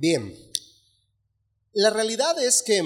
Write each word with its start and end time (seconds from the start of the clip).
Bien, 0.00 0.34
la 1.74 1.90
realidad 1.90 2.42
es 2.42 2.62
que 2.62 2.82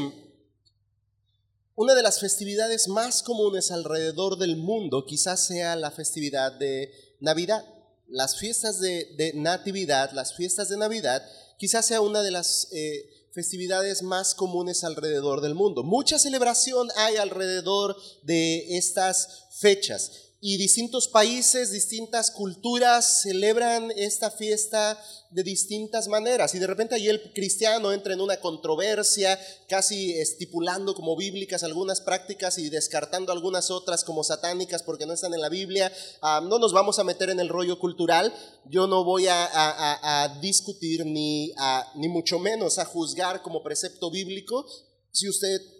una 1.76 1.94
de 1.94 2.02
las 2.02 2.18
festividades 2.18 2.88
más 2.88 3.22
comunes 3.22 3.70
alrededor 3.70 4.36
del 4.36 4.56
mundo 4.56 5.06
quizás 5.06 5.46
sea 5.46 5.76
la 5.76 5.92
festividad 5.92 6.50
de 6.50 6.92
Navidad. 7.20 7.64
Las 8.08 8.36
fiestas 8.36 8.80
de, 8.80 9.30
Natividad, 9.36 10.10
las 10.10 10.34
fiestas 10.34 10.68
de 10.68 10.76
Navidad, 10.76 11.24
quizás 11.56 11.86
sea 11.86 12.00
una 12.00 12.20
de 12.20 12.32
las 12.32 12.66
eh, 12.72 13.08
festividades 13.32 14.02
más 14.02 14.34
comunes 14.34 14.82
alrededor 14.82 15.40
del 15.40 15.54
mundo. 15.54 15.84
Mucha 15.84 16.18
celebración 16.18 16.88
hay 16.96 17.14
alrededor 17.14 17.96
de 18.24 18.76
estas 18.76 19.44
fechas 19.60 20.23
y 20.46 20.58
distintos 20.58 21.08
países, 21.08 21.70
distintas 21.70 22.30
culturas 22.30 23.22
celebran 23.22 23.90
esta 23.96 24.30
fiesta 24.30 25.02
de 25.30 25.42
distintas 25.42 26.06
maneras. 26.06 26.54
Y 26.54 26.58
de 26.58 26.66
repente 26.66 26.94
ahí 26.94 27.08
el 27.08 27.32
cristiano 27.32 27.94
entra 27.94 28.12
en 28.12 28.20
una 28.20 28.36
controversia, 28.36 29.40
casi 29.70 30.12
estipulando 30.12 30.94
como 30.94 31.16
bíblicas 31.16 31.64
algunas 31.64 32.02
prácticas 32.02 32.58
y 32.58 32.68
descartando 32.68 33.32
algunas 33.32 33.70
otras 33.70 34.04
como 34.04 34.22
satánicas 34.22 34.82
porque 34.82 35.06
no 35.06 35.14
están 35.14 35.32
en 35.32 35.40
la 35.40 35.48
Biblia. 35.48 35.90
Ah, 36.20 36.42
no 36.46 36.58
nos 36.58 36.74
vamos 36.74 36.98
a 36.98 37.04
meter 37.04 37.30
en 37.30 37.40
el 37.40 37.48
rollo 37.48 37.78
cultural. 37.78 38.30
Yo 38.66 38.86
no 38.86 39.02
voy 39.02 39.28
a, 39.30 40.38
discutir 40.42 41.06
ni, 41.06 41.54
ni 41.94 42.08
mucho 42.08 42.38
menos 42.38 42.78
a 42.78 42.84
juzgar 42.84 43.40
como 43.40 43.62
precepto 43.62 44.10
bíblico 44.10 44.66
si 45.10 45.26
usted 45.28 45.73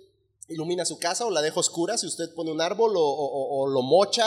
ilumina 0.49 0.85
su 0.85 0.99
casa 0.99 1.27
o 1.27 1.31
la 1.31 1.43
deja 1.43 1.61
oscura, 1.61 1.97
si 1.97 2.07
usted 2.07 2.35
pone 2.35 2.51
un 2.51 2.61
árbol 2.61 2.93
o, 2.97 3.67
lo 3.69 3.83
mocha, 3.83 4.25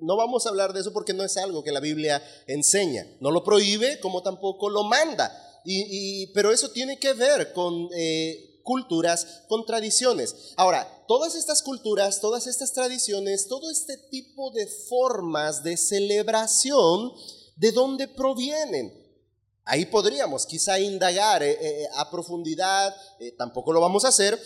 no 0.00 0.16
vamos 0.16 0.46
a 0.46 0.48
hablar 0.48 0.72
de 0.72 0.80
eso 0.80 0.92
porque 0.92 1.12
no 1.12 1.24
es 1.24 1.36
algo 1.36 1.62
que 1.62 1.72
la 1.72 1.80
Biblia 1.80 2.22
enseña. 2.46 3.06
No 3.20 3.30
lo 3.30 3.44
prohíbe 3.44 4.00
como 4.00 4.22
tampoco 4.22 4.68
lo 4.68 4.84
manda. 4.84 5.32
Y, 5.64 6.26
pero 6.34 6.52
eso 6.52 6.70
tiene 6.70 6.98
que 6.98 7.14
ver 7.14 7.52
con 7.54 7.88
eh, 7.96 8.60
culturas, 8.62 9.44
con 9.48 9.64
tradiciones. 9.64 10.52
Ahora, 10.56 11.04
todas 11.08 11.34
estas 11.34 11.62
culturas, 11.62 12.20
todas 12.20 12.46
estas 12.46 12.72
tradiciones, 12.72 13.48
todo 13.48 13.70
este 13.70 13.96
tipo 13.96 14.50
de 14.50 14.66
formas 14.66 15.62
de 15.62 15.76
celebración, 15.78 17.12
¿de 17.56 17.72
dónde 17.72 18.08
provienen? 18.08 19.02
Ahí 19.64 19.86
podríamos 19.86 20.44
quizá 20.44 20.78
indagar 20.78 21.42
eh, 21.42 21.56
eh, 21.58 21.88
a 21.94 22.10
profundidad, 22.10 22.94
tampoco 23.38 23.72
lo 23.72 23.80
vamos 23.80 24.04
a 24.04 24.08
hacer, 24.08 24.38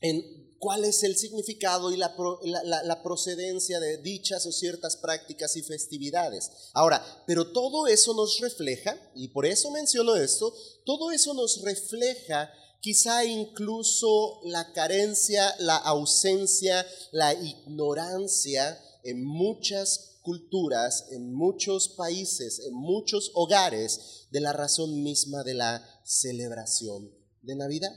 en 0.00 0.46
cuál 0.58 0.84
es 0.84 1.02
el 1.02 1.16
significado 1.16 1.92
y 1.92 1.96
la, 1.96 3.02
procedencia 3.02 3.78
de 3.80 3.98
dichas 3.98 4.46
o 4.46 4.52
ciertas 4.52 4.96
prácticas 4.96 5.56
y 5.56 5.62
festividades. 5.62 6.50
Ahora, 6.72 7.04
pero 7.26 7.52
todo 7.52 7.86
eso 7.86 8.14
nos 8.14 8.40
refleja, 8.40 8.98
y 9.14 9.28
por 9.28 9.46
eso 9.46 9.70
menciono 9.70 10.16
esto, 10.16 10.52
todo 10.84 11.10
eso 11.10 11.34
nos 11.34 11.62
refleja 11.62 12.50
quizá 12.80 13.24
incluso 13.24 14.40
la 14.44 14.72
carencia, 14.72 15.54
la 15.58 15.76
ausencia, 15.76 16.86
la 17.12 17.34
ignorancia 17.34 18.80
en 19.02 19.24
muchas 19.24 20.18
culturas, 20.22 21.06
en 21.12 21.32
muchos 21.32 21.90
países, 21.90 22.60
en 22.66 22.74
muchos 22.74 23.30
hogares 23.34 24.26
de 24.30 24.40
la 24.40 24.52
razón 24.52 25.02
misma 25.02 25.44
de 25.44 25.54
la 25.54 26.00
celebración 26.04 27.12
de 27.42 27.54
Navidad. 27.54 27.92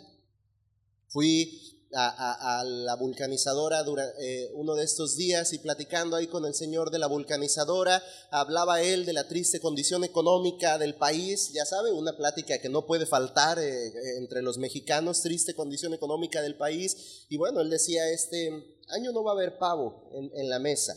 Fui 1.07 1.78
a, 1.93 2.63
la 2.65 2.95
vulcanizadora 2.95 3.83
durante 3.83 4.13
eh, 4.21 4.51
uno 4.53 4.75
de 4.75 4.83
estos 4.83 5.15
días 5.15 5.53
y 5.53 5.59
platicando 5.59 6.15
ahí 6.15 6.27
con 6.27 6.45
el 6.45 6.53
señor 6.53 6.91
de 6.91 6.99
la 6.99 7.07
vulcanizadora, 7.07 8.03
hablaba 8.31 8.81
él 8.81 9.05
de 9.05 9.13
la 9.13 9.27
triste 9.27 9.59
condición 9.59 10.03
económica 10.03 10.77
del 10.77 10.95
país, 10.95 11.51
ya 11.53 11.65
sabe, 11.65 11.91
una 11.91 12.15
plática 12.15 12.59
que 12.59 12.69
no 12.69 12.85
puede 12.85 13.05
faltar 13.05 13.59
eh, 13.59 13.91
entre 14.17 14.41
los 14.41 14.57
mexicanos, 14.57 15.21
triste 15.21 15.55
condición 15.55 15.93
económica 15.93 16.41
del 16.41 16.57
país, 16.57 17.25
y 17.29 17.37
bueno, 17.37 17.61
él 17.61 17.69
decía, 17.69 18.09
este 18.09 18.51
año 18.89 19.11
no 19.11 19.23
va 19.23 19.31
a 19.31 19.35
haber 19.35 19.57
pavo 19.57 20.09
en, 20.13 20.49
la 20.49 20.59
mesa. 20.59 20.95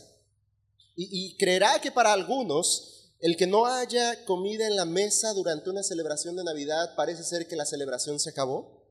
Y, 0.95 1.07
y 1.11 1.37
creerá 1.37 1.79
que 1.81 1.91
para 1.91 2.13
algunos 2.13 2.93
el 3.19 3.37
que 3.37 3.47
no 3.47 3.65
haya 3.65 4.25
comida 4.25 4.67
en 4.67 4.75
la 4.75 4.85
mesa 4.85 5.33
durante 5.33 5.69
una 5.69 5.81
celebración 5.81 6.35
de 6.35 6.43
Navidad 6.43 6.93
parece 6.97 7.23
ser 7.23 7.47
que 7.47 7.55
la 7.55 7.65
celebración 7.65 8.19
se 8.19 8.29
acabó. 8.29 8.82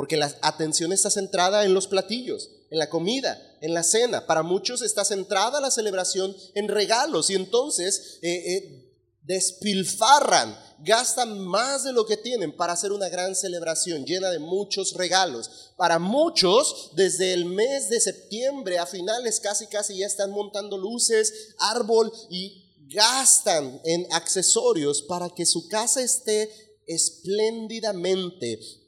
Porque 0.00 0.16
la 0.16 0.34
atención 0.40 0.94
está 0.94 1.10
centrada 1.10 1.66
en 1.66 1.74
los 1.74 1.86
platillos, 1.86 2.48
en 2.70 2.78
la 2.78 2.88
comida, 2.88 3.38
en 3.60 3.74
la 3.74 3.82
cena. 3.82 4.26
Para 4.26 4.42
muchos 4.42 4.80
está 4.80 5.04
centrada 5.04 5.60
la 5.60 5.70
celebración 5.70 6.34
en 6.54 6.68
regalos 6.68 7.28
y 7.28 7.34
entonces 7.34 8.18
eh, 8.22 8.32
eh, 8.32 8.94
despilfarran, 9.24 10.58
gastan 10.78 11.38
más 11.38 11.84
de 11.84 11.92
lo 11.92 12.06
que 12.06 12.16
tienen 12.16 12.56
para 12.56 12.72
hacer 12.72 12.92
una 12.92 13.10
gran 13.10 13.34
celebración 13.34 14.06
llena 14.06 14.30
de 14.30 14.38
muchos 14.38 14.94
regalos. 14.94 15.74
Para 15.76 15.98
muchos, 15.98 16.92
desde 16.94 17.34
el 17.34 17.44
mes 17.44 17.90
de 17.90 18.00
septiembre 18.00 18.78
a 18.78 18.86
finales 18.86 19.38
casi 19.38 19.66
casi 19.66 19.98
ya 19.98 20.06
están 20.06 20.30
montando 20.30 20.78
luces, 20.78 21.54
árbol 21.58 22.10
y 22.30 22.72
gastan 22.88 23.82
en 23.84 24.06
accesorios 24.12 25.02
para 25.02 25.28
que 25.28 25.44
su 25.44 25.68
casa 25.68 26.00
esté 26.00 26.50
espléndidamente 26.86 28.79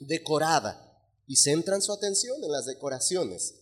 decorada 0.00 0.88
y 1.26 1.36
centran 1.36 1.82
su 1.82 1.92
atención 1.92 2.42
en 2.42 2.50
las 2.50 2.66
decoraciones. 2.66 3.54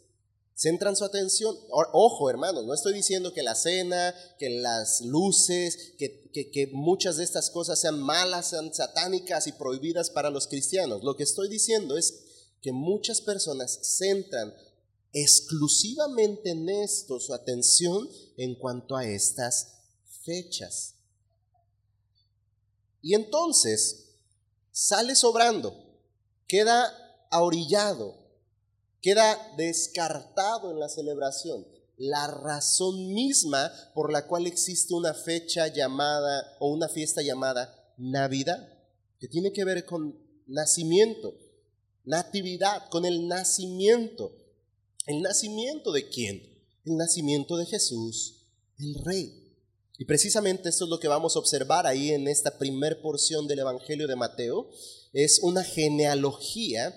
Centran 0.55 0.97
su 0.97 1.05
atención, 1.05 1.55
ojo 1.93 2.31
hermanos, 2.31 2.65
no 2.65 2.73
estoy 2.73 2.95
diciendo 2.95 3.35
que 3.35 3.43
la 3.43 3.55
cena, 3.55 4.15
que 4.39 4.49
las 4.49 5.03
luces, 5.03 5.93
que, 5.99 6.31
que, 6.33 6.71
muchas 6.73 7.19
de 7.19 7.25
estas 7.25 7.51
cosas 7.51 7.79
sean 7.79 8.01
malas, 8.01 8.51
sean 8.51 8.73
satánicas 8.73 9.47
y 9.49 9.53
prohibidas 9.53 10.09
para 10.09 10.31
los 10.31 10.47
cristianos. 10.47 11.05
Lo 11.05 11.15
que 11.15 11.25
estoy 11.25 11.51
diciendo 11.51 11.99
es 11.99 12.23
que 12.63 12.73
muchas 12.73 13.21
personas 13.21 13.79
centran 13.99 14.55
exclusivamente 15.13 16.51
en 16.51 16.69
esto 16.71 17.21
su 17.21 17.35
atención 17.35 18.09
en 18.39 18.55
cuanto 18.55 18.97
a 18.97 19.07
estas 19.07 19.75
fechas. 20.23 20.95
Y 23.03 23.15
entonces 23.15 24.07
sale 24.73 25.15
sobrando 25.15 25.86
queda 26.47 26.93
ahorillado, 27.31 28.15
queda 29.01 29.55
descartado 29.57 30.71
en 30.71 30.81
la 30.81 30.89
celebración 30.89 31.67
la 31.97 32.27
razón 32.27 33.15
misma 33.15 33.73
por 33.95 34.13
la 34.13 34.27
cual 34.27 34.47
existe 34.47 34.95
una 34.95 35.15
fecha 35.15 35.69
llamada 35.69 36.57
o 36.61 36.71
una 36.71 36.89
fiesta 36.89 37.23
llamada 37.23 37.75
Navidad, 37.97 38.69
que 39.19 39.29
tiene 39.29 39.53
que 39.53 39.65
ver 39.65 39.87
con 39.87 40.19
nacimiento, 40.47 41.35
natividad, 42.05 42.89
con 42.91 43.07
el 43.07 43.27
nacimiento. 43.27 44.37
¿El 45.07 45.23
nacimiento 45.23 45.93
de 45.93 46.09
quién? 46.09 46.43
El 46.85 46.97
nacimiento 46.97 47.57
de 47.57 47.67
Jesús, 47.67 48.45
el 48.79 48.95
Rey. 49.05 49.43
Y 49.99 50.05
precisamente 50.05 50.69
esto 50.69 50.85
es 50.85 50.91
lo 50.91 51.01
que 51.01 51.09
vamos 51.09 51.35
a 51.35 51.39
observar 51.39 51.87
ahí 51.87 52.11
en 52.11 52.29
esta 52.29 52.59
primer 52.59 53.01
porción 53.01 53.47
del 53.47 53.61
Evangelio 53.61 54.07
de 54.07 54.17
Mateo. 54.17 54.69
Es 55.17 55.39
una 55.39 55.65
genealogía 55.65 56.95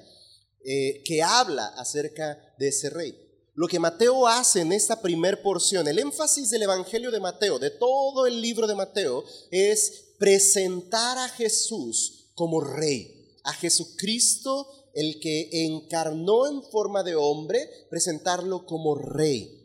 eh, 0.66 1.02
que 1.06 1.24
habla 1.24 1.68
acerca 1.78 2.38
de 2.58 2.68
ese 2.68 2.90
rey. 2.90 3.18
Lo 3.54 3.66
que 3.70 3.80
Mateo 3.80 4.28
hace 4.28 4.60
en 4.60 4.74
esta 4.74 5.02
primer 5.02 5.42
porción, 5.42 5.88
el 5.88 6.00
énfasis 6.00 6.50
del 6.50 6.64
Evangelio 6.64 7.12
de 7.12 7.22
Mateo, 7.22 7.60
de 7.60 7.70
todo 7.70 8.28
el 8.28 8.42
libro 8.42 8.68
de 8.68 8.76
Mateo, 8.76 9.24
es 9.52 10.16
presentar 10.18 11.18
a 11.18 11.30
Jesús 11.30 12.32
como 12.36 12.60
rey, 12.60 13.38
a 13.46 13.54
Jesucristo, 13.54 14.68
el 14.94 15.22
que 15.22 15.50
encarnó 15.66 16.46
en 16.46 16.62
forma 16.62 17.04
de 17.04 17.16
hombre, 17.16 17.70
presentarlo 17.90 18.66
como 18.66 18.96
rey. 18.96 19.59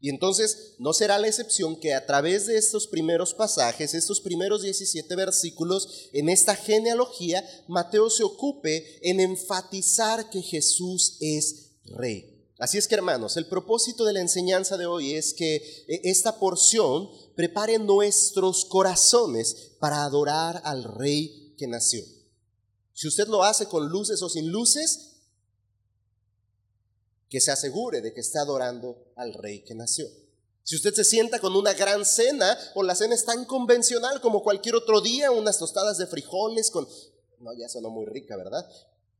Y 0.00 0.08
entonces 0.08 0.74
no 0.78 0.94
será 0.94 1.18
la 1.18 1.28
excepción 1.28 1.76
que 1.76 1.92
a 1.92 2.06
través 2.06 2.46
de 2.46 2.56
estos 2.56 2.86
primeros 2.86 3.34
pasajes, 3.34 3.92
estos 3.92 4.20
primeros 4.20 4.62
17 4.62 5.14
versículos, 5.14 6.08
en 6.12 6.30
esta 6.30 6.56
genealogía, 6.56 7.44
Mateo 7.68 8.08
se 8.08 8.24
ocupe 8.24 8.98
en 9.02 9.20
enfatizar 9.20 10.30
que 10.30 10.40
Jesús 10.40 11.18
es 11.20 11.72
rey. 11.84 12.30
Así 12.58 12.78
es 12.78 12.88
que 12.88 12.94
hermanos, 12.94 13.36
el 13.36 13.46
propósito 13.46 14.04
de 14.04 14.14
la 14.14 14.20
enseñanza 14.20 14.76
de 14.76 14.86
hoy 14.86 15.14
es 15.14 15.34
que 15.34 15.56
eh, 15.56 16.00
esta 16.04 16.38
porción 16.38 17.08
prepare 17.34 17.78
nuestros 17.78 18.64
corazones 18.66 19.72
para 19.78 20.04
adorar 20.04 20.60
al 20.64 20.84
rey 20.84 21.54
que 21.56 21.66
nació. 21.66 22.04
Si 22.92 23.08
usted 23.08 23.28
lo 23.28 23.44
hace 23.44 23.66
con 23.66 23.88
luces 23.88 24.20
o 24.22 24.28
sin 24.28 24.50
luces, 24.50 25.09
que 27.30 27.40
se 27.40 27.52
asegure 27.52 28.02
de 28.02 28.12
que 28.12 28.20
está 28.20 28.42
adorando 28.42 29.12
al 29.16 29.32
rey 29.32 29.62
que 29.62 29.74
nació. 29.74 30.06
Si 30.64 30.76
usted 30.76 30.92
se 30.92 31.04
sienta 31.04 31.38
con 31.38 31.56
una 31.56 31.72
gran 31.72 32.04
cena 32.04 32.58
o 32.74 32.82
la 32.82 32.94
cena 32.94 33.14
es 33.14 33.24
tan 33.24 33.44
convencional 33.44 34.20
como 34.20 34.42
cualquier 34.42 34.74
otro 34.74 35.00
día, 35.00 35.30
unas 35.30 35.58
tostadas 35.58 35.96
de 35.96 36.06
frijoles 36.06 36.70
con... 36.70 36.86
No, 37.38 37.50
ya 37.56 37.68
sonó 37.68 37.88
muy 37.88 38.04
rica, 38.04 38.36
¿verdad? 38.36 38.68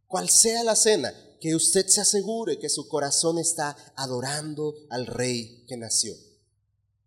Cual 0.07 0.29
sea 0.29 0.63
la 0.65 0.77
cena, 0.77 1.15
que 1.41 1.55
usted 1.55 1.87
se 1.87 2.01
asegure 2.01 2.59
que 2.59 2.69
su 2.69 2.89
corazón 2.89 3.39
está 3.39 3.77
adorando 3.97 4.75
al 4.91 5.07
rey 5.07 5.65
que 5.67 5.77
nació. 5.77 6.15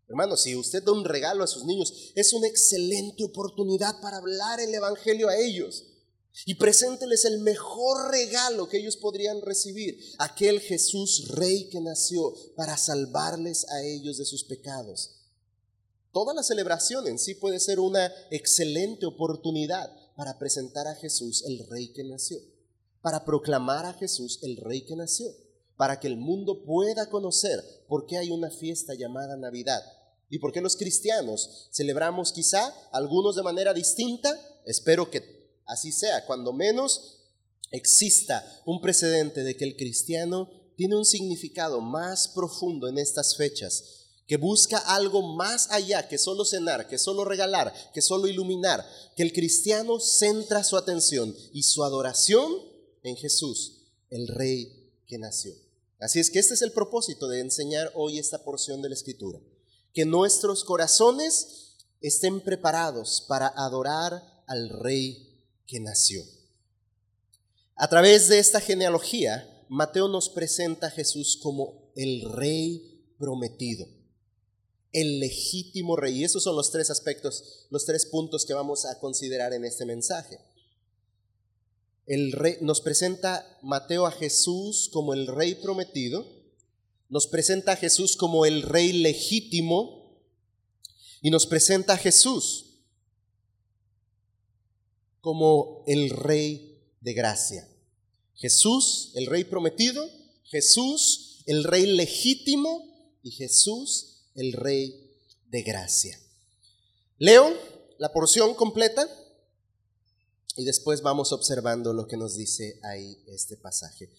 Hermano, 0.08 0.38
si 0.38 0.56
usted 0.56 0.84
da 0.84 0.92
un 0.92 1.06
regalo 1.06 1.44
a 1.44 1.48
sus 1.48 1.66
niños, 1.66 2.12
es 2.16 2.34
una 2.34 2.48
excelente 2.48 3.24
oportunidad 3.24 4.00
para 4.02 4.18
hablar 4.18 4.60
el 4.60 4.74
Evangelio 4.74 5.28
a 5.28 5.38
ellos. 5.38 5.86
Y 6.46 6.56
presénteles 6.56 7.26
el 7.26 7.40
mejor 7.40 8.10
regalo 8.12 8.68
que 8.68 8.78
ellos 8.78 8.98
podrían 8.98 9.42
recibir, 9.42 10.00
aquel 10.18 10.60
Jesús 10.60 11.28
Rey 11.30 11.70
que 11.70 11.80
nació 11.80 12.34
para 12.56 12.76
salvarles 12.76 13.70
a 13.70 13.84
ellos 13.84 14.18
de 14.18 14.26
sus 14.26 14.44
pecados. 14.44 15.20
Toda 16.12 16.34
la 16.34 16.44
celebración 16.44 17.08
en 17.08 17.18
sí 17.18 17.36
puede 17.36 17.60
ser 17.60 17.80
una 17.80 18.12
excelente 18.30 19.06
oportunidad 19.06 19.92
para 20.16 20.38
presentar 20.38 20.88
a 20.88 20.96
Jesús 20.96 21.44
el 21.46 21.66
Rey 21.68 21.94
que 21.94 22.04
nació, 22.04 22.40
para 23.02 23.26
proclamar 23.26 23.86
a 23.86 23.94
Jesús 23.94 24.40
el 24.44 24.58
Rey 24.58 24.86
que 24.86 24.96
nació, 24.96 25.28
para 25.76 26.00
que 26.00 26.08
el 26.08 26.18
mundo 26.18 26.64
pueda 26.66 27.10
conocer 27.10 27.64
por 27.88 28.06
qué 28.06 28.18
hay 28.18 28.30
una 28.30 28.50
fiesta 28.50 28.94
llamada 28.94 29.38
Navidad 29.38 29.84
y 30.30 30.40
por 30.40 30.52
qué 30.52 30.62
los 30.62 30.76
cristianos 30.76 31.70
celebramos 31.72 32.32
quizá 32.32 32.74
algunos 32.92 33.36
de 33.36 33.44
manera 33.44 33.74
distinta. 33.74 34.40
Espero 34.66 35.10
que 35.10 35.43
así 35.66 35.92
sea, 35.92 36.26
cuando 36.26 36.54
menos 36.54 37.20
exista 37.72 38.62
un 38.66 38.82
precedente 38.82 39.44
de 39.44 39.58
que 39.58 39.66
el 39.66 39.76
cristiano 39.76 40.50
tiene 40.76 40.96
un 40.96 41.06
significado 41.06 41.82
más 41.82 42.28
profundo 42.28 42.88
en 42.88 42.98
estas 42.98 43.36
fechas 43.36 44.04
que 44.28 44.38
busca 44.38 44.78
algo 44.78 45.36
más 45.36 45.70
allá 45.72 46.08
que 46.08 46.18
solo 46.18 46.46
cenar, 46.46 46.88
que 46.88 46.98
solo 46.98 47.26
regalar, 47.26 47.74
que 47.94 48.02
solo 48.02 48.28
iluminar, 48.28 48.86
que 49.16 49.24
el 49.24 49.34
cristiano 49.34 50.00
centra 50.00 50.64
su 50.64 50.78
atención 50.78 51.36
y 51.52 51.64
su 51.64 51.84
adoración 51.84 52.52
en 53.04 53.18
Jesús, 53.18 53.90
el 54.10 54.28
Rey 54.28 54.92
que 55.08 55.18
nació. 55.18 55.54
Así 56.00 56.20
es 56.20 56.30
que 56.30 56.40
este 56.40 56.54
es 56.54 56.62
el 56.62 56.72
propósito 56.72 57.28
de 57.28 57.42
enseñar 57.42 57.92
hoy 57.96 58.18
esta 58.18 58.44
porción 58.44 58.82
de 58.82 58.90
la 58.90 58.96
Escritura, 58.96 59.40
que 59.94 60.06
nuestros 60.06 60.64
corazones 60.64 61.76
estén 62.02 62.42
preparados 62.42 63.26
para 63.28 63.48
adorar 63.48 64.44
al 64.48 64.70
Rey 64.70 65.33
que 65.66 65.80
nació. 65.80 66.24
A 67.76 67.88
través 67.88 68.28
de 68.28 68.40
esta 68.40 68.62
genealogía, 68.62 69.66
Mateo 69.70 70.08
nos 70.08 70.30
presenta 70.30 70.88
a 70.88 70.92
Jesús 70.92 71.38
como 71.42 71.92
el 71.96 72.22
Rey 72.32 73.14
prometido 73.18 73.88
el 74.94 75.20
legítimo 75.20 75.96
rey. 75.96 76.20
Y 76.20 76.24
esos 76.24 76.44
son 76.44 76.56
los 76.56 76.72
tres 76.72 76.90
aspectos, 76.90 77.66
los 77.70 77.86
tres 77.86 78.06
puntos 78.06 78.46
que 78.46 78.54
vamos 78.54 78.86
a 78.86 79.00
considerar 79.00 79.52
en 79.54 79.66
este 79.66 79.86
mensaje. 79.86 80.40
El 82.06 82.32
rey, 82.32 82.58
nos 82.62 82.80
presenta 82.80 83.60
Mateo 83.62 84.06
a 84.06 84.12
Jesús 84.12 84.90
como 84.92 85.14
el 85.14 85.28
rey 85.28 85.56
prometido, 85.56 86.26
nos 87.10 87.28
presenta 87.28 87.74
a 87.74 87.76
Jesús 87.76 88.16
como 88.16 88.46
el 88.46 88.62
rey 88.62 88.94
legítimo 88.94 90.22
y 91.22 91.32
nos 91.32 91.46
presenta 91.48 91.94
a 91.94 91.98
Jesús 91.98 92.73
como 95.24 95.86
el 95.88 96.10
rey 96.10 96.84
de 97.00 97.14
gracia. 97.14 97.66
Jesús, 98.36 99.14
el 99.16 99.26
rey 99.28 99.46
prometido, 99.46 100.06
Jesús, 100.44 101.42
el 101.46 101.64
rey 101.64 101.86
legítimo 101.86 103.18
y 103.24 103.32
Jesús, 103.32 104.26
el 104.36 104.52
Rey 104.52 105.16
de 105.48 105.64
gracia. 105.64 106.20
Leo 107.20 107.58
la 108.00 108.12
porción 108.12 108.54
completa 108.54 109.08
y 110.58 110.66
después 110.66 111.02
vamos 111.02 111.32
observando 111.32 111.94
lo 111.94 112.06
que 112.06 112.18
nos 112.18 112.36
dice 112.36 112.82
ahí 112.84 113.24
este 113.28 113.56
pasaje. 113.56 114.10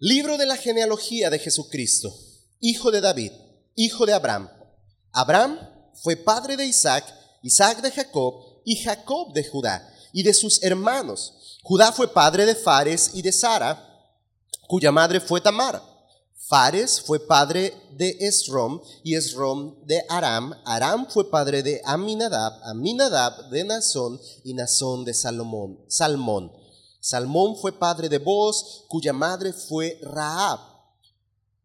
Libro 0.00 0.36
de 0.36 0.46
la 0.46 0.56
genealogía 0.56 1.30
de 1.30 1.38
Jesucristo, 1.38 2.12
hijo 2.58 2.90
de 2.90 3.00
David, 3.00 3.30
hijo 3.76 4.04
de 4.04 4.14
Abraham. 4.14 4.50
Abraham 5.12 5.60
fue 6.02 6.16
padre 6.16 6.56
de 6.56 6.66
Isaac, 6.66 7.04
Isaac 7.42 7.82
de 7.82 7.92
Jacob 7.92 8.53
y 8.64 8.76
Jacob 8.76 9.32
de 9.32 9.44
Judá 9.44 9.90
y 10.12 10.22
de 10.22 10.32
sus 10.32 10.62
hermanos. 10.62 11.58
Judá 11.62 11.92
fue 11.92 12.08
padre 12.08 12.46
de 12.46 12.54
Fares 12.54 13.10
y 13.14 13.22
de 13.22 13.32
Sara, 13.32 13.82
cuya 14.68 14.92
madre 14.92 15.20
fue 15.20 15.40
Tamar. 15.40 15.82
Fares 16.46 17.00
fue 17.00 17.18
padre 17.18 17.74
de 17.92 18.16
Esrom 18.20 18.80
y 19.02 19.14
Esrom 19.14 19.74
de 19.86 20.04
Aram. 20.10 20.54
Aram 20.64 21.06
fue 21.08 21.30
padre 21.30 21.62
de 21.62 21.80
Aminadab, 21.84 22.52
Aminadab 22.64 23.48
de 23.48 23.64
Nazón 23.64 24.20
y 24.44 24.52
Nazón 24.52 25.04
de 25.04 25.14
Salomón, 25.14 25.80
Salmón. 25.88 26.52
Salmón 27.00 27.56
fue 27.56 27.72
padre 27.72 28.08
de 28.08 28.18
Boz, 28.18 28.84
cuya 28.88 29.12
madre 29.12 29.52
fue 29.52 29.98
Raab. 30.02 30.60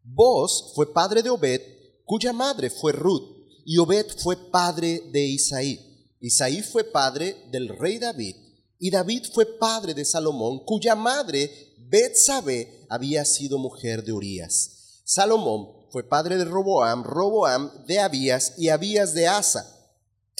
Boz 0.02 0.72
fue 0.74 0.92
padre 0.92 1.22
de 1.22 1.30
Obed, 1.30 1.60
cuya 2.04 2.32
madre 2.32 2.70
fue 2.70 2.92
Ruth. 2.92 3.36
Y 3.64 3.78
Obed 3.78 4.06
fue 4.18 4.36
padre 4.36 5.02
de 5.12 5.20
Isaí. 5.20 5.89
Isaí 6.20 6.62
fue 6.62 6.84
padre 6.84 7.36
del 7.50 7.68
rey 7.68 7.98
David. 7.98 8.36
Y 8.78 8.90
David 8.90 9.26
fue 9.32 9.46
padre 9.58 9.94
de 9.94 10.04
Salomón, 10.04 10.64
cuya 10.64 10.94
madre 10.94 11.74
Betsabe 11.78 12.86
había 12.88 13.24
sido 13.24 13.58
mujer 13.58 14.04
de 14.04 14.12
Urías. 14.12 15.02
Salomón 15.04 15.88
fue 15.90 16.08
padre 16.08 16.36
de 16.36 16.44
Roboam, 16.44 17.02
Roboam 17.02 17.84
de 17.86 17.98
Abías 17.98 18.54
y 18.56 18.68
Abías 18.68 19.12
de 19.12 19.26
Asa. 19.26 19.66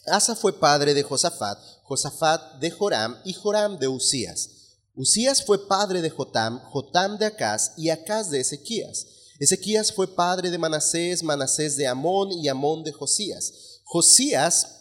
Asa 0.06 0.37
fue 0.37 0.59
padre 0.59 0.94
de 0.94 1.03
Josafat, 1.03 1.59
Josafat 1.82 2.61
de 2.61 2.71
Joram 2.71 3.17
y 3.25 3.32
Joram 3.32 3.79
de 3.79 3.88
Usías. 3.88 4.77
Usías 4.94 5.44
fue 5.44 5.67
padre 5.67 6.03
de 6.03 6.11
Jotam, 6.11 6.61
Jotam 6.71 7.19
de 7.19 7.27
Acaz 7.27 7.73
y 7.77 7.91
Acaz 7.91 8.31
de 8.31 8.41
Ezequías. 8.41 9.06
Ezequías 9.38 9.93
fue 9.93 10.15
padre 10.15 10.50
de 10.50 10.59
Manasés, 10.59 11.23
Manasés 11.23 11.77
de 11.77 11.87
Amón 11.87 12.31
y 12.31 12.49
Amón 12.49 12.85
de 12.85 12.93
Josías. 12.93 13.81
Josías 13.85 14.80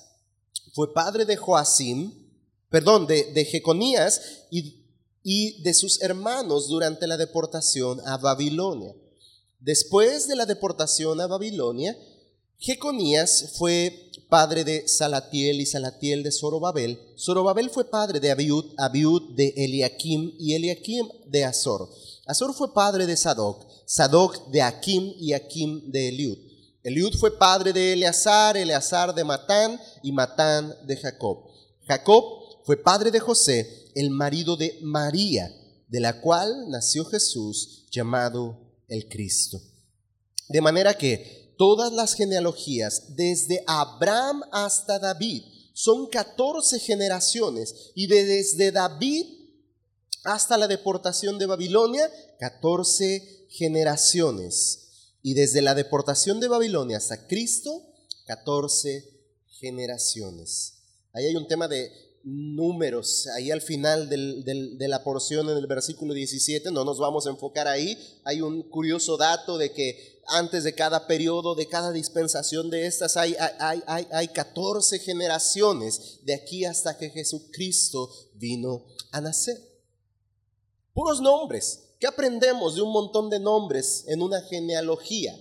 fue 0.74 0.94
padre 0.94 1.26
de 1.26 1.36
Joacim, 1.36 2.14
perdón, 2.70 3.08
de, 3.08 3.32
de 3.34 3.46
Jeconías 3.46 4.22
y 4.52 4.80
y 5.24 5.62
de 5.64 5.74
sus 5.74 6.02
hermanos 6.02 6.68
durante 6.68 7.08
la 7.08 7.18
deportación 7.18 8.00
a 8.08 8.18
Babilonia. 8.18 8.96
Después 9.60 10.28
de 10.28 10.36
la 10.36 10.46
deportación 10.46 11.20
a 11.20 11.28
Babilonia, 11.28 11.98
Jeconías 12.58 13.54
fue 13.58 14.12
padre 14.30 14.64
de 14.64 14.88
Salatiel 14.88 15.60
y 15.62 15.66
Salatiel 15.66 16.24
de 16.24 16.32
Zorobabel. 16.32 17.00
Zorobabel 17.18 17.70
fue 17.70 17.90
padre 17.90 18.20
de 18.20 18.32
Abiud, 18.32 18.66
Abiud 18.78 19.36
de 19.36 19.54
Eliakim 19.58 20.34
y 20.40 20.54
Eliakim 20.54 21.08
de 21.26 21.46
Azor. 21.46 21.90
Azor 22.26 22.54
fue 22.54 22.74
padre 22.74 23.06
de 23.06 23.18
Sadoc, 23.18 23.66
Sadoc 23.86 24.50
de 24.50 24.62
Akim 24.62 25.14
y 25.18 25.34
Akim 25.34 25.92
de 25.92 26.10
Eliud. 26.10 26.38
Eliud 26.90 27.14
fue 27.20 27.38
padre 27.38 27.72
de 27.72 27.94
Eleazar, 27.94 28.58
Eleazar 28.58 29.14
de 29.14 29.24
Matán 29.24 29.80
y 30.02 30.12
Matán 30.12 30.76
de 30.88 30.98
Jacob. 30.98 31.46
Jacob 31.88 32.24
fue 32.66 32.78
padre 32.78 33.12
de 33.12 33.20
José 33.20 33.92
el 33.94 34.10
marido 34.10 34.58
de 34.58 34.80
María, 34.82 35.54
de 35.88 36.00
la 36.00 36.20
cual 36.20 36.68
nació 36.68 37.06
Jesús 37.06 37.86
llamado 37.92 38.74
el 38.88 39.08
Cristo. 39.08 39.62
De 40.48 40.62
manera 40.62 40.96
que 40.96 41.54
todas 41.60 41.94
las 41.94 42.16
genealogías, 42.16 43.16
desde 43.16 43.64
Abraham 43.68 44.42
hasta 44.52 44.98
David, 44.98 45.44
son 45.74 46.08
14 46.08 46.80
generaciones 46.80 47.92
y 47.94 48.08
desde 48.08 48.72
David 48.72 49.28
hasta 50.24 50.58
la 50.58 50.68
deportación 50.68 51.38
de 51.38 51.46
Babilonia, 51.46 52.10
14 52.40 53.46
generaciones. 53.48 54.89
Y 55.22 55.34
desde 55.34 55.62
la 55.62 55.76
deportación 55.76 56.40
de 56.40 56.48
Babilonia 56.48 56.98
hasta 56.98 57.28
Cristo, 57.28 57.84
14 58.26 59.04
generaciones. 59.48 60.76
Ahí 61.14 61.26
hay 61.26 61.36
un 61.36 61.48
tema 61.48 61.68
de 61.68 61.92
números, 62.24 63.28
ahí 63.36 63.50
al 63.50 63.62
final 63.62 64.10
de 64.10 64.88
la 64.88 65.04
porción 65.04 65.50
en 65.50 65.58
el 65.58 65.68
versículo 65.68 66.14
17, 66.14 66.72
no 66.72 66.84
nos 66.84 67.00
vamos 67.00 67.26
a 67.26 67.30
enfocar 67.30 67.68
ahí, 67.68 67.98
hay 68.24 68.42
un 68.42 68.64
curioso 68.70 69.18
dato 69.18 69.58
de 69.58 69.72
que 69.72 70.22
antes 70.28 70.64
de 70.64 70.76
cada 70.76 71.08
periodo, 71.08 71.56
de 71.56 71.68
cada 71.68 71.92
dispensación 71.92 72.70
de 72.70 72.86
estas, 72.86 73.18
hay, 73.18 73.36
hay, 73.60 73.82
hay, 73.88 74.08
hay 74.12 74.28
14 74.28 75.00
generaciones 75.00 76.20
de 76.24 76.36
aquí 76.36 76.66
hasta 76.66 76.98
que 76.98 77.10
Jesucristo 77.10 78.10
vino 78.36 78.86
a 79.12 79.22
nacer. 79.22 79.58
Puros 80.94 81.22
nombres. 81.22 81.89
¿Qué 82.00 82.08
aprendemos 82.08 82.76
de 82.76 82.82
un 82.82 82.94
montón 82.94 83.30
de 83.30 83.42
nombres 83.42 84.06
en 84.08 84.22
una 84.22 84.42
genealogía? 84.42 85.38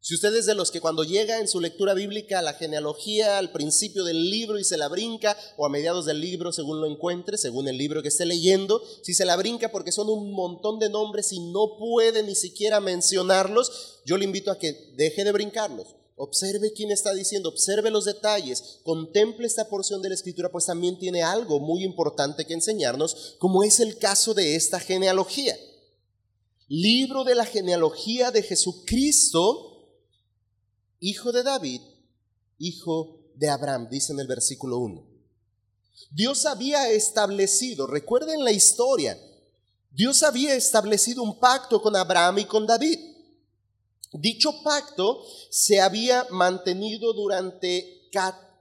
Si 0.00 0.14
usted 0.14 0.34
es 0.34 0.46
de 0.46 0.54
los 0.54 0.70
que 0.70 0.80
cuando 0.80 1.04
llega 1.04 1.40
en 1.40 1.46
su 1.46 1.60
lectura 1.60 1.92
bíblica 1.92 2.38
a 2.38 2.42
la 2.42 2.54
genealogía, 2.54 3.36
al 3.36 3.52
principio 3.52 4.04
del 4.04 4.30
libro 4.30 4.58
y 4.58 4.64
se 4.64 4.78
la 4.78 4.88
brinca, 4.88 5.36
o 5.58 5.66
a 5.66 5.68
mediados 5.68 6.06
del 6.06 6.22
libro 6.22 6.52
según 6.52 6.80
lo 6.80 6.86
encuentre, 6.86 7.36
según 7.36 7.68
el 7.68 7.76
libro 7.76 8.00
que 8.00 8.08
esté 8.08 8.24
leyendo, 8.24 8.82
si 9.02 9.12
se 9.12 9.26
la 9.26 9.36
brinca 9.36 9.70
porque 9.70 9.92
son 9.92 10.08
un 10.08 10.32
montón 10.32 10.78
de 10.78 10.88
nombres 10.88 11.32
y 11.32 11.40
no 11.40 11.76
puede 11.76 12.22
ni 12.22 12.34
siquiera 12.34 12.80
mencionarlos, 12.80 14.00
yo 14.06 14.16
le 14.16 14.24
invito 14.24 14.50
a 14.50 14.58
que 14.58 14.94
deje 14.96 15.22
de 15.22 15.32
brincarlos. 15.32 15.96
Observe 16.16 16.72
quién 16.72 16.90
está 16.90 17.12
diciendo, 17.12 17.50
observe 17.50 17.90
los 17.90 18.06
detalles, 18.06 18.78
contemple 18.84 19.46
esta 19.46 19.68
porción 19.68 20.00
de 20.00 20.08
la 20.08 20.14
escritura, 20.14 20.50
pues 20.50 20.64
también 20.64 20.98
tiene 20.98 21.22
algo 21.22 21.60
muy 21.60 21.84
importante 21.84 22.46
que 22.46 22.54
enseñarnos, 22.54 23.36
como 23.38 23.64
es 23.64 23.80
el 23.80 23.98
caso 23.98 24.32
de 24.32 24.56
esta 24.56 24.80
genealogía. 24.80 25.58
Libro 26.72 27.24
de 27.24 27.34
la 27.34 27.44
genealogía 27.44 28.30
de 28.30 28.44
Jesucristo 28.44 29.70
hijo 31.00 31.32
de 31.32 31.42
David, 31.42 31.80
hijo 32.58 33.18
de 33.34 33.48
Abraham, 33.48 33.88
dice 33.90 34.12
en 34.12 34.20
el 34.20 34.28
versículo 34.28 34.78
1. 34.78 35.04
Dios 36.12 36.46
había 36.46 36.88
establecido, 36.90 37.88
recuerden 37.88 38.44
la 38.44 38.52
historia, 38.52 39.18
Dios 39.90 40.22
había 40.22 40.54
establecido 40.54 41.24
un 41.24 41.40
pacto 41.40 41.82
con 41.82 41.96
Abraham 41.96 42.38
y 42.38 42.44
con 42.44 42.68
David. 42.68 43.00
Dicho 44.12 44.62
pacto 44.62 45.24
se 45.50 45.80
había 45.80 46.24
mantenido 46.30 47.12
durante 47.14 48.08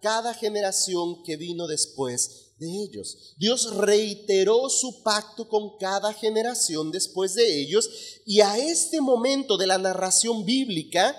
cada 0.01 0.33
generación 0.33 1.21
que 1.21 1.37
vino 1.37 1.67
después 1.67 2.48
de 2.59 2.67
ellos. 2.83 3.35
Dios 3.37 3.75
reiteró 3.75 4.69
su 4.69 5.01
pacto 5.01 5.47
con 5.47 5.77
cada 5.77 6.13
generación 6.13 6.91
después 6.91 7.33
de 7.35 7.61
ellos 7.61 7.89
y 8.25 8.41
a 8.41 8.57
este 8.57 9.01
momento 9.01 9.57
de 9.57 9.67
la 9.67 9.77
narración 9.77 10.45
bíblica, 10.45 11.15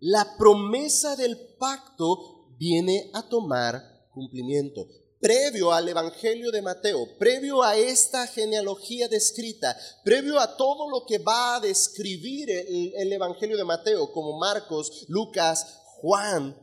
la 0.00 0.36
promesa 0.36 1.16
del 1.16 1.38
pacto 1.58 2.48
viene 2.58 3.10
a 3.12 3.28
tomar 3.28 4.08
cumplimiento 4.12 4.88
previo 5.20 5.72
al 5.72 5.88
Evangelio 5.88 6.52
de 6.52 6.62
Mateo, 6.62 7.18
previo 7.18 7.62
a 7.62 7.76
esta 7.76 8.26
genealogía 8.28 9.08
descrita, 9.08 9.76
previo 10.04 10.38
a 10.38 10.56
todo 10.56 10.88
lo 10.88 11.04
que 11.04 11.18
va 11.18 11.56
a 11.56 11.60
describir 11.60 12.48
el, 12.48 13.12
Evangelio 13.12 13.56
de 13.56 13.64
Mateo, 13.64 14.12
como 14.12 14.38
Marcos, 14.38 15.04
Lucas, 15.08 15.80
Juan, 15.96 16.56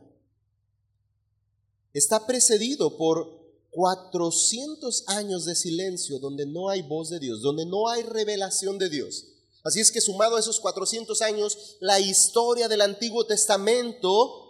está 1.92 2.26
precedido 2.26 2.96
por 2.96 3.43
400 3.74 5.04
años 5.08 5.44
de 5.44 5.54
silencio 5.54 6.18
donde 6.18 6.46
no 6.46 6.68
hay 6.68 6.82
voz 6.82 7.10
de 7.10 7.18
Dios, 7.18 7.42
donde 7.42 7.66
no 7.66 7.88
hay 7.88 8.02
revelación 8.02 8.78
de 8.78 8.88
Dios. 8.88 9.26
Así 9.64 9.80
es 9.80 9.90
que 9.90 10.00
sumado 10.00 10.36
a 10.36 10.40
esos 10.40 10.60
400 10.60 11.22
años, 11.22 11.76
la 11.80 11.98
historia 11.98 12.68
del 12.68 12.82
Antiguo 12.82 13.26
Testamento, 13.26 14.44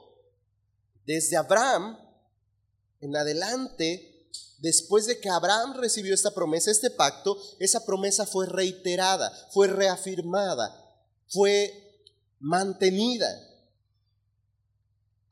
desde 1.06 1.36
Abraham 1.36 1.98
en 3.00 3.16
adelante, 3.16 4.28
después 4.58 5.06
de 5.06 5.20
que 5.20 5.28
Abraham 5.28 5.74
recibió 5.76 6.14
esta 6.14 6.32
promesa, 6.32 6.70
este 6.70 6.90
pacto, 6.90 7.38
esa 7.58 7.84
promesa 7.84 8.26
fue 8.26 8.46
reiterada, 8.46 9.30
fue 9.52 9.68
reafirmada, 9.68 10.94
fue 11.28 12.02
mantenida. 12.40 13.53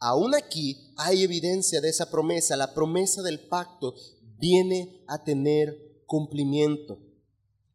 Aún 0.05 0.35
aquí 0.35 0.93
hay 0.97 1.23
evidencia 1.23 1.81
de 1.81 1.89
esa 1.89 2.11
promesa, 2.11 2.57
la 2.57 2.75
promesa 2.75 3.23
del 3.23 3.41
pacto 3.41 3.95
viene 4.39 5.05
a 5.07 5.23
tener 5.23 6.03
cumplimiento. 6.07 6.99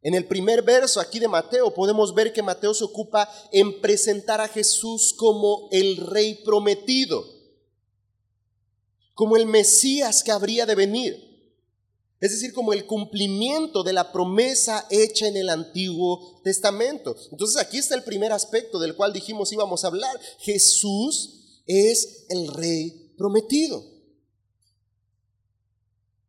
En 0.02 0.14
el 0.14 0.26
primer 0.26 0.62
verso 0.62 1.00
aquí 1.00 1.18
de 1.18 1.28
Mateo 1.28 1.72
podemos 1.72 2.14
ver 2.14 2.32
que 2.32 2.42
Mateo 2.42 2.74
se 2.74 2.84
ocupa 2.84 3.28
en 3.50 3.80
presentar 3.80 4.40
a 4.40 4.48
Jesús 4.48 5.14
como 5.16 5.68
el 5.72 5.96
rey 5.96 6.36
prometido 6.44 7.38
como 9.18 9.36
el 9.36 9.46
Mesías 9.46 10.22
que 10.22 10.30
habría 10.30 10.64
de 10.64 10.76
venir. 10.76 11.52
Es 12.20 12.30
decir, 12.30 12.52
como 12.52 12.72
el 12.72 12.86
cumplimiento 12.86 13.82
de 13.82 13.92
la 13.92 14.12
promesa 14.12 14.86
hecha 14.90 15.26
en 15.26 15.36
el 15.36 15.48
Antiguo 15.48 16.40
Testamento. 16.44 17.16
Entonces 17.32 17.60
aquí 17.60 17.78
está 17.78 17.96
el 17.96 18.04
primer 18.04 18.30
aspecto 18.30 18.78
del 18.78 18.94
cual 18.94 19.12
dijimos 19.12 19.52
íbamos 19.52 19.82
a 19.82 19.88
hablar. 19.88 20.20
Jesús 20.38 21.37
es 21.68 22.26
el 22.28 22.48
rey 22.48 23.14
prometido. 23.16 23.84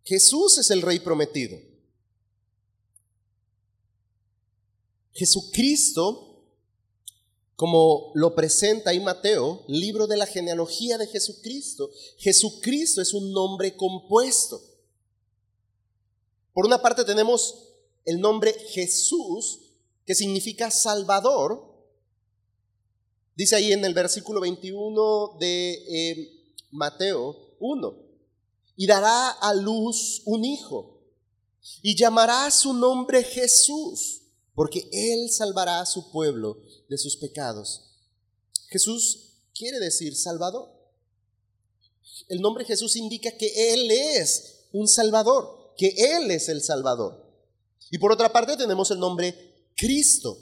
Jesús 0.03 0.59
es 0.59 0.69
el 0.69 0.83
rey 0.83 0.99
prometido. 0.99 1.59
Jesucristo 5.13 6.29
como 7.59 8.13
lo 8.15 8.35
presenta 8.35 8.91
ahí 8.91 9.01
Mateo, 9.01 9.65
libro 9.67 10.07
de 10.07 10.15
la 10.15 10.25
genealogía 10.25 10.97
de 10.97 11.07
Jesucristo. 11.07 11.91
Jesucristo 12.17 13.01
es 13.01 13.13
un 13.13 13.33
nombre 13.33 13.75
compuesto. 13.75 14.63
Por 16.53 16.65
una 16.65 16.81
parte 16.81 17.03
tenemos 17.03 17.67
el 18.05 18.21
nombre 18.21 18.53
Jesús, 18.53 19.59
que 20.05 20.15
significa 20.15 20.71
Salvador. 20.71 21.68
Dice 23.39 23.55
ahí 23.55 23.71
en 23.71 23.85
el 23.85 23.93
versículo 23.93 24.41
21 24.41 25.37
de 25.39 25.71
eh, 25.71 26.55
Mateo 26.71 27.55
1, 27.61 27.97
y 28.75 28.85
dará 28.85 29.29
a 29.29 29.53
luz 29.53 30.23
un 30.25 30.43
hijo, 30.43 30.99
y 31.81 31.95
llamará 31.95 32.51
su 32.51 32.73
nombre 32.73 33.23
Jesús, 33.23 34.23
porque 34.53 34.89
él 34.91 35.29
salvará 35.31 35.79
a 35.79 35.85
su 35.85 36.11
pueblo 36.11 36.61
de 36.89 36.97
sus 36.97 37.15
pecados. 37.15 37.93
Jesús 38.67 39.37
quiere 39.55 39.79
decir 39.79 40.17
Salvador. 40.17 40.73
El 42.27 42.41
nombre 42.41 42.65
Jesús 42.65 42.97
indica 42.97 43.31
que 43.37 43.73
Él 43.73 43.89
es 43.89 44.65
un 44.73 44.89
Salvador, 44.89 45.75
que 45.77 45.95
Él 45.95 46.29
es 46.29 46.49
el 46.49 46.61
Salvador. 46.61 47.25
Y 47.89 47.99
por 47.99 48.11
otra 48.11 48.33
parte 48.33 48.57
tenemos 48.57 48.91
el 48.91 48.99
nombre 48.99 49.71
Cristo. 49.77 50.37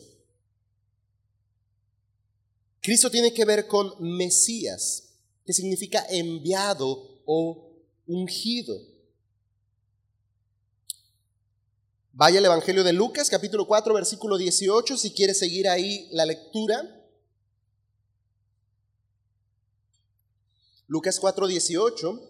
Cristo 2.88 3.12
tiene 3.12 3.34
que 3.34 3.44
ver 3.44 3.67
con 3.67 3.96
Mesías, 4.00 5.10
que 5.46 5.51
significa 5.51 6.06
enviado 6.10 7.22
o 7.25 7.84
ungido. 8.06 8.82
Vaya 12.13 12.39
al 12.39 12.46
Evangelio 12.46 12.86
de 12.86 12.94
Lucas, 12.94 13.29
capítulo 13.29 13.67
4, 13.67 13.94
versículo 13.94 14.38
18, 14.38 14.96
si 14.96 15.12
quiere 15.12 15.34
seguir 15.34 15.67
ahí 15.67 16.08
la 16.12 16.25
lectura. 16.25 16.82
Lucas 20.88 21.20
4, 21.20 21.46
18. 21.46 22.22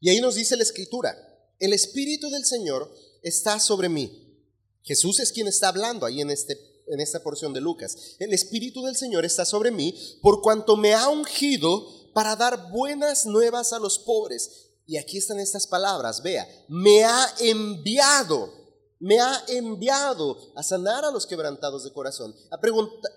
Y 0.00 0.08
ahí 0.08 0.20
nos 0.22 0.36
dice 0.36 0.56
la 0.56 0.62
escritura, 0.62 1.14
el 1.58 1.74
Espíritu 1.74 2.30
del 2.30 2.46
Señor 2.46 2.90
está 3.22 3.60
sobre 3.60 3.90
mí. 3.90 4.29
Jesús 4.82 5.20
es 5.20 5.32
quien 5.32 5.48
está 5.48 5.68
hablando 5.68 6.06
ahí 6.06 6.20
en, 6.20 6.30
este, 6.30 6.58
en 6.86 7.00
esta 7.00 7.22
porción 7.22 7.52
de 7.52 7.60
Lucas. 7.60 8.16
El 8.18 8.32
Espíritu 8.32 8.82
del 8.82 8.96
Señor 8.96 9.24
está 9.24 9.44
sobre 9.44 9.70
mí 9.70 9.94
por 10.22 10.40
cuanto 10.42 10.76
me 10.76 10.94
ha 10.94 11.08
ungido 11.08 11.86
para 12.12 12.36
dar 12.36 12.70
buenas 12.70 13.26
nuevas 13.26 13.72
a 13.72 13.78
los 13.78 13.98
pobres. 13.98 14.70
Y 14.86 14.96
aquí 14.96 15.18
están 15.18 15.38
estas 15.38 15.66
palabras, 15.66 16.22
vea, 16.22 16.48
me 16.68 17.04
ha 17.04 17.32
enviado, 17.38 18.52
me 18.98 19.20
ha 19.20 19.44
enviado 19.46 20.36
a 20.56 20.64
sanar 20.64 21.04
a 21.04 21.12
los 21.12 21.26
quebrantados 21.26 21.84
de 21.84 21.92
corazón, 21.92 22.34
a, 22.50 22.58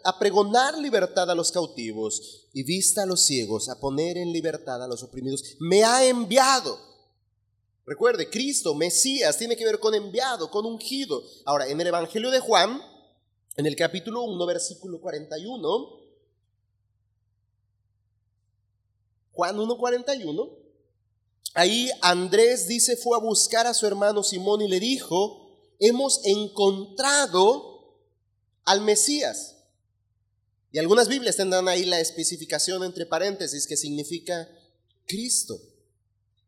a 0.10 0.20
pregonar 0.20 0.78
libertad 0.78 1.32
a 1.32 1.36
los 1.36 1.52
cautivos 1.52 2.48
y 2.54 2.62
vista 2.62 3.04
a 3.04 3.06
los 3.08 3.26
ciegos, 3.26 3.70
a 3.70 3.80
poner 3.80 4.18
en 4.18 4.32
libertad 4.32 4.84
a 4.84 4.88
los 4.88 5.02
oprimidos. 5.02 5.56
Me 5.60 5.84
ha 5.84 6.06
enviado. 6.06 6.93
Recuerde, 7.86 8.30
Cristo, 8.30 8.74
Mesías, 8.74 9.38
tiene 9.38 9.58
que 9.58 9.66
ver 9.66 9.80
con 9.80 9.94
enviado, 9.94 10.50
con 10.50 10.66
ungido. 10.66 11.22
Ahora, 11.46 11.68
en 11.68 11.82
el 11.82 11.88
Evangelio 11.88 12.32
de 12.32 12.40
Juan, 12.40 12.82
en 13.58 13.66
el 13.66 13.76
capítulo 13.76 14.24
1, 14.24 14.46
versículo 14.46 15.02
41, 15.02 16.00
Juan 19.34 19.58
1.41, 19.58 20.58
ahí 21.56 21.90
Andrés 22.02 22.68
dice 22.68 22.96
fue 22.96 23.18
a 23.18 23.20
buscar 23.20 23.68
a 23.68 23.74
su 23.74 23.86
hermano 23.86 24.24
Simón 24.24 24.62
y 24.62 24.68
le 24.68 24.80
dijo, 24.80 25.44
hemos 25.80 26.22
encontrado 26.24 28.00
al 28.64 28.82
Mesías. 28.82 29.58
Y 30.72 30.80
algunas 30.80 31.08
Biblias 31.08 31.36
tendrán 31.36 31.68
ahí 31.68 31.86
la 31.86 32.00
especificación 32.00 32.84
entre 32.84 33.06
paréntesis 33.06 33.68
que 33.68 33.76
significa 33.76 34.50
Cristo. 35.06 35.60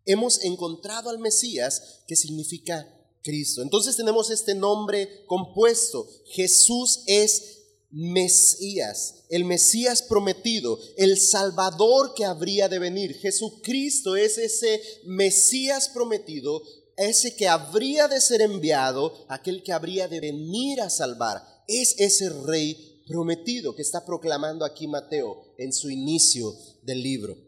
Hemos 0.05 0.43
encontrado 0.43 1.09
al 1.09 1.19
Mesías 1.19 2.03
que 2.07 2.15
significa 2.15 2.88
Cristo. 3.24 3.62
Entonces 3.62 3.95
tenemos 3.95 4.29
este 4.29 4.53
nombre 4.53 5.25
compuesto. 5.25 6.07
Jesús 6.27 7.01
es 7.07 7.55
Mesías, 7.97 9.24
el 9.29 9.45
Mesías 9.45 10.01
prometido, 10.01 10.77
el 10.97 11.17
Salvador 11.17 12.13
que 12.13 12.25
habría 12.25 12.67
de 12.67 12.77
venir. 12.77 13.17
Jesucristo 13.17 14.15
es 14.17 14.38
ese 14.38 14.81
Mesías 15.05 15.89
prometido, 15.89 16.62
ese 16.97 17.35
que 17.35 17.47
habría 17.47 18.07
de 18.07 18.19
ser 18.19 18.41
enviado, 18.41 19.25
aquel 19.29 19.63
que 19.63 19.71
habría 19.71 20.07
de 20.07 20.19
venir 20.19 20.81
a 20.81 20.89
salvar. 20.89 21.41
Es 21.67 21.95
ese 21.97 22.29
rey 22.29 23.01
prometido 23.07 23.75
que 23.75 23.81
está 23.81 24.05
proclamando 24.05 24.65
aquí 24.65 24.88
Mateo 24.88 25.55
en 25.57 25.71
su 25.71 25.89
inicio 25.89 26.53
del 26.83 27.01
libro. 27.01 27.44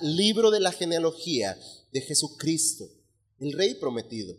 Libro 0.00 0.50
de 0.50 0.60
la 0.60 0.72
genealogía 0.72 1.58
de 1.92 2.00
Jesucristo, 2.00 2.88
el 3.40 3.52
rey 3.52 3.74
prometido, 3.74 4.36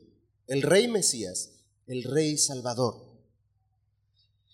el 0.47 0.61
rey 0.61 0.87
Mesías, 0.87 1.51
el 1.87 2.03
rey 2.03 2.37
Salvador. 2.37 3.09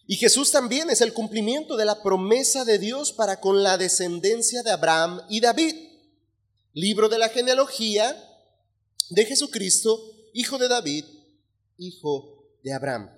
Y 0.08 0.18
Jesús 0.18 0.52
también 0.52 0.90
es 0.90 1.02
el 1.02 1.14
cumplimiento 1.14 1.78
de 1.78 1.86
la 1.86 2.04
promesa 2.04 2.64
de 2.64 2.78
Dios 2.78 3.12
para 3.12 3.40
con 3.40 3.64
la 3.64 3.78
descendencia 3.78 4.62
de 4.62 4.72
Abraham 4.72 5.22
y 5.30 5.40
David. 5.40 5.76
Libro 6.74 7.10
de 7.10 7.18
la 7.18 7.30
genealogía 7.30 8.16
de 9.10 9.26
Jesucristo, 9.26 10.00
hijo 10.34 10.58
de 10.58 10.68
David, 10.68 11.06
hijo 11.78 12.46
de 12.64 12.74
Abraham. 12.74 13.10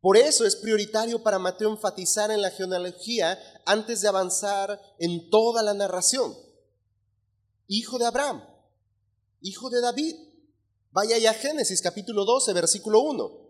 Por 0.00 0.16
eso 0.16 0.46
es 0.46 0.56
prioritario 0.56 1.22
para 1.22 1.38
Mateo 1.38 1.70
enfatizar 1.70 2.30
en 2.30 2.40
la 2.40 2.50
genealogía 2.50 3.38
antes 3.66 4.00
de 4.00 4.08
avanzar 4.08 4.80
en 4.98 5.28
toda 5.28 5.62
la 5.62 5.74
narración. 5.74 6.34
Hijo 7.66 7.98
de 7.98 8.06
Abraham, 8.06 8.42
hijo 9.42 9.68
de 9.68 9.80
David. 9.80 10.16
Vaya 10.92 11.18
ya 11.18 11.30
a 11.30 11.34
Génesis 11.34 11.82
capítulo 11.82 12.24
12, 12.24 12.52
versículo 12.52 13.00
1. 13.00 13.40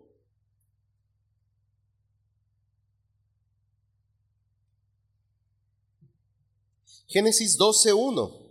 Génesis 7.07 7.57
12, 7.57 7.93
1. 7.93 8.41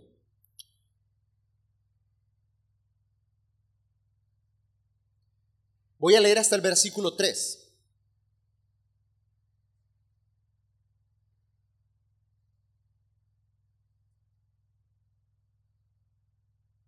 Voy 5.99 6.15
a 6.15 6.19
leer 6.19 6.39
hasta 6.39 6.55
el 6.55 6.61
versículo 6.61 7.15
3. 7.15 7.60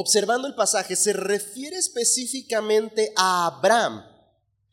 observando 0.00 0.48
el 0.48 0.54
pasaje, 0.54 0.96
se 0.96 1.12
refiere 1.12 1.76
específicamente 1.76 3.12
a 3.16 3.46
Abraham. 3.46 4.02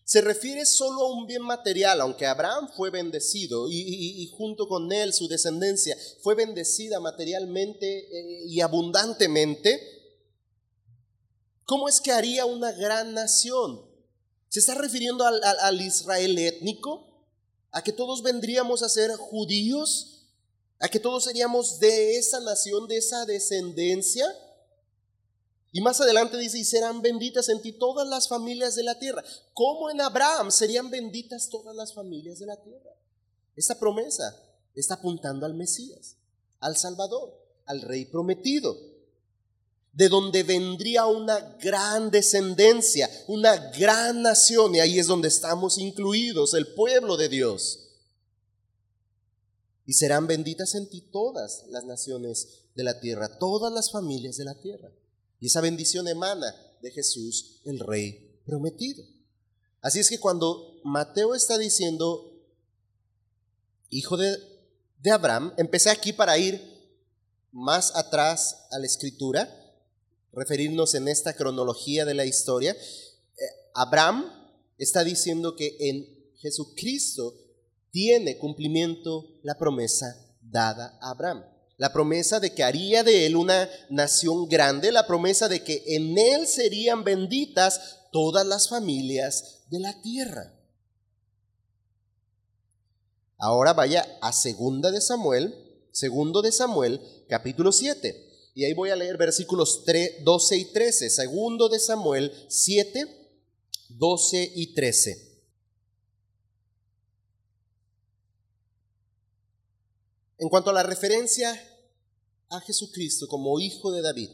Se 0.05 0.21
refiere 0.21 0.65
solo 0.65 1.01
a 1.01 1.11
un 1.11 1.27
bien 1.27 1.41
material, 1.41 1.99
aunque 1.99 2.25
Abraham 2.25 2.69
fue 2.73 2.91
bendecido 2.91 3.67
y, 3.69 4.25
junto 4.37 4.69
con 4.69 4.89
él 4.93 5.11
su 5.11 5.27
descendencia 5.27 5.97
fue 6.21 6.33
bendecida 6.33 7.01
materialmente 7.01 7.85
eh, 7.87 8.43
y 8.45 8.61
abundantemente. 8.61 9.81
¿Cómo 11.65 11.89
es 11.89 11.99
que 11.99 12.13
haría 12.13 12.45
una 12.45 12.71
gran 12.71 13.13
nación? 13.13 13.81
¿Se 14.47 14.59
está 14.59 14.75
refiriendo 14.75 15.25
al, 15.25 15.41
al 15.43 15.81
Israel 15.81 16.37
étnico? 16.37 17.25
¿A 17.71 17.83
que 17.83 17.91
todos 17.91 18.23
vendríamos 18.23 18.81
a 18.81 18.87
ser 18.87 19.11
judíos? 19.17 20.29
¿A 20.79 20.87
que 20.87 21.01
todos 21.01 21.25
seríamos 21.25 21.79
de 21.79 22.15
esa 22.15 22.39
nación, 22.39 22.87
de 22.87 22.95
esa 22.95 23.25
descendencia? 23.25 24.25
Y 25.71 25.81
más 25.81 25.99
adelante 25.99 26.37
dice, 26.37 26.57
y 26.57 26.63
serán 26.63 27.01
benditas 27.01 27.49
en 27.49 27.61
ti 27.61 27.73
todas 27.73 28.07
las 28.07 28.27
familias 28.27 28.75
de 28.75 28.83
la 28.83 28.97
tierra. 28.97 29.23
Como 29.53 29.89
en 29.89 30.01
Abraham 30.01 30.51
serían 30.51 30.89
benditas 30.89 31.49
todas 31.49 31.75
las 31.75 31.93
familias 31.93 32.39
de 32.39 32.45
la 32.45 32.61
tierra. 32.61 32.91
Esta 33.55 33.77
promesa 33.77 34.43
está 34.75 34.95
apuntando 34.95 35.45
al 35.45 35.55
Mesías, 35.55 36.15
al 36.59 36.77
Salvador, 36.77 37.33
al 37.65 37.81
Rey 37.81 38.05
prometido, 38.05 38.77
de 39.91 40.09
donde 40.09 40.43
vendría 40.43 41.07
una 41.07 41.39
gran 41.59 42.11
descendencia, 42.11 43.09
una 43.27 43.71
gran 43.71 44.21
nación, 44.21 44.75
y 44.75 44.79
ahí 44.79 44.99
es 44.99 45.07
donde 45.07 45.27
estamos 45.27 45.79
incluidos, 45.79 46.53
el 46.53 46.67
pueblo 46.75 47.17
de 47.17 47.29
Dios. 47.29 47.89
Y 49.85 49.93
serán 49.93 50.27
benditas 50.27 50.75
en 50.75 50.87
ti 50.87 51.01
todas 51.01 51.65
las 51.69 51.83
naciones 51.85 52.65
de 52.75 52.83
la 52.83 52.99
tierra, 52.99 53.39
todas 53.39 53.73
las 53.73 53.91
familias 53.91 54.37
de 54.37 54.45
la 54.45 54.53
tierra. 54.53 54.91
Y 55.39 55.47
esa 55.47 55.61
bendición 55.61 56.07
emana 56.07 56.55
de 56.81 56.91
Jesús, 56.91 57.61
el 57.65 57.79
Rey 57.79 58.41
prometido. 58.45 59.03
Así 59.81 59.99
es 59.99 60.09
que 60.09 60.19
cuando 60.19 60.79
Mateo 60.83 61.35
está 61.35 61.57
diciendo, 61.57 62.33
hijo 63.89 64.17
de, 64.17 64.37
de 64.99 65.11
Abraham, 65.11 65.53
empecé 65.57 65.89
aquí 65.89 66.13
para 66.13 66.37
ir 66.37 66.61
más 67.51 67.95
atrás 67.95 68.67
a 68.71 68.79
la 68.79 68.85
escritura, 68.85 69.49
referirnos 70.33 70.93
en 70.95 71.07
esta 71.07 71.33
cronología 71.33 72.05
de 72.05 72.13
la 72.13 72.25
historia. 72.25 72.71
Eh, 72.73 73.43
Abraham 73.73 74.31
está 74.77 75.03
diciendo 75.03 75.55
que 75.55 75.77
en 75.79 76.05
Jesucristo 76.37 77.35
tiene 77.91 78.37
cumplimiento 78.37 79.39
la 79.43 79.57
promesa 79.57 80.35
dada 80.41 80.97
a 81.01 81.11
Abraham 81.11 81.56
la 81.77 81.93
promesa 81.93 82.39
de 82.39 82.53
que 82.53 82.63
haría 82.63 83.03
de 83.03 83.25
él 83.27 83.35
una 83.35 83.69
nación 83.89 84.49
grande, 84.49 84.91
la 84.91 85.05
promesa 85.05 85.47
de 85.47 85.63
que 85.63 85.83
en 85.87 86.17
él 86.17 86.47
serían 86.47 87.03
benditas 87.03 87.99
todas 88.11 88.45
las 88.45 88.67
familias 88.67 89.63
de 89.69 89.79
la 89.79 90.01
tierra. 90.01 90.53
Ahora 93.37 93.73
vaya 93.73 94.17
a 94.21 94.33
segunda 94.33 94.89
de 94.89 95.01
Samuel, 95.01 95.53
segundo 95.91 96.41
de 96.41 96.51
Samuel, 96.51 96.99
capítulo 97.29 97.71
7. 97.71 98.25
Y 98.55 98.65
ahí 98.65 98.73
voy 98.73 98.89
a 98.89 98.95
leer 98.95 99.17
versículos 99.17 99.83
12 100.23 100.57
y 100.57 100.65
13. 100.73 101.11
Segundo 101.11 101.69
de 101.69 101.77
Samuel 101.77 102.33
7, 102.49 103.05
12 103.89 104.51
y 104.55 104.73
13. 104.73 105.26
En 110.39 110.49
cuanto 110.49 110.69
a 110.69 110.73
la 110.73 110.83
referencia 110.83 111.59
a 112.49 112.59
Jesucristo 112.61 113.27
como 113.27 113.59
hijo 113.59 113.91
de 113.91 114.03
David, 114.03 114.29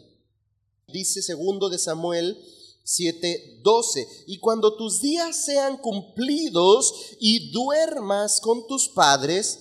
dice 0.87 1.21
segundo 1.21 1.69
de 1.69 1.79
Samuel 1.79 2.37
7:12, 2.83 4.25
y 4.27 4.39
cuando 4.39 4.75
tus 4.75 4.99
días 4.99 5.45
sean 5.45 5.77
cumplidos 5.77 6.93
y 7.19 7.51
duermas 7.51 8.41
con 8.41 8.67
tus 8.67 8.89
padres, 8.89 9.59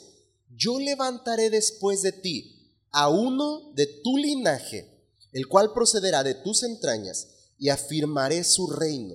yo 0.57 0.81
levantaré 0.81 1.48
después 1.48 2.02
de 2.02 2.11
ti 2.11 2.72
a 2.90 3.09
uno 3.09 3.72
de 3.74 3.87
tu 3.87 4.16
linaje, 4.16 4.90
el 5.33 5.46
cual 5.46 5.72
procederá 5.72 6.24
de 6.24 6.35
tus 6.35 6.64
entrañas, 6.64 7.28
y 7.57 7.68
afirmaré 7.68 8.42
su 8.42 8.66
reino. 8.66 9.14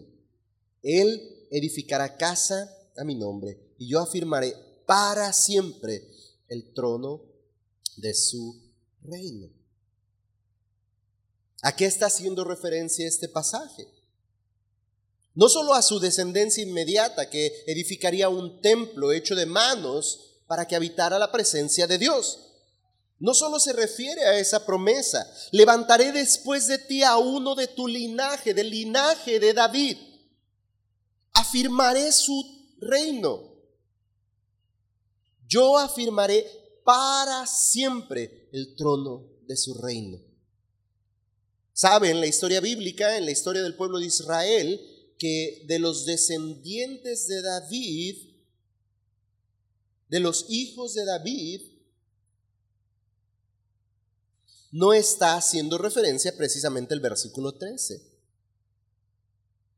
Él 0.82 1.46
edificará 1.52 2.16
casa 2.16 2.74
a 2.96 3.04
mi 3.04 3.16
nombre, 3.16 3.76
y 3.78 3.90
yo 3.90 4.00
afirmaré 4.00 4.56
para 4.86 5.34
siempre 5.34 6.17
el 6.50 6.74
trono 6.74 7.24
de 7.98 8.14
su 8.14 8.62
reino. 9.02 9.50
¿A 11.64 11.76
qué 11.76 11.86
está 11.86 12.06
haciendo 12.08 12.44
referencia 12.44 13.08
este 13.08 13.28
pasaje? 13.28 13.88
No 15.34 15.50
solo 15.50 15.74
a 15.74 15.82
su 15.82 16.00
descendencia 16.00 16.64
inmediata 16.64 17.30
que 17.30 17.64
edificaría 17.68 18.30
un 18.30 18.62
templo 18.62 19.12
hecho 19.12 19.36
de 19.36 19.46
manos 19.46 20.42
para 20.48 20.68
que 20.68 20.76
habitara 20.76 21.20
la 21.20 21.32
presencia 21.32 21.88
de 21.88 21.98
Dios. 21.98 22.40
No 23.20 23.34
solo 23.34 23.60
se 23.60 23.74
refiere 23.74 24.24
a 24.26 24.40
esa 24.40 24.66
promesa, 24.66 25.32
levantaré 25.52 26.12
después 26.12 26.68
de 26.68 26.78
ti 26.78 27.04
a 27.04 27.18
uno 27.18 27.56
de 27.56 27.68
tu 27.68 27.88
linaje, 27.88 28.54
del 28.54 28.70
linaje 28.70 29.40
de 29.40 29.54
David. 29.54 29.98
Afirmaré 31.34 32.12
su 32.12 32.76
reino. 32.80 33.47
Yo 35.48 35.78
afirmaré 35.78 36.46
para 36.84 37.48
siempre 37.48 38.50
el 38.52 38.76
trono 38.76 39.30
de 39.48 39.56
su 39.56 39.74
reino. 39.74 40.20
Sabe 41.74 42.10
en 42.10 42.20
la 42.20 42.28
historia 42.28 42.60
bíblica, 42.60 43.18
en 43.18 43.26
la 43.26 43.32
historia 43.32 43.62
del 43.62 43.76
pueblo 43.76 44.00
de 44.00 44.08
Israel, 44.08 44.82
que 45.18 45.64
de 45.68 45.80
los 45.80 46.06
descendientes 46.06 47.28
de 47.28 47.42
David, 47.42 48.16
de 50.10 50.20
los 50.20 50.46
hijos 50.50 50.94
de 50.94 51.06
David, 51.06 51.62
no 54.72 54.94
está 54.94 55.36
haciendo 55.36 55.78
referencia 55.78 56.36
precisamente 56.36 56.94
el 56.94 57.00
versículo 57.00 57.54
13, 57.54 58.02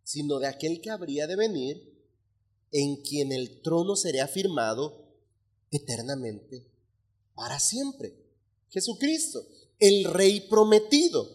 sino 0.03 0.39
de 0.39 0.47
aquel 0.47 0.81
que 0.81 0.89
habría 0.89 1.27
de 1.27 1.35
venir, 1.35 1.89
en 2.71 3.01
quien 3.01 3.31
el 3.31 3.61
trono 3.61 3.95
sería 3.95 4.25
afirmado 4.25 5.08
eternamente, 5.71 6.65
para 7.35 7.59
siempre. 7.59 8.13
Jesucristo, 8.69 9.45
el 9.79 10.05
Rey 10.05 10.41
prometido, 10.41 11.29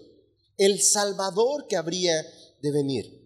el 0.56 0.80
Salvador 0.80 1.66
que 1.66 1.76
habría 1.76 2.24
de 2.60 2.70
venir. 2.70 3.24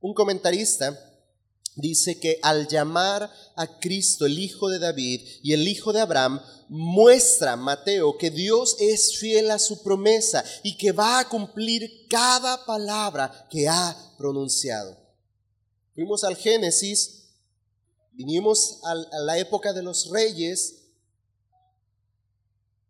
Un 0.00 0.14
comentarista 0.14 0.98
dice 1.74 2.18
que 2.18 2.38
al 2.42 2.68
llamar 2.68 3.30
a 3.54 3.78
Cristo 3.78 4.26
el 4.26 4.38
Hijo 4.38 4.68
de 4.68 4.78
David 4.78 5.20
y 5.42 5.52
el 5.52 5.66
Hijo 5.68 5.92
de 5.92 6.00
Abraham, 6.00 6.40
muestra 6.68 7.56
Mateo 7.56 8.18
que 8.18 8.30
Dios 8.30 8.76
es 8.80 9.18
fiel 9.18 9.50
a 9.50 9.58
su 9.58 9.82
promesa 9.82 10.44
y 10.62 10.76
que 10.76 10.92
va 10.92 11.20
a 11.20 11.28
cumplir 11.28 12.06
cada 12.08 12.64
palabra 12.64 13.46
que 13.50 13.68
ha 13.68 14.14
pronunciado. 14.18 14.96
Fuimos 15.94 16.24
al 16.24 16.36
Génesis 16.36 17.25
Vinimos 18.16 18.80
a 18.84 18.94
la 19.24 19.38
época 19.38 19.74
de 19.74 19.82
los 19.82 20.08
reyes, 20.08 20.88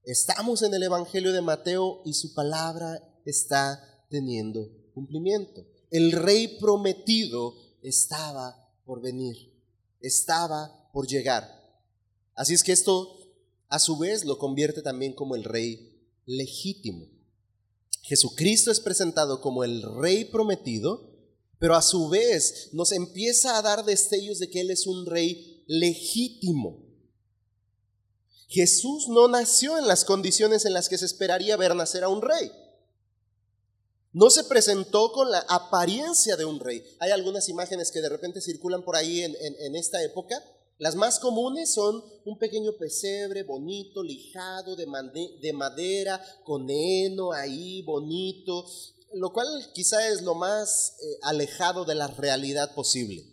estamos 0.05 0.63
en 0.63 0.73
el 0.73 0.85
Evangelio 0.85 1.33
de 1.33 1.41
Mateo 1.41 2.01
y 2.05 2.13
su 2.13 2.33
palabra 2.33 3.03
está 3.25 4.07
teniendo 4.09 4.71
cumplimiento. 4.95 5.67
El 5.91 6.13
rey 6.13 6.59
prometido 6.61 7.57
estaba 7.83 8.71
por 8.85 9.03
venir, 9.03 9.53
estaba 10.01 10.89
por 10.93 11.09
llegar. 11.09 11.61
Así 12.37 12.55
es 12.55 12.63
que 12.63 12.71
esto 12.71 13.19
a 13.69 13.81
su 13.81 13.99
vez 13.99 14.25
lo 14.25 14.39
convierte 14.39 14.81
también 14.81 15.13
como 15.13 15.35
el 15.35 15.43
rey 15.43 16.09
legítimo. 16.25 17.09
Jesucristo 18.03 18.71
es 18.71 18.79
presentado 18.79 19.41
como 19.41 19.65
el 19.65 19.83
rey 19.83 20.25
prometido, 20.27 21.16
pero 21.59 21.75
a 21.75 21.83
su 21.83 22.09
vez 22.09 22.71
nos 22.73 22.93
empieza 22.93 23.57
a 23.57 23.63
dar 23.63 23.85
destellos 23.85 24.39
de 24.39 24.51
que 24.51 24.61
Él 24.61 24.71
es 24.71 24.87
un 24.87 25.07
rey 25.07 25.65
legítimo. 25.67 26.85
Jesús 28.49 29.09
no 29.09 29.29
nació 29.29 29.79
en 29.79 29.89
las 29.89 30.05
condiciones 30.05 30.65
en 30.65 30.73
las 30.73 30.89
que 30.89 30.99
se 30.99 31.07
esperaría 31.07 31.57
ver 31.57 31.75
nacer 31.75 32.05
a 32.05 32.09
un 32.09 32.23
rey. 32.23 32.51
No 34.13 34.31
se 34.31 34.45
presentó 34.45 35.13
con 35.13 35.31
la 35.31 35.41
apariencia 35.49 36.37
de 36.37 36.45
un 36.45 36.61
rey. 36.61 36.83
Hay 37.01 37.11
algunas 37.11 37.49
imágenes 37.49 37.91
que 37.91 38.01
de 38.01 38.09
repente 38.09 38.41
circulan 38.41 38.83
por 38.83 38.97
ahí 38.97 39.23
en, 39.23 39.77
esta 39.77 40.03
época 40.03 40.43
las 40.79 40.95
más 40.95 41.19
comunes 41.19 41.73
son 41.73 42.05
un 42.27 42.39
pequeño 42.39 42.73
pesebre 42.73 43.45
bonito, 43.45 44.03
lijado, 44.03 44.77
de, 44.77 45.53
madera, 45.55 46.23
con 46.45 46.69
heno 46.69 47.33
ahí, 47.33 47.81
bonito, 47.81 48.67
lo 49.15 49.33
cual 49.33 49.47
quizá 49.75 50.09
es 50.09 50.23
lo 50.23 50.35
más 50.35 50.97
eh, 51.01 51.19
alejado 51.23 51.85
de 51.85 51.95
la 51.95 52.09
realidad 52.09 52.75
posible. 52.75 53.25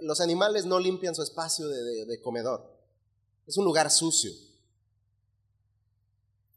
Los 0.00 0.20
animales 0.20 0.64
no 0.64 0.80
limpian 0.80 1.14
su 1.14 1.22
espacio 1.22 1.68
de 1.68 2.20
comedor. 2.22 2.72
Es 3.46 3.56
un 3.56 3.64
lugar 3.64 3.90
sucio, 3.90 4.32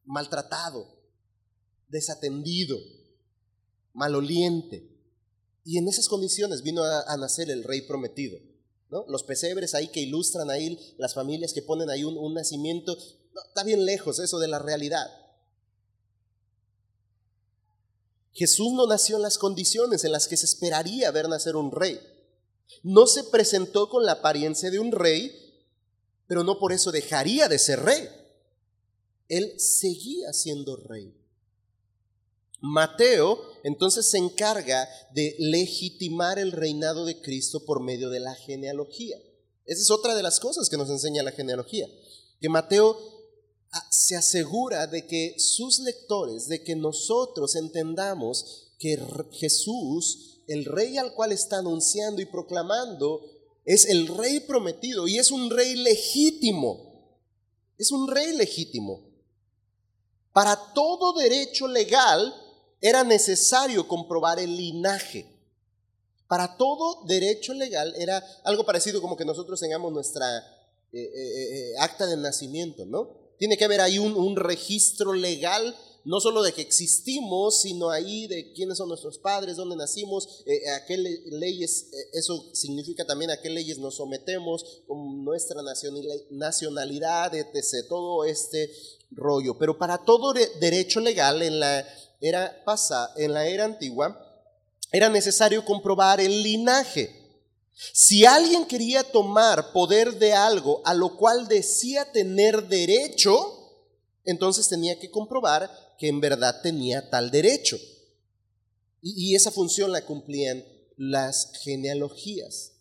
maltratado, 0.06 0.88
desatendido, 1.89 2.78
maloliente. 3.93 4.91
Y 5.63 5.78
en 5.78 5.88
esas 5.88 6.08
condiciones 6.08 6.62
vino 6.62 6.84
a, 6.84 7.17
nacer 7.17 7.50
el 7.50 7.63
rey 7.63 7.82
prometido. 7.82 8.39
¿no? 8.89 9.06
Los 9.08 9.24
pesebres 9.24 9.74
ahí 9.74 9.88
que 9.88 10.02
ilustran 10.02 10.50
ahí, 10.52 10.78
las 10.98 11.15
familias 11.15 11.54
que 11.54 11.63
ponen 11.63 11.89
ahí 11.89 12.04
un, 12.04 12.34
nacimiento, 12.34 12.95
está 13.48 13.63
bien 13.63 13.86
lejos 13.86 14.19
eso 14.19 14.38
de 14.38 14.48
la 14.48 14.60
realidad. 14.60 15.08
Jesús 18.36 18.74
no 18.74 18.86
nació 18.86 19.15
en 19.15 19.21
las 19.21 19.38
condiciones 19.38 20.04
en 20.04 20.12
las 20.12 20.28
que 20.28 20.36
se 20.36 20.45
esperaría 20.45 21.10
ver 21.10 21.30
nacer 21.30 21.56
un 21.56 21.71
rey. 21.71 22.00
No 22.84 23.08
se 23.08 23.24
presentó 23.24 23.89
con 23.89 24.06
la 24.06 24.13
apariencia 24.13 24.69
de 24.69 24.78
un 24.78 24.91
rey, 24.91 25.32
pero 26.28 26.43
no 26.43 26.60
por 26.60 26.74
eso 26.74 26.91
dejaría 26.91 27.48
de 27.48 27.58
ser 27.58 27.80
rey. 27.80 28.10
Él 29.30 29.58
seguía 29.58 30.34
siendo 30.34 30.76
rey. 30.76 31.15
Mateo 32.60 33.41
entonces 33.63 34.10
se 34.10 34.17
encarga 34.17 34.89
de 35.13 35.36
legitimar 35.39 36.38
el 36.38 36.52
reinado 36.52 37.06
de 37.06 37.21
Cristo 37.21 37.63
por 37.63 37.82
medio 37.82 38.10
de 38.10 38.19
la 38.19 38.36
genealogía. 38.36 39.17
Esa 39.65 39.82
es 39.82 39.91
otra 39.91 40.13
de 40.13 40.24
las 40.24 40.41
cosas 40.41 40.67
que 40.67 40.78
nos 40.78 40.89
enseña 40.89 41.24
la 41.24 41.32
genealogía, 41.32 41.88
que 42.41 42.50
Mateo 42.50 43.14
se 43.89 44.15
asegura 44.15 44.88
de 44.88 45.06
que 45.06 45.36
sus 45.38 45.80
lectores, 45.80 46.47
de 46.47 46.63
que 46.63 46.75
nosotros 46.75 47.56
entendamos 47.56 48.71
que 48.80 48.97
Jesús, 49.32 50.41
el 50.47 50.65
rey 50.65 50.97
al 50.97 51.13
cual 51.13 51.32
está 51.32 51.58
anunciando 51.58 52.21
y 52.21 52.25
proclamando, 52.25 53.21
es 53.65 53.86
el 53.86 54.08
rey 54.08 54.41
prometido 54.41 55.08
y 55.08 55.17
es 55.17 55.32
un 55.32 55.49
rey 55.49 55.75
legítimo. 55.75 56.86
Es 57.78 57.91
un 57.91 58.08
rey 58.08 58.36
legítimo. 58.38 59.01
Para 60.32 60.73
todo 60.73 61.13
derecho 61.13 61.67
legal, 61.67 62.34
era 62.82 63.04
necesario 63.04 63.88
comprobar 63.88 64.39
el 64.39 64.56
linaje. 64.56 65.25
Para 66.28 66.58
todo 66.58 67.04
derecho 67.06 67.54
legal 67.54 67.93
era 67.97 68.23
algo 68.43 68.65
parecido 68.65 69.01
como 69.01 69.15
que 69.15 69.25
nosotros 69.25 69.60
tengamos 69.60 69.91
nuestra 69.91 70.38
eh, 70.91 70.99
eh, 70.99 71.71
eh, 71.73 71.73
acta 71.80 72.06
de 72.06 72.17
nacimiento, 72.17 72.86
¿no? 72.86 73.25
Tiene 73.38 73.58
que 73.58 73.65
haber 73.65 73.82
ahí 73.82 74.00
un, 74.00 74.36
registro 74.36 75.13
legal, 75.13 75.76
no 76.04 76.19
solo 76.19 76.43
de 76.43 76.54
que 76.54 76.62
existimos, 76.62 77.62
sino 77.62 77.89
ahí 77.89 78.28
de 78.28 78.54
quiénes 78.54 78.78
son 78.78 78.89
nuestros 78.89 79.17
padres, 79.17 79.56
dónde 79.56 79.76
nacimos, 79.76 80.43
a 80.76 80.86
qué 80.86 80.98
leyes, 80.98 81.89
eso 82.13 82.50
significa 82.54 83.06
también 83.06 83.32
a 83.32 83.41
qué 83.41 83.50
leyes 83.50 83.80
nos 83.80 83.95
sometemos, 83.95 84.84
con 84.88 85.26
nuestra 85.26 85.62
nacionalidad, 86.30 87.34
etc., 87.34 87.88
todo 87.89 88.24
este 88.24 88.71
rollo. 89.12 89.58
Pero 89.58 89.78
para 89.78 89.98
todo 89.98 90.34
derecho 90.34 91.00
legal 91.00 91.41
en 91.41 91.60
la 91.60 91.86
era 92.21 92.63
pasa 92.65 93.12
en 93.17 93.34
la 93.34 93.48
era 93.48 93.65
antigua, 93.65 94.21
era 94.91 95.10
necesario 95.10 95.65
comprobar 95.65 96.21
el 96.21 96.43
linaje. 96.43 97.25
Si 97.76 98.26
alguien 98.26 98.66
quería 98.66 99.04
tomar 99.04 99.74
poder 99.74 100.18
de 100.18 100.34
algo 100.34 100.82
a 100.86 100.94
lo 100.94 101.18
cual 101.18 101.48
decía 101.48 102.12
tener 102.12 102.68
derecho, 102.68 103.34
entonces 104.24 104.70
tenía 104.70 104.98
que 104.98 105.12
comprobar 105.12 105.70
que 105.98 106.08
en 106.08 106.22
verdad 106.22 106.62
tenía 106.62 107.10
tal 107.10 107.32
derecho. 107.32 107.78
Y, 109.02 109.36
esa 109.36 109.52
función 109.52 109.92
la 109.92 110.04
cumplían 110.04 110.66
las 110.98 111.52
genealogías. 111.64 112.72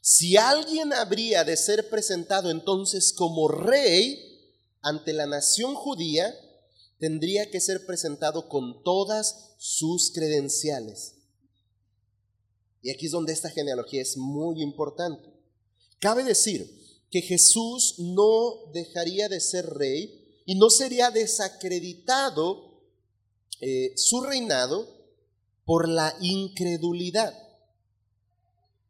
Si 0.00 0.36
alguien 0.36 0.92
habría 0.92 1.44
de 1.44 1.56
ser 1.56 1.88
presentado 1.88 2.50
entonces 2.50 3.12
como 3.12 3.46
rey 3.46 4.54
ante 4.80 5.12
la 5.12 5.26
nación 5.26 5.74
judía, 5.74 6.34
tendría 6.98 7.50
que 7.50 7.60
ser 7.60 7.86
presentado 7.86 8.48
con 8.48 8.82
todas 8.82 9.54
sus 9.58 10.10
credenciales. 10.10 11.19
Y 12.82 12.90
aquí 12.90 13.06
es 13.06 13.12
donde 13.12 13.32
esta 13.32 13.50
genealogía 13.50 14.02
es 14.02 14.16
muy 14.16 14.62
importante. 14.62 15.28
Cabe 15.98 16.24
decir 16.24 16.80
que 17.10 17.20
Jesús 17.20 17.96
no 17.98 18.70
dejaría 18.72 19.28
de 19.28 19.40
ser 19.40 19.66
rey 19.66 20.42
y 20.46 20.54
no 20.54 20.70
sería 20.70 21.10
desacreditado 21.10 22.80
eh, 23.60 23.92
su 23.96 24.22
reinado 24.22 24.88
por 25.64 25.88
la 25.88 26.16
incredulidad. 26.20 27.34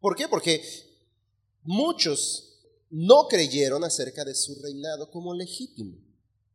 ¿Por 0.00 0.16
qué? 0.16 0.28
Porque 0.28 0.62
muchos 1.62 2.58
no 2.90 3.26
creyeron 3.28 3.84
acerca 3.84 4.24
de 4.24 4.34
su 4.34 4.54
reinado 4.62 5.10
como 5.10 5.34
legítimo. 5.34 5.98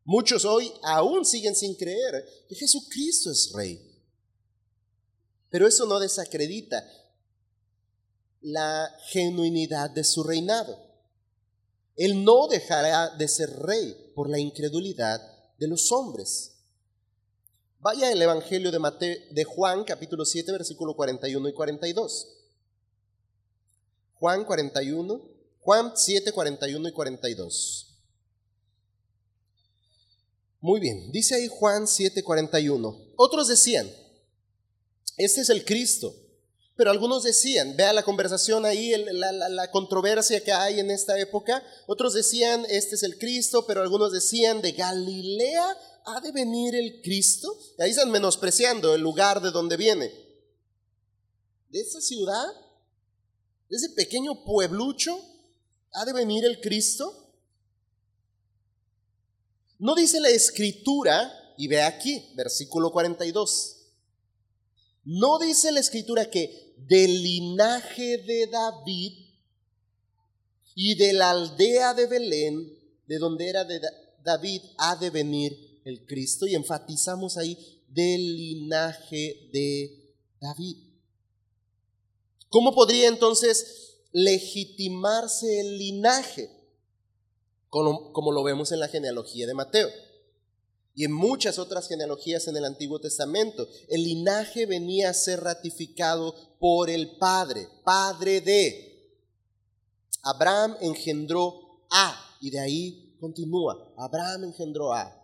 Muchos 0.03 0.45
hoy 0.45 0.71
aún 0.83 1.25
siguen 1.25 1.55
sin 1.55 1.75
creer 1.75 2.25
que 2.47 2.55
Jesucristo 2.55 3.31
es 3.31 3.51
rey. 3.53 3.81
Pero 5.49 5.67
eso 5.67 5.85
no 5.85 5.99
desacredita 5.99 6.87
la 8.45 8.95
genuinidad 9.07 9.89
de 9.89 10.03
su 10.03 10.23
reinado. 10.23 10.77
Él 11.95 12.23
no 12.23 12.47
dejará 12.47 13.09
de 13.15 13.27
ser 13.27 13.49
rey 13.49 14.11
por 14.13 14.29
la 14.29 14.37
incredulidad 14.37 15.19
de 15.57 15.67
los 15.67 15.91
hombres. 15.91 16.51
Vaya 17.79 18.11
el 18.11 18.21
Evangelio 18.21 18.71
de, 18.71 19.27
de 19.31 19.43
Juan, 19.45 19.83
capítulo 19.83 20.25
7, 20.25 20.51
versículo 20.51 20.95
41 20.95 21.49
y 21.49 21.53
42. 21.53 22.27
Juan 24.13 24.45
41, 24.45 25.21
Juan 25.61 25.93
7, 25.95 26.31
41 26.31 26.87
y 26.87 26.91
42. 26.91 27.95
Muy 30.61 30.79
bien, 30.79 31.11
dice 31.11 31.35
ahí 31.35 31.47
Juan 31.47 31.85
7:41. 31.85 33.13
Otros 33.17 33.47
decían, 33.47 33.87
este 35.17 35.41
es 35.41 35.49
el 35.49 35.63
Cristo. 35.63 36.24
Pero 36.75 36.91
algunos 36.91 37.23
decían, 37.23 37.75
vea 37.77 37.93
la 37.93 38.03
conversación 38.03 38.65
ahí, 38.65 38.93
la, 39.13 39.71
controversia 39.71 40.43
que 40.43 40.51
hay 40.51 40.81
en 40.81 40.91
esta 40.91 41.17
época. 41.17 41.63
Otros 41.87 42.13
decían, 42.13 42.65
este 42.69 42.95
es 42.95 43.03
el 43.03 43.17
Cristo, 43.17 43.65
pero 43.65 43.81
algunos 43.81 44.11
decían, 44.11 44.61
de 44.61 44.73
Galilea 44.73 45.77
ha 46.05 46.19
de 46.19 46.31
venir 46.33 46.75
el 46.75 47.01
Cristo. 47.01 47.57
ahí 47.79 47.91
están 47.91 48.11
menospreciando 48.11 48.93
el 48.93 49.01
lugar 49.01 49.41
de 49.41 49.51
donde 49.51 49.77
viene. 49.77 50.11
De 51.69 51.79
esa 51.79 52.01
ciudad, 52.01 52.47
de 53.69 53.77
ese 53.77 53.89
pequeño 53.91 54.43
pueblucho, 54.43 55.17
ha 55.93 56.03
de 56.03 56.11
venir 56.11 56.43
el 56.43 56.59
Cristo. 56.59 57.31
No 59.79 59.95
dice 59.95 60.19
la 60.19 60.29
escritura, 60.29 61.33
y 61.57 61.69
ve 61.69 61.81
aquí, 61.81 62.33
versículo 62.35 62.91
42. 62.91 63.75
No 65.05 65.37
dice 65.37 65.71
la 65.71 65.79
escritura 65.79 66.29
que 66.29 66.64
del 66.77 67.23
linaje 67.23 68.17
de 68.19 68.47
David 68.47 69.13
y 70.75 70.95
de 70.95 71.13
la 71.13 71.31
aldea 71.31 71.93
de 71.93 72.07
Belén, 72.07 72.79
de 73.07 73.17
donde 73.17 73.49
era 73.49 73.63
de 73.63 73.81
David, 74.23 74.61
ha 74.77 74.95
de 74.95 75.09
venir 75.09 75.81
el 75.85 76.05
Cristo. 76.05 76.47
Y 76.47 76.55
enfatizamos 76.55 77.37
ahí 77.37 77.57
del 77.87 78.35
linaje 78.35 79.49
de 79.51 80.13
David. 80.39 80.77
¿Cómo 82.49 82.73
podría 82.73 83.07
entonces 83.07 83.99
legitimarse 84.11 85.59
el 85.59 85.77
linaje? 85.77 86.49
Como, 87.69 88.13
como, 88.13 88.31
lo 88.31 88.43
vemos 88.43 88.71
en 88.71 88.79
la 88.79 88.87
genealogía 88.87 89.47
de 89.47 89.53
Mateo 89.53 89.89
y 90.95 91.03
en 91.03 91.11
muchas 91.11 91.59
otras 91.59 91.87
genealogías 91.89 92.47
en 92.47 92.55
el 92.55 92.63
Antiguo 92.63 92.99
Testamento. 92.99 93.67
El 93.89 94.03
linaje 94.03 94.65
venía 94.65 95.09
a 95.09 95.13
ser 95.13 95.41
ratificado 95.41 96.33
por 96.57 96.89
el 96.89 97.17
Padre, 97.17 97.67
Padre 97.83 98.39
de. 98.39 98.95
Abraham 100.23 100.77
engendró 100.79 101.85
a, 101.91 102.37
y 102.39 102.49
de 102.49 102.59
ahí 102.59 103.15
continúa. 103.19 103.93
Abraham 103.97 104.45
engendró 104.45 104.93
a. 104.93 105.21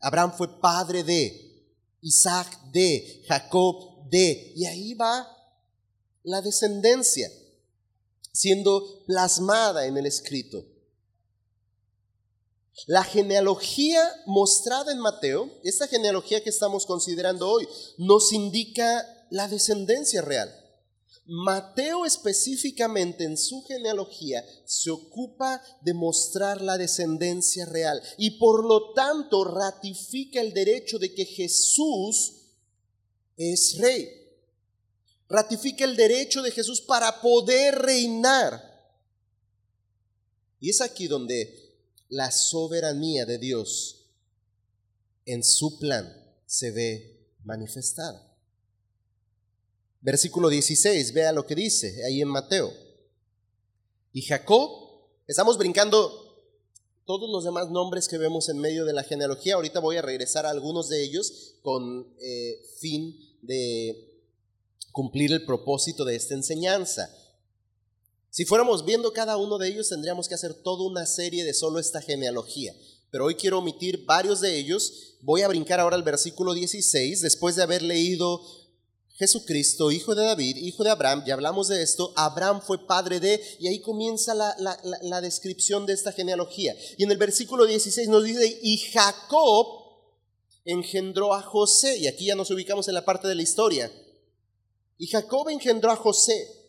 Abraham 0.00 0.32
fue 0.36 0.60
padre 0.60 1.02
de, 1.02 1.66
Isaac 2.02 2.70
de, 2.72 3.22
Jacob 3.26 4.06
de, 4.10 4.52
y 4.54 4.66
ahí 4.66 4.92
va 4.94 5.26
la 6.22 6.42
descendencia 6.42 7.30
siendo 8.30 9.04
plasmada 9.06 9.86
en 9.86 9.96
el 9.96 10.04
escrito. 10.06 10.64
La 12.86 13.04
genealogía 13.04 14.02
mostrada 14.26 14.92
en 14.92 14.98
Mateo, 14.98 15.50
esta 15.62 15.86
genealogía 15.86 16.42
que 16.42 16.50
estamos 16.50 16.86
considerando 16.86 17.48
hoy, 17.48 17.68
nos 17.98 18.32
indica 18.32 19.26
la 19.30 19.48
descendencia 19.48 20.22
real. 20.22 20.52
Mateo 21.26 22.04
específicamente 22.04 23.24
en 23.24 23.38
su 23.38 23.62
genealogía 23.62 24.44
se 24.66 24.90
ocupa 24.90 25.62
de 25.80 25.94
mostrar 25.94 26.60
la 26.60 26.76
descendencia 26.76 27.64
real 27.64 28.02
y 28.18 28.32
por 28.32 28.62
lo 28.64 28.92
tanto 28.92 29.44
ratifica 29.44 30.42
el 30.42 30.52
derecho 30.52 30.98
de 30.98 31.14
que 31.14 31.24
Jesús 31.24 32.34
es 33.36 33.78
rey. 33.78 34.06
Ratifica 35.28 35.84
el 35.84 35.96
derecho 35.96 36.42
de 36.42 36.50
Jesús 36.50 36.82
para 36.82 37.22
poder 37.22 37.76
reinar. 37.76 38.74
Y 40.60 40.68
es 40.68 40.82
aquí 40.82 41.06
donde 41.06 41.63
la 42.08 42.30
soberanía 42.30 43.26
de 43.26 43.38
Dios 43.38 44.06
en 45.26 45.42
su 45.42 45.78
plan 45.78 46.12
se 46.46 46.70
ve 46.70 47.28
manifestada. 47.44 48.30
Versículo 50.00 50.48
16, 50.48 51.12
vea 51.14 51.32
lo 51.32 51.46
que 51.46 51.54
dice 51.54 52.04
ahí 52.04 52.20
en 52.20 52.28
Mateo. 52.28 52.72
Y 54.12 54.22
Jacob, 54.22 54.70
estamos 55.26 55.56
brincando 55.56 56.24
todos 57.06 57.30
los 57.30 57.44
demás 57.44 57.70
nombres 57.70 58.08
que 58.08 58.18
vemos 58.18 58.48
en 58.48 58.58
medio 58.58 58.84
de 58.84 58.92
la 58.92 59.02
genealogía. 59.02 59.54
Ahorita 59.54 59.80
voy 59.80 59.96
a 59.96 60.02
regresar 60.02 60.46
a 60.46 60.50
algunos 60.50 60.88
de 60.88 61.02
ellos 61.02 61.56
con 61.62 62.14
eh, 62.20 62.62
fin 62.78 63.18
de 63.42 64.22
cumplir 64.92 65.32
el 65.32 65.44
propósito 65.44 66.04
de 66.04 66.16
esta 66.16 66.34
enseñanza. 66.34 67.10
Si 68.34 68.44
fuéramos 68.44 68.84
viendo 68.84 69.12
cada 69.12 69.36
uno 69.36 69.58
de 69.58 69.68
ellos, 69.68 69.90
tendríamos 69.90 70.26
que 70.26 70.34
hacer 70.34 70.54
toda 70.54 70.82
una 70.82 71.06
serie 71.06 71.44
de 71.44 71.54
solo 71.54 71.78
esta 71.78 72.02
genealogía. 72.02 72.74
Pero 73.12 73.26
hoy 73.26 73.36
quiero 73.36 73.60
omitir 73.60 74.04
varios 74.06 74.40
de 74.40 74.58
ellos. 74.58 75.14
Voy 75.20 75.42
a 75.42 75.46
brincar 75.46 75.78
ahora 75.78 75.94
al 75.94 76.02
versículo 76.02 76.52
16, 76.52 77.20
después 77.20 77.54
de 77.54 77.62
haber 77.62 77.82
leído 77.82 78.42
Jesucristo, 79.10 79.92
hijo 79.92 80.16
de 80.16 80.24
David, 80.24 80.56
hijo 80.56 80.82
de 80.82 80.90
Abraham, 80.90 81.22
ya 81.24 81.34
hablamos 81.34 81.68
de 81.68 81.80
esto, 81.80 82.12
Abraham 82.16 82.60
fue 82.60 82.84
padre 82.84 83.20
de, 83.20 83.40
y 83.60 83.68
ahí 83.68 83.80
comienza 83.80 84.34
la, 84.34 84.56
la, 84.82 85.20
descripción 85.20 85.86
de 85.86 85.92
esta 85.92 86.10
genealogía. 86.10 86.74
Y 86.98 87.04
en 87.04 87.12
el 87.12 87.18
versículo 87.18 87.66
16 87.66 88.08
nos 88.08 88.24
dice, 88.24 88.58
y 88.64 88.78
Jacob 88.78 89.64
engendró 90.64 91.34
a 91.34 91.42
José, 91.42 91.98
y 91.98 92.08
aquí 92.08 92.26
ya 92.26 92.34
nos 92.34 92.50
ubicamos 92.50 92.88
en 92.88 92.94
la 92.94 93.04
parte 93.04 93.28
de 93.28 93.36
la 93.36 93.42
historia. 93.42 93.92
Y 94.98 95.06
Jacob 95.06 95.48
engendró 95.50 95.92
a 95.92 95.96
José 95.96 96.63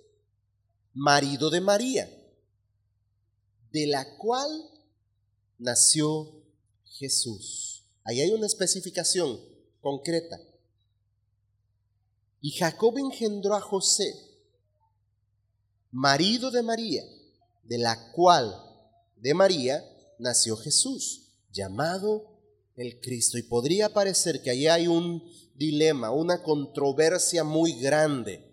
marido 0.95 1.49
de 1.49 1.59
María, 1.59 2.09
de 3.71 3.85
la 3.85 4.17
cual 4.17 4.49
nació 5.59 6.41
Jesús. 6.85 7.83
Ahí 8.05 8.21
hay 8.21 8.31
una 8.31 8.47
especificación 8.47 9.39
concreta. 9.81 10.39
Y 12.39 12.51
Jacob 12.51 12.97
engendró 12.97 13.55
a 13.55 13.61
José, 13.61 14.15
marido 15.91 16.49
de 16.49 16.63
María, 16.63 17.03
de 17.63 17.77
la 17.77 18.11
cual 18.13 18.55
de 19.17 19.33
María 19.33 19.83
nació 20.17 20.55
Jesús, 20.55 21.33
llamado 21.51 22.39
el 22.77 23.01
Cristo. 23.01 23.37
Y 23.37 23.43
podría 23.43 23.89
parecer 23.93 24.41
que 24.41 24.51
ahí 24.51 24.67
hay 24.67 24.87
un 24.87 25.29
dilema, 25.55 26.11
una 26.11 26.41
controversia 26.41 27.43
muy 27.43 27.73
grande 27.81 28.44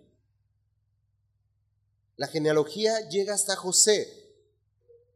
la 2.15 2.27
genealogía 2.27 3.07
llega 3.09 3.33
hasta 3.33 3.55
José, 3.55 4.23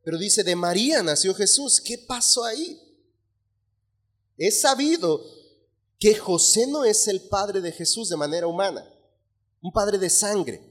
pero 0.04 0.18
dice, 0.18 0.44
de 0.44 0.56
María 0.56 1.04
nació 1.04 1.34
Jesús. 1.34 1.82
¿Qué 1.82 1.98
pasó 1.98 2.46
ahí? 2.46 2.82
Es 4.38 4.62
sabido 4.62 5.24
que 6.00 6.16
José 6.16 6.68
no 6.68 6.86
es 6.86 7.08
el 7.08 7.22
padre 7.22 7.60
de 7.60 7.72
Jesús 7.72 8.10
de 8.10 8.18
manera 8.18 8.48
humana, 8.48 8.88
un 9.62 9.72
padre 9.72 9.98
de 9.98 10.10
sangre. 10.10 10.62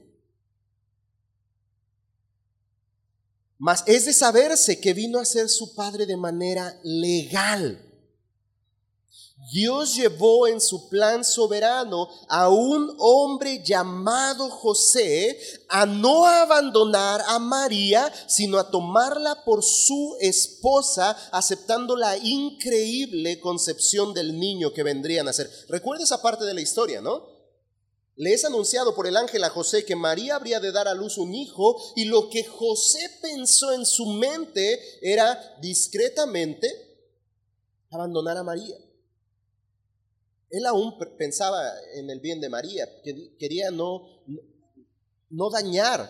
Mas 3.59 3.83
es 3.87 4.05
de 4.05 4.13
saberse 4.13 4.79
que 4.79 4.93
vino 4.93 5.19
a 5.19 5.25
ser 5.25 5.49
su 5.49 5.75
padre 5.75 6.05
de 6.05 6.17
manera 6.17 6.79
legal. 6.83 7.86
Dios 9.49 9.95
llevó 9.95 10.47
en 10.47 10.59
su 10.59 10.89
plan 10.89 11.23
soberano 11.23 12.09
a 12.27 12.49
un 12.49 12.93
hombre 12.99 13.63
llamado 13.63 14.49
José 14.49 15.39
a 15.69 15.85
no 15.85 16.25
abandonar 16.25 17.21
a 17.27 17.39
María, 17.39 18.11
sino 18.27 18.57
a 18.57 18.69
tomarla 18.69 19.45
por 19.45 19.63
su 19.63 20.17
esposa, 20.19 21.11
aceptando 21.31 21.95
la 21.95 22.17
increíble 22.17 23.39
concepción 23.39 24.13
del 24.13 24.37
niño 24.37 24.73
que 24.73 24.83
vendría 24.83 25.21
a 25.21 25.25
nacer. 25.25 25.49
Recuerda 25.69 26.03
esa 26.03 26.21
parte 26.21 26.43
de 26.43 26.53
la 26.53 26.61
historia, 26.61 26.99
¿no? 26.99 27.37
Le 28.15 28.33
es 28.33 28.43
anunciado 28.43 28.95
por 28.95 29.07
el 29.07 29.15
ángel 29.15 29.43
a 29.43 29.49
José 29.49 29.85
que 29.85 29.95
María 29.95 30.35
habría 30.35 30.59
de 30.59 30.71
dar 30.71 30.87
a 30.87 30.95
luz 30.95 31.17
un 31.17 31.33
hijo 31.33 31.79
y 31.95 32.05
lo 32.05 32.29
que 32.29 32.43
José 32.43 33.11
pensó 33.21 33.71
en 33.71 33.85
su 33.85 34.07
mente 34.07 34.79
era 35.01 35.57
discretamente 35.61 36.67
abandonar 37.91 38.37
a 38.37 38.43
María. 38.43 38.75
Él 40.49 40.65
aún 40.65 40.97
pensaba 41.17 41.61
en 41.93 42.09
el 42.09 42.19
bien 42.19 42.39
de 42.39 42.49
María, 42.49 42.87
quería 43.37 43.69
no, 43.69 44.23
no 45.29 45.49
dañar. 45.49 46.09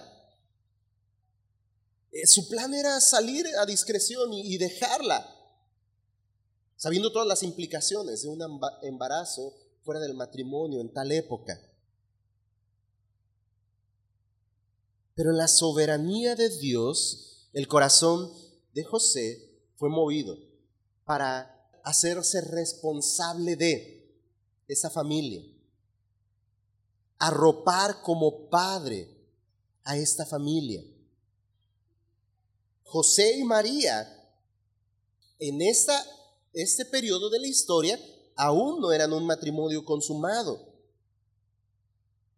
Eh, 2.12 2.28
su 2.28 2.48
plan 2.48 2.74
era 2.74 3.00
salir 3.02 3.48
a 3.60 3.66
discreción 3.66 4.32
y 4.34 4.58
dejarla, 4.58 5.28
sabiendo 6.76 7.12
todas 7.12 7.28
las 7.28 7.42
implicaciones 7.44 8.22
de 8.22 8.28
un 8.28 8.40
embarazo 8.84 9.54
fuera 9.82 10.00
del 10.00 10.14
matrimonio 10.14 10.82
en 10.82 10.94
tal 10.94 11.12
época. 11.12 11.60
Pero 15.16 15.32
en 15.32 15.38
la 15.38 15.48
soberanía 15.48 16.36
de 16.36 16.50
Dios, 16.60 17.50
el 17.54 17.68
corazón 17.68 18.32
de 18.74 18.84
José 18.84 19.64
fue 19.78 19.90
movido 19.90 20.38
para 21.06 21.72
hacerse 21.84 22.42
responsable 22.42 23.56
de 23.56 23.97
esa 24.68 24.90
familia. 24.90 25.44
Arropar 27.20 28.02
como 28.02 28.50
padre 28.50 29.10
a 29.84 29.98
esta 29.98 30.26
familia. 30.26 30.84
José 32.84 33.38
y 33.38 33.44
María, 33.44 34.08
en 35.40 35.62
este 35.62 36.86
periodo 36.86 37.30
de 37.30 37.40
la 37.40 37.48
historia, 37.48 38.00
aún 38.36 38.80
no 38.80 38.92
eran 38.92 39.14
un 39.14 39.26
matrimonio 39.26 39.84
consumado. 39.84 40.74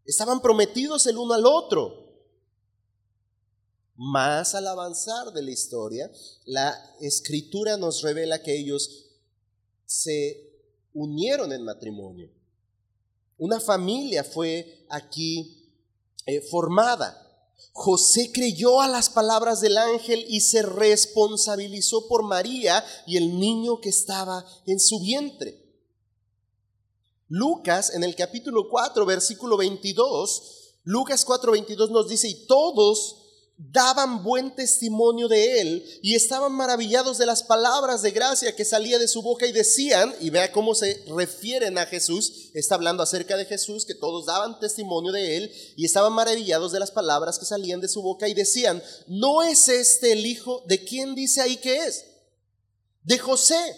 Estaban 0.06 0.42
prometidos 0.42 1.06
el 1.08 1.18
uno 1.18 1.34
al 1.34 1.46
otro. 1.46 2.08
Más 3.96 4.56
al 4.56 4.65
avanzar 4.68 5.34
de 5.34 5.44
la 5.44 5.52
historia, 5.52 6.10
la 6.46 6.96
escritura 7.02 7.78
nos 7.78 8.02
revela 8.02 8.42
que 8.42 8.58
ellos 8.58 9.08
se 9.86 10.49
unieron 11.02 11.52
en 11.54 11.64
matrimonio. 11.64 12.30
Una 13.38 13.60
familia 13.60 14.24
fue 14.24 14.86
aquí 14.90 15.72
eh, 16.26 16.42
formada. 16.42 17.26
José 17.72 18.32
creyó 18.34 18.82
a 18.82 18.88
las 18.88 19.10
palabras 19.10 19.62
del 19.62 19.78
ángel 19.78 20.26
y 20.28 20.42
se 20.42 20.62
responsabilizó 20.62 22.08
por 22.08 22.24
María 22.24 22.84
y 23.08 23.18
el 23.18 23.40
niño 23.40 23.80
que 23.80 23.90
estaba 23.90 24.46
en 24.66 24.80
su 24.80 25.00
vientre. 25.00 25.66
Lucas 27.30 27.94
en 27.94 28.04
el 28.04 28.16
capítulo 28.16 28.68
4, 28.70 29.06
versículo 29.06 29.56
22, 29.56 30.76
Lucas 30.84 31.24
4, 31.24 31.52
22 31.52 31.92
nos 31.92 32.10
dice, 32.10 32.28
y 32.28 32.46
todos 32.48 33.29
daban 33.62 34.24
buen 34.24 34.56
testimonio 34.56 35.28
de 35.28 35.60
él 35.60 36.00
y 36.02 36.15
estaban 36.15 36.54
maravillados 36.54 37.17
de 37.17 37.26
las 37.26 37.43
palabras 37.43 38.02
de 38.02 38.12
gracia 38.12 38.56
que 38.56 38.63
salía 38.63 38.98
de 38.98 39.10
su 39.10 39.22
boca 39.22 39.45
y 39.45 39.52
decían, 39.52 40.15
y 40.22 40.30
vea 40.30 40.54
cómo 40.54 40.74
se 40.74 41.04
refieren 41.08 41.78
a 41.78 41.86
Jesús, 41.86 42.52
está 42.54 42.76
hablando 42.76 43.04
acerca 43.04 43.36
de 43.36 43.43
Jesús, 43.43 43.86
que 43.86 43.95
todos 43.95 44.26
daban 44.26 44.62
testimonio 44.62 45.12
de 45.12 45.36
él 45.36 45.52
y 45.76 45.84
estaban 45.84 46.13
maravillados 46.13 46.72
de 46.72 46.80
las 46.80 46.91
palabras 46.91 47.38
que 47.38 47.45
salían 47.45 47.82
de 47.82 47.89
su 47.89 48.02
boca 48.02 48.30
y 48.30 48.34
decían, 48.34 48.82
¿no 49.08 49.41
es 49.41 49.67
este 49.67 50.13
el 50.13 50.26
hijo 50.26 50.63
de 50.65 50.86
quién 50.86 51.13
dice 51.13 51.41
ahí 51.41 51.58
que 51.58 51.80
es? 51.80 52.06
De 53.04 53.17
José. 53.17 53.76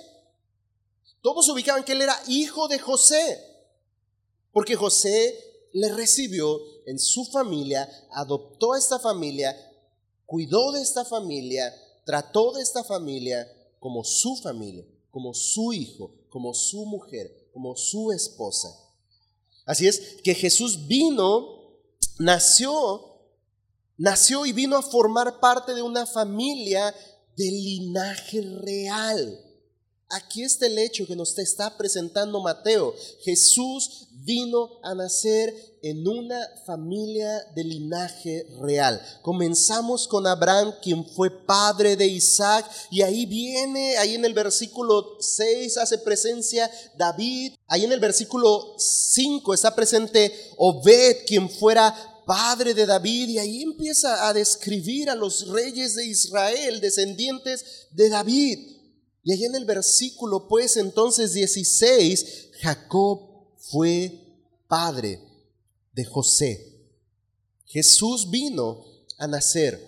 Todos 1.24 1.50
ubicaban 1.50 1.84
que 1.84 1.94
él 1.94 2.04
era 2.04 2.17
hijo 2.28 2.67
de 2.67 2.78
José, 2.78 3.44
porque 4.52 4.76
José 4.76 5.70
le 5.74 5.91
recibió 5.91 6.60
en 6.86 7.00
su 7.00 7.26
familia, 7.26 7.89
adoptó 8.12 8.74
a 8.74 8.78
esta 8.78 9.00
familia, 9.00 9.56
cuidó 10.32 10.72
de 10.72 10.82
esta 10.82 11.04
familia, 11.04 11.76
trató 12.06 12.54
de 12.54 12.62
esta 12.62 12.86
familia 12.86 13.46
como 13.82 14.02
su 14.06 14.38
familia, 14.38 14.86
como 15.10 15.34
su 15.34 15.74
hijo, 15.74 16.15
como 16.30 16.54
su 16.54 16.86
mujer, 16.86 17.50
como 17.52 17.76
su 17.76 18.13
esposa. 18.13 18.70
Así 19.65 19.89
es 19.89 20.22
que 20.24 20.34
Jesús 20.34 20.88
vino, 20.88 21.74
nació, 22.17 23.20
nació 23.98 24.46
y 24.46 24.54
vino 24.54 24.78
a 24.78 24.82
formar 24.82 25.41
parte 25.41 25.74
de 25.74 25.82
una 25.82 26.06
familia 26.06 26.96
de 27.36 27.52
linaje 27.52 28.39
real. 28.39 29.38
Aquí 30.12 30.43
está 30.43 30.65
el 30.65 30.78
hecho 30.78 31.08
que 31.08 31.15
nos 31.15 31.38
está 31.38 31.78
presentando 31.78 32.41
Mateo. 32.41 32.93
Jesús 33.24 34.08
vino 34.24 34.69
a 34.84 34.93
nacer 34.93 35.54
en 35.82 36.08
una 36.08 36.39
familia 36.65 37.43
de 37.56 37.63
linaje 37.63 38.45
real. 38.60 39.02
Comenzamos 39.21 40.08
con 40.08 40.28
Abraham, 40.28 40.74
quien 40.82 41.06
fue 41.06 41.30
padre 41.30 41.95
de 41.95 42.08
Isaac, 42.08 42.69
y 42.91 43.02
ahí 43.02 43.26
viene, 43.26 43.97
ahí 43.97 44.15
en 44.15 44.26
el 44.26 44.34
versículo 44.34 45.17
6 45.19 45.78
hace 45.78 45.97
presencia 45.97 46.69
David, 46.97 47.54
ahí 47.67 47.84
en 47.86 47.91
el 47.91 48.00
versículo 48.00 48.76
5 48.78 49.54
está 49.54 49.74
presente 49.74 50.52
Obed, 50.58 51.26
quien 51.26 51.50
fuera 51.50 51.95
padre 52.26 52.74
de 52.74 52.86
David, 52.86 53.30
y 53.30 53.39
ahí 53.39 53.63
empieza 53.63 54.28
a 54.28 54.34
describir 54.34 55.10
a 55.10 55.15
los 55.15 55.47
reyes 55.47 55.95
de 55.95 56.06
Israel, 56.06 56.80
descendientes 56.80 57.88
de 57.91 58.10
David. 58.10 58.81
Y 59.24 59.34
ahí 59.34 59.46
en 59.46 59.56
el 59.56 59.66
versículo, 59.66 60.48
pues 60.48 60.78
entonces 60.78 61.34
16, 61.34 62.52
Jacob 62.62 63.48
fue 63.58 64.20
padre 64.68 65.20
de 65.94 66.06
José. 66.06 66.72
Jesús 67.66 68.30
vino 68.30 68.84
a 69.18 69.28
nacer 69.28 69.80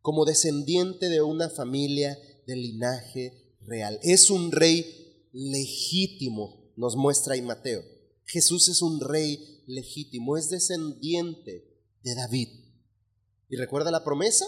como 0.00 0.24
descendiente 0.24 1.08
de 1.08 1.20
una 1.20 1.50
familia 1.50 2.18
de 2.46 2.56
linaje 2.56 3.56
real. 3.62 3.98
Es 4.02 4.30
un 4.30 4.52
rey 4.52 5.28
legítimo, 5.32 6.72
nos 6.76 6.96
muestra 6.96 7.34
ahí 7.34 7.42
Mateo. 7.42 7.82
Jesús 8.24 8.68
es 8.68 8.82
un 8.82 9.00
rey 9.00 9.62
legítimo, 9.66 10.36
es 10.36 10.50
descendiente 10.50 11.64
de 12.02 12.14
David. 12.14 12.48
¿Y 13.48 13.56
recuerda 13.56 13.90
la 13.90 14.04
promesa? 14.04 14.46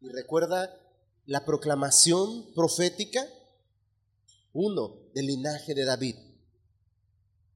¿Y 0.00 0.08
recuerda 0.08 0.81
la 1.26 1.44
proclamación 1.44 2.52
profética? 2.54 3.26
Uno 4.52 5.10
del 5.14 5.26
linaje 5.26 5.74
de 5.74 5.84
David 5.84 6.16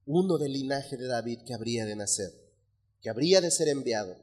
uno 0.07 0.37
del 0.37 0.53
linaje 0.53 0.95
de 0.95 1.05
David 1.05 1.41
que 1.45 1.53
habría 1.53 1.85
de 1.85 1.95
nacer, 1.95 2.31
que 3.01 3.09
habría 3.09 3.41
de 3.41 3.51
ser 3.51 3.67
enviado, 3.67 4.15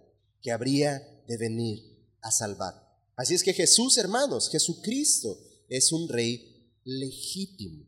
que 0.42 0.50
habría 0.50 1.22
de 1.28 1.36
venir 1.36 2.08
a 2.22 2.32
salvar. 2.32 2.74
Así 3.16 3.34
es 3.34 3.44
que 3.44 3.52
Jesús, 3.52 3.98
hermanos, 3.98 4.48
Jesucristo 4.50 5.38
es 5.68 5.92
un 5.92 6.08
rey 6.08 6.72
legítimo. 6.84 7.84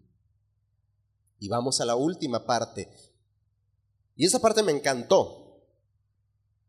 Y 1.39 1.49
vamos 1.49 1.81
a 1.81 1.87
la 1.87 1.97
última 1.97 2.47
parte. 2.47 2.89
Y 4.15 4.27
esa 4.27 4.41
parte 4.41 4.63
me 4.63 4.73
encantó. 4.73 5.65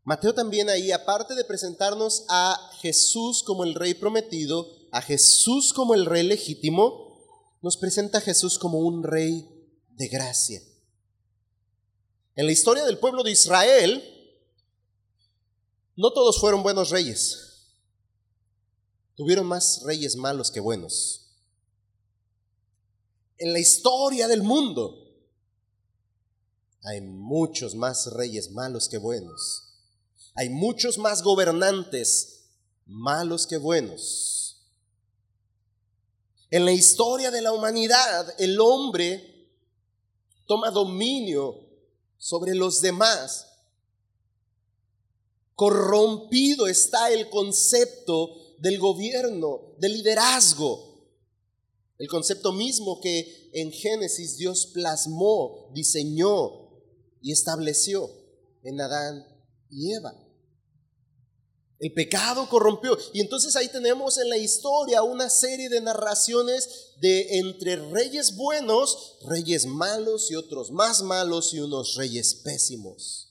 Mateo 0.04 0.34
también 0.34 0.70
ahí, 0.70 0.92
aparte 0.92 1.34
de 1.34 1.44
presentarnos 1.44 2.24
a 2.30 2.70
Jesús 2.80 3.42
como 3.42 3.64
el 3.64 3.74
rey 3.74 3.92
prometido, 3.92 4.66
a 4.92 5.02
Jesús 5.02 5.72
como 5.72 5.94
el 5.94 6.06
rey 6.06 6.22
legítimo, 6.22 7.08
nos 7.62 7.76
presenta 7.76 8.18
a 8.18 8.20
Jesús 8.22 8.58
como 8.58 8.78
un 8.78 9.02
rey 9.02 9.48
de 9.90 10.08
gracia. 10.08 10.62
En 12.36 12.46
la 12.46 12.52
historia 12.52 12.84
del 12.84 12.98
pueblo 12.98 13.22
de 13.22 13.32
Israel, 13.32 14.02
no 15.96 16.12
todos 16.12 16.38
fueron 16.38 16.62
buenos 16.62 16.90
reyes. 16.90 17.74
Tuvieron 19.16 19.46
más 19.46 19.82
reyes 19.84 20.14
malos 20.14 20.52
que 20.52 20.60
buenos. 20.60 21.32
En 23.38 23.52
la 23.52 23.58
historia 23.58 24.28
del 24.28 24.42
mundo 24.42 25.08
hay 26.84 27.00
muchos 27.00 27.74
más 27.74 28.12
reyes 28.12 28.52
malos 28.52 28.88
que 28.88 28.98
buenos. 28.98 29.74
Hay 30.36 30.48
muchos 30.50 30.98
más 30.98 31.22
gobernantes 31.22 32.50
malos 32.86 33.46
que 33.48 33.56
buenos. 33.56 34.37
En 36.50 36.64
la 36.64 36.72
historia 36.72 37.30
de 37.30 37.42
la 37.42 37.52
humanidad, 37.52 38.34
el 38.38 38.58
hombre 38.60 39.48
toma 40.46 40.70
dominio 40.70 41.68
sobre 42.16 42.54
los 42.54 42.80
demás. 42.80 43.46
Corrompido 45.54 46.66
está 46.66 47.10
el 47.10 47.28
concepto 47.28 48.56
del 48.58 48.78
gobierno, 48.78 49.74
del 49.78 49.92
liderazgo. 49.92 50.88
El 51.98 52.08
concepto 52.08 52.52
mismo 52.52 53.00
que 53.00 53.50
en 53.52 53.70
Génesis 53.72 54.36
Dios 54.36 54.66
plasmó, 54.72 55.70
diseñó 55.74 56.70
y 57.20 57.32
estableció 57.32 58.08
en 58.62 58.80
Adán 58.80 59.26
y 59.68 59.92
Eva. 59.92 60.27
El 61.78 61.92
pecado 61.92 62.48
corrompió. 62.48 62.98
Y 63.12 63.20
entonces 63.20 63.54
ahí 63.54 63.68
tenemos 63.68 64.18
en 64.18 64.28
la 64.28 64.36
historia 64.36 65.02
una 65.02 65.30
serie 65.30 65.68
de 65.68 65.80
narraciones 65.80 66.94
de 67.00 67.38
entre 67.38 67.76
reyes 67.76 68.36
buenos, 68.36 69.16
reyes 69.26 69.64
malos 69.66 70.30
y 70.30 70.34
otros 70.34 70.72
más 70.72 71.02
malos 71.02 71.54
y 71.54 71.60
unos 71.60 71.94
reyes 71.94 72.34
pésimos. 72.34 73.28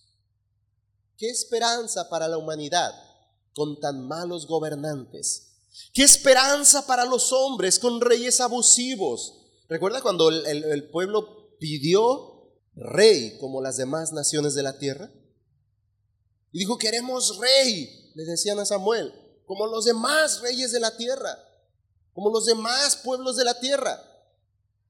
¿Qué 1.18 1.30
esperanza 1.30 2.10
para 2.10 2.28
la 2.28 2.38
humanidad 2.38 2.94
con 3.54 3.80
tan 3.80 4.08
malos 4.08 4.48
gobernantes? 4.48 5.48
¿Qué 5.94 6.04
esperanza 6.04 6.86
para 6.86 7.06
los 7.06 7.34
hombres 7.34 7.80
con 7.80 8.00
reyes 8.00 8.40
abusivos? 8.40 9.34
¿Recuerda 9.68 10.02
cuando 10.02 10.30
el, 10.30 10.90
pueblo 10.90 11.58
pidió 11.60 12.54
rey 12.76 13.38
como 13.40 13.62
las 13.62 13.76
demás 13.78 14.14
naciones 14.14 14.54
de 14.54 14.64
la 14.64 14.78
tierra? 14.78 15.12
Y 16.54 16.60
dijo, 16.60 16.78
queremos 16.78 17.38
rey 17.40 18.07
le 18.18 18.26
decían 18.26 18.58
a 18.58 18.66
Samuel, 18.66 19.14
como 19.46 19.68
los 19.68 19.86
demás 19.86 20.42
reyes 20.42 20.72
de 20.72 20.80
la 20.80 20.98
tierra, 20.98 21.38
como 22.14 22.32
los 22.32 22.46
demás 22.46 22.96
pueblos 22.96 23.36
de 23.36 23.44
la 23.44 23.60
tierra. 23.60 24.02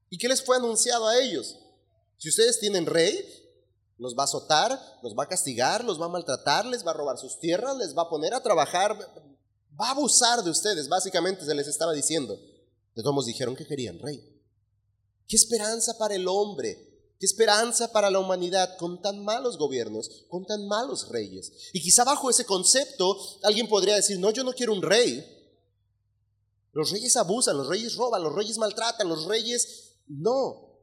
¿Y 0.08 0.16
qué 0.16 0.28
les 0.28 0.42
fue 0.42 0.56
anunciado 0.56 1.06
a 1.06 1.18
ellos? 1.18 1.58
Si 2.16 2.30
ustedes 2.30 2.58
tienen 2.58 2.86
rey, 2.86 3.22
los 3.98 4.16
va 4.16 4.22
a 4.22 4.24
azotar, 4.24 4.80
los 5.02 5.14
va 5.14 5.24
a 5.24 5.28
castigar, 5.28 5.84
los 5.84 6.00
va 6.00 6.06
a 6.06 6.08
maltratar, 6.08 6.64
les 6.64 6.86
va 6.86 6.92
a 6.92 6.94
robar 6.94 7.18
sus 7.18 7.38
tierras, 7.38 7.76
les 7.76 7.94
va 7.94 8.02
a 8.02 8.08
poner 8.08 8.32
a 8.32 8.42
trabajar, 8.42 8.96
va 9.78 9.88
a 9.88 9.90
abusar 9.90 10.42
de 10.42 10.48
ustedes, 10.48 10.88
básicamente 10.88 11.44
se 11.44 11.54
les 11.54 11.68
estaba 11.68 11.92
diciendo. 11.92 12.34
De 12.94 13.02
todos 13.02 13.26
dijeron 13.26 13.54
que 13.54 13.66
querían 13.66 13.98
rey. 13.98 14.42
¿Qué 15.26 15.36
esperanza 15.36 15.98
para 15.98 16.14
el 16.14 16.26
hombre 16.26 16.87
¿Qué 17.18 17.26
esperanza 17.26 17.90
para 17.90 18.10
la 18.10 18.20
humanidad 18.20 18.76
con 18.78 19.02
tan 19.02 19.24
malos 19.24 19.58
gobiernos, 19.58 20.26
con 20.28 20.46
tan 20.46 20.68
malos 20.68 21.08
reyes? 21.08 21.70
Y 21.72 21.82
quizá 21.82 22.04
bajo 22.04 22.30
ese 22.30 22.44
concepto 22.44 23.16
alguien 23.42 23.68
podría 23.68 23.96
decir, 23.96 24.20
no, 24.20 24.30
yo 24.30 24.44
no 24.44 24.52
quiero 24.52 24.72
un 24.72 24.82
rey. 24.82 25.24
Los 26.72 26.90
reyes 26.92 27.16
abusan, 27.16 27.56
los 27.56 27.66
reyes 27.66 27.96
roban, 27.96 28.22
los 28.22 28.34
reyes 28.34 28.58
maltratan, 28.58 29.08
los 29.08 29.26
reyes... 29.26 29.96
No. 30.06 30.78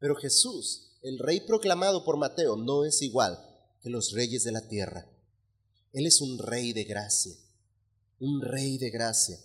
Pero 0.00 0.16
Jesús, 0.16 0.96
el 1.02 1.18
rey 1.18 1.40
proclamado 1.40 2.02
por 2.02 2.16
Mateo, 2.16 2.56
no 2.56 2.84
es 2.84 3.02
igual 3.02 3.38
que 3.82 3.90
los 3.90 4.12
reyes 4.12 4.44
de 4.44 4.52
la 4.52 4.66
tierra. 4.68 5.06
Él 5.92 6.06
es 6.06 6.22
un 6.22 6.38
rey 6.38 6.72
de 6.72 6.84
gracia, 6.84 7.36
un 8.20 8.40
rey 8.40 8.78
de 8.78 8.90
gracia. 8.90 9.38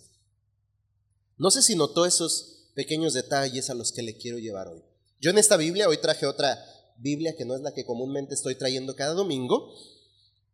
No 1.36 1.50
sé 1.50 1.62
si 1.62 1.74
notó 1.74 2.06
esos 2.06 2.70
pequeños 2.74 3.12
detalles 3.12 3.68
a 3.68 3.74
los 3.74 3.92
que 3.92 4.02
le 4.02 4.16
quiero 4.16 4.38
llevar 4.38 4.68
hoy. 4.68 4.82
Yo 5.24 5.30
en 5.30 5.38
esta 5.38 5.56
Biblia, 5.56 5.88
hoy 5.88 5.96
traje 5.96 6.26
otra 6.26 6.62
Biblia 6.98 7.34
que 7.34 7.46
no 7.46 7.54
es 7.54 7.62
la 7.62 7.72
que 7.72 7.86
comúnmente 7.86 8.34
estoy 8.34 8.56
trayendo 8.56 8.94
cada 8.94 9.14
domingo, 9.14 9.72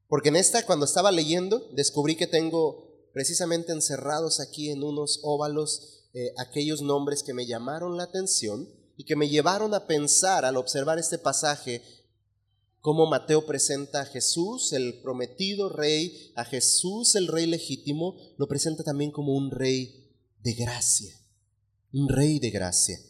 porque 0.06 0.28
en 0.28 0.36
esta 0.36 0.64
cuando 0.64 0.84
estaba 0.84 1.10
leyendo 1.10 1.68
descubrí 1.72 2.14
que 2.14 2.28
tengo 2.28 3.08
precisamente 3.12 3.72
encerrados 3.72 4.38
aquí 4.38 4.70
en 4.70 4.84
unos 4.84 5.18
óvalos 5.24 6.04
eh, 6.14 6.32
aquellos 6.38 6.82
nombres 6.82 7.24
que 7.24 7.34
me 7.34 7.46
llamaron 7.46 7.96
la 7.96 8.04
atención 8.04 8.72
y 8.96 9.02
que 9.02 9.16
me 9.16 9.28
llevaron 9.28 9.74
a 9.74 9.88
pensar 9.88 10.44
al 10.44 10.56
observar 10.56 11.00
este 11.00 11.18
pasaje 11.18 11.82
cómo 12.78 13.06
Mateo 13.06 13.46
presenta 13.46 14.02
a 14.02 14.06
Jesús, 14.06 14.72
el 14.72 15.00
prometido 15.02 15.68
rey, 15.68 16.30
a 16.36 16.44
Jesús, 16.44 17.16
el 17.16 17.26
rey 17.26 17.46
legítimo, 17.46 18.14
lo 18.36 18.46
presenta 18.46 18.84
también 18.84 19.10
como 19.10 19.34
un 19.34 19.50
rey 19.50 20.14
de 20.44 20.52
gracia, 20.52 21.12
un 21.92 22.08
rey 22.08 22.38
de 22.38 22.50
gracia. 22.50 23.00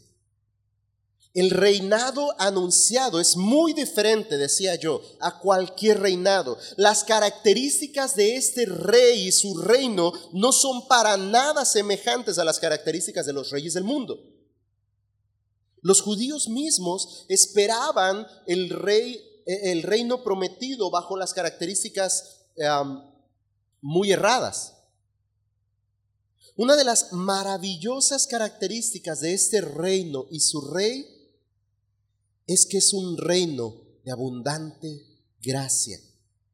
El 1.32 1.50
reinado 1.50 2.34
anunciado 2.40 3.20
es 3.20 3.36
muy 3.36 3.72
diferente, 3.72 4.36
decía 4.36 4.74
yo, 4.74 5.00
a 5.20 5.38
cualquier 5.38 6.00
reinado. 6.00 6.58
Las 6.76 7.04
características 7.04 8.16
de 8.16 8.34
este 8.34 8.66
rey 8.66 9.28
y 9.28 9.32
su 9.32 9.56
reino 9.56 10.12
no 10.32 10.50
son 10.50 10.88
para 10.88 11.16
nada 11.16 11.64
semejantes 11.64 12.38
a 12.38 12.44
las 12.44 12.58
características 12.58 13.26
de 13.26 13.32
los 13.32 13.50
reyes 13.50 13.74
del 13.74 13.84
mundo. 13.84 14.24
Los 15.82 16.00
judíos 16.02 16.48
mismos 16.48 17.26
esperaban 17.28 18.26
el, 18.46 18.68
rey, 18.68 19.42
e, 19.46 19.70
el 19.70 19.84
reino 19.84 20.24
prometido 20.24 20.90
bajo 20.90 21.16
las 21.16 21.32
características 21.32 22.38
muy 23.80 24.10
erradas. 24.10 24.74
Una 26.56 26.76
de 26.76 26.84
las 26.84 27.12
maravillosas 27.12 28.26
características 28.26 29.20
de 29.20 29.32
este 29.32 29.60
reino 29.60 30.26
y 30.30 30.40
su 30.40 30.60
rey 30.60 31.19
es 32.52 32.66
que 32.66 32.78
es 32.78 32.92
un 32.92 33.16
reino 33.16 33.80
de 34.04 34.10
abundante 34.10 35.06
gracia. 35.40 36.00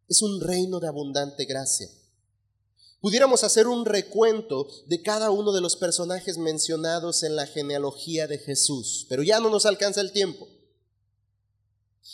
Es 0.07 0.21
un 0.21 0.43
reino 0.43 0.79
de 0.79 0.89
abundante 0.89 1.47
gracia. 1.47 1.89
Pudiéramos 3.01 3.43
hacer 3.45 3.67
un 3.67 3.87
recuento 3.87 4.69
de 4.89 5.01
cada 5.01 5.31
uno 5.31 5.53
de 5.53 5.63
los 5.63 5.75
personajes 5.75 6.37
mencionados 6.37 7.23
en 7.23 7.35
la 7.35 7.47
genealogía 7.47 8.27
de 8.27 8.37
Jesús, 8.37 9.07
pero 9.09 9.23
ya 9.23 9.41
no 9.41 9.49
nos 9.49 9.65
alcanza 9.65 10.03
el 10.03 10.13
tiempo. 10.13 10.47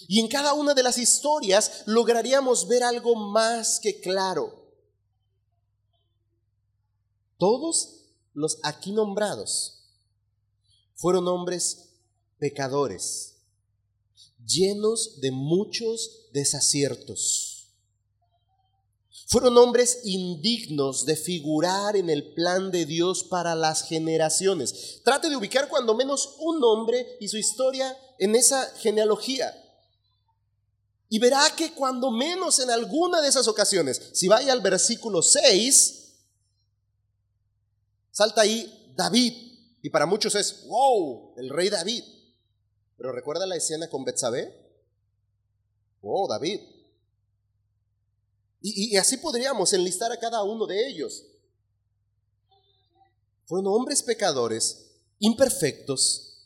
Y 0.07 0.21
en 0.21 0.29
cada 0.29 0.53
una 0.53 0.75
de 0.75 0.85
las 0.85 0.97
historias 0.97 1.83
lograríamos 1.87 2.69
ver 2.69 2.85
algo 2.85 3.17
más 3.17 3.81
que 3.81 4.01
claro. 4.01 4.65
Todos 7.37 8.05
los 8.33 8.61
aquí 8.63 8.93
nombrados 8.93 9.89
fueron 10.95 11.27
hombres 11.27 11.89
pecadores, 12.39 13.42
llenos 14.47 15.21
de 15.21 15.31
muchos 15.31 16.29
desaciertos 16.33 17.53
fueron 19.33 19.57
hombres 19.57 20.01
indignos 20.05 21.07
de 21.07 21.17
figurar 21.17 21.97
en 21.97 22.11
el 22.11 22.35
plan 22.35 22.71
de 22.71 22.85
Dios 22.85 23.25
para 23.25 23.55
las 23.55 23.83
generaciones. 23.83 25.01
Trate 25.05 25.31
de 25.31 25.37
ubicar 25.37 25.71
cuando 25.71 25.95
menos 25.95 26.37
un 26.39 26.61
nombre 26.61 27.17
y 27.19 27.29
su 27.29 27.39
historia 27.39 27.97
en 28.19 28.35
esa 28.35 28.63
genealogía. 28.77 29.59
Y 31.09 31.19
verá 31.19 31.45
que 31.57 31.73
cuando 31.73 32.11
menos 32.11 32.59
en 32.59 32.69
alguna 32.69 33.23
de 33.23 33.29
esas 33.29 33.49
ocasiones, 33.49 34.03
si 34.13 34.29
vaya 34.29 34.53
al 34.53 34.61
versículo 34.61 35.23
6, 35.23 36.13
salta 38.11 38.43
ahí 38.43 38.93
David. 38.95 39.33
Y 39.83 39.89
para 39.89 40.05
muchos 40.05 40.35
es, 40.35 40.67
wow, 40.67 41.33
el 41.39 41.49
rey 41.49 41.71
David. 41.71 42.05
Pero 43.03 43.13
recuerda 43.13 43.47
la 43.47 43.57
escena 43.57 43.91
con 43.91 44.05
Betsabé. 44.05 44.55
Wow, 46.03 46.29
David. 46.29 46.61
Y, 48.61 48.97
así 48.97 49.17
podríamos 49.17 49.73
enlistar 49.73 50.13
a 50.13 50.21
cada 50.21 50.45
uno 50.45 50.69
de 50.69 50.87
ellos. 50.87 51.25
Fueron 53.47 53.67
hombres 53.75 54.05
pecadores, 54.05 54.93
imperfectos, 55.19 56.45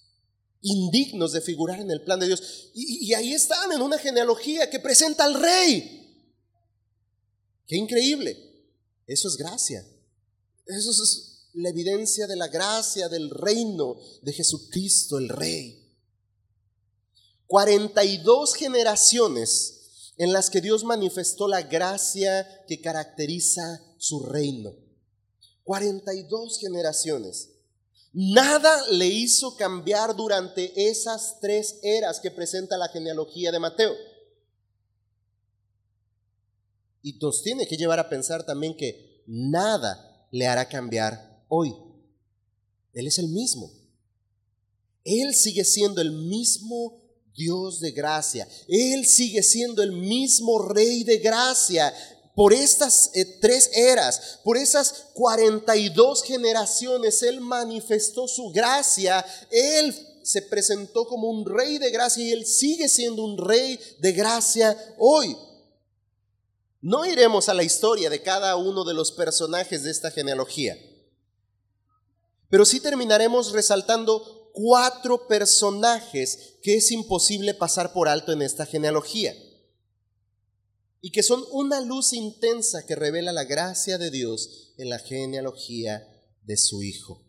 indignos 0.62 1.32
de 1.32 1.42
figurar 1.42 1.78
en 1.78 1.90
el 1.90 2.02
plan 2.02 2.20
de 2.20 2.28
Dios. 2.28 2.70
Y, 2.72 3.12
ahí 3.12 3.34
están 3.34 3.70
en 3.72 3.82
una 3.82 3.98
genealogía 3.98 4.70
que 4.70 4.80
presenta 4.80 5.26
al 5.26 5.34
rey. 5.34 6.24
Qué 7.66 7.76
increíble. 7.76 8.64
Eso 9.06 9.28
es 9.28 9.36
gracia. 9.36 9.86
Eso 10.64 10.90
es 10.90 11.50
la 11.52 11.68
evidencia 11.68 12.26
de 12.26 12.36
la 12.36 12.48
gracia 12.48 13.10
del 13.10 13.28
reino 13.28 14.00
de 14.22 14.32
Jesucristo, 14.32 15.18
el 15.18 15.28
rey. 15.28 15.82
42 17.46 18.54
generaciones 18.54 20.12
en 20.16 20.32
las 20.32 20.50
que 20.50 20.60
Dios 20.60 20.84
manifestó 20.84 21.46
la 21.46 21.62
gracia 21.62 22.64
que 22.66 22.80
caracteriza 22.80 23.82
su 23.98 24.20
reino. 24.20 24.74
42 25.64 26.58
generaciones. 26.60 27.50
Nada 28.12 28.86
le 28.92 29.06
hizo 29.06 29.56
cambiar 29.56 30.16
durante 30.16 30.88
esas 30.88 31.38
tres 31.40 31.78
eras 31.82 32.18
que 32.18 32.30
presenta 32.30 32.78
la 32.78 32.88
genealogía 32.88 33.52
de 33.52 33.58
Mateo. 33.58 33.94
Y 37.02 37.18
nos 37.18 37.42
tiene 37.42 37.66
que 37.66 37.76
llevar 37.76 37.98
a 37.98 38.08
pensar 38.08 38.46
también 38.46 38.76
que 38.76 39.22
nada 39.26 40.26
le 40.30 40.46
hará 40.46 40.68
cambiar 40.68 41.44
hoy. 41.48 41.74
Él 42.94 43.06
es 43.06 43.18
el 43.18 43.28
mismo. 43.28 43.70
Él 45.04 45.34
sigue 45.34 45.64
siendo 45.64 46.00
el 46.00 46.10
mismo 46.10 47.05
Dios 47.36 47.80
de 47.80 47.92
gracia. 47.92 48.48
Él 48.68 49.06
sigue 49.06 49.42
siendo 49.42 49.82
el 49.82 49.92
mismo 49.92 50.58
rey 50.60 51.04
de 51.04 51.18
gracia 51.18 51.92
por 52.36 52.52
estas 52.52 53.10
eh, 53.14 53.38
tres 53.40 53.70
eras, 53.72 54.40
por 54.44 54.58
esas 54.58 55.06
42 55.14 56.22
generaciones, 56.22 57.22
Él 57.22 57.40
manifestó 57.40 58.28
su 58.28 58.50
gracia, 58.50 59.24
Él 59.50 59.94
se 60.22 60.42
presentó 60.42 61.06
como 61.06 61.30
un 61.30 61.46
rey 61.46 61.78
de 61.78 61.90
gracia 61.90 62.22
y 62.22 62.32
Él 62.32 62.44
sigue 62.44 62.90
siendo 62.90 63.24
un 63.24 63.38
rey 63.38 63.80
de 64.00 64.12
gracia 64.12 64.76
hoy. 64.98 65.34
No 66.82 67.06
iremos 67.06 67.48
a 67.48 67.54
la 67.54 67.62
historia 67.62 68.10
de 68.10 68.20
cada 68.20 68.54
uno 68.56 68.84
de 68.84 68.92
los 68.92 69.12
personajes 69.12 69.82
de 69.82 69.90
esta 69.90 70.10
genealogía, 70.10 70.76
pero 72.50 72.66
sí 72.66 72.80
terminaremos 72.80 73.52
resaltando 73.52 74.35
cuatro 74.56 75.28
personajes 75.28 76.54
que 76.62 76.76
es 76.76 76.90
imposible 76.90 77.52
pasar 77.52 77.92
por 77.92 78.08
alto 78.08 78.32
en 78.32 78.40
esta 78.40 78.64
genealogía 78.64 79.36
y 81.02 81.10
que 81.10 81.22
son 81.22 81.44
una 81.50 81.82
luz 81.82 82.14
intensa 82.14 82.86
que 82.86 82.96
revela 82.96 83.32
la 83.32 83.44
gracia 83.44 83.98
de 83.98 84.10
Dios 84.10 84.72
en 84.78 84.88
la 84.88 84.98
genealogía 84.98 86.08
de 86.42 86.56
su 86.56 86.82
Hijo. 86.82 87.22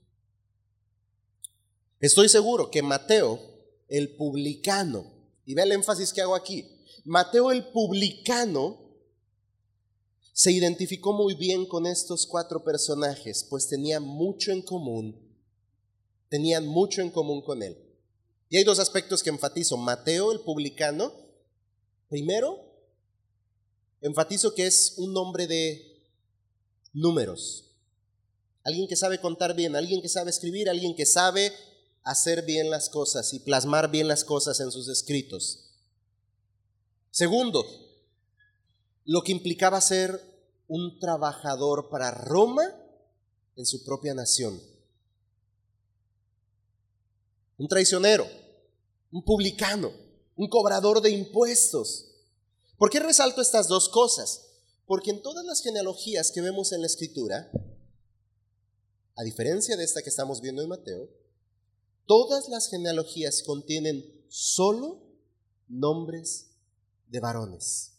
Estoy 2.00 2.30
seguro 2.30 2.72
que 2.72 2.82
Mateo, 2.82 3.42
el 3.90 4.16
publicano, 4.16 5.06
y 5.46 5.54
ve 5.54 5.64
el 5.64 5.74
énfasis 5.74 6.14
que 6.14 6.22
hago 6.22 6.34
aquí, 6.34 6.66
Mateo 7.04 7.52
el 7.52 7.68
publicano 7.74 8.80
se 10.32 10.54
identificó 10.54 11.12
muy 11.12 11.36
bien 11.36 11.66
con 11.66 11.88
estos 11.88 12.26
cuatro 12.26 12.64
personajes, 12.64 13.46
pues 13.50 13.68
tenía 13.68 14.00
mucho 14.00 14.54
en 14.54 14.62
común 14.62 15.27
tenían 16.30 16.68
mucho 16.68 17.02
en 17.02 17.10
común 17.10 17.42
con 17.42 17.64
él. 17.64 17.78
Y 18.50 18.58
hay 18.58 18.64
dos 18.64 18.80
aspectos 18.80 19.24
que 19.24 19.30
enfatizo. 19.30 19.78
Mateo, 19.78 20.32
el 20.32 20.40
publicano, 20.42 21.14
primero, 22.10 22.64
enfatizo 24.02 24.54
que 24.54 24.68
es 24.68 24.96
un 24.98 25.16
hombre 25.18 25.48
de 25.48 26.04
números. 26.94 27.76
Alguien 28.64 28.88
que 28.88 28.96
sabe 28.96 29.20
contar 29.20 29.56
bien, 29.56 29.76
alguien 29.76 30.02
que 30.02 30.10
sabe 30.10 30.30
escribir, 30.30 30.70
alguien 30.70 30.96
que 30.96 31.06
sabe 31.06 31.54
hacer 32.04 32.44
bien 32.44 32.70
las 32.70 32.90
cosas 32.90 33.34
y 33.34 33.40
plasmar 33.40 33.92
bien 33.92 34.08
las 34.08 34.24
cosas 34.24 34.60
en 34.60 34.72
sus 34.72 34.88
escritos. 34.88 35.72
Segundo, 37.12 37.66
lo 39.06 39.22
que 39.24 39.32
implicaba 39.32 39.80
ser 39.82 40.22
un 40.68 41.00
trabajador 41.00 41.90
para 41.90 42.12
Roma 42.12 42.64
en 43.56 43.66
su 43.66 43.84
propia 43.84 44.14
nación 44.14 44.62
un 47.58 47.68
traicionero, 47.68 48.28
un 49.12 49.24
publicano, 49.24 49.92
un 50.36 50.48
cobrador 50.48 51.02
de 51.02 51.10
impuestos. 51.10 52.06
¿Por 52.78 52.90
qué 52.90 53.00
resalto 53.00 53.42
estas 53.42 53.68
dos 53.68 53.90
cosas? 53.90 54.48
Porque 54.86 55.12
en 55.12 55.22
todas 55.22 55.46
las 55.46 55.62
genealogías 55.62 56.32
que 56.32 56.42
vemos 56.42 56.72
en 56.72 56.82
la 56.82 56.88
escritura, 56.88 57.52
a 59.16 59.24
diferencia 59.24 59.76
de 59.76 59.84
esta 59.84 60.02
que 60.02 60.10
estamos 60.10 60.42
viendo 60.42 60.62
en 60.62 60.70
Mateo, 60.70 61.10
todas 62.06 62.48
las 62.50 62.70
genealogías 62.70 63.42
contienen 63.44 64.06
solo 64.30 65.02
nombres 65.68 66.52
de 67.08 67.20
varones. 67.20 67.94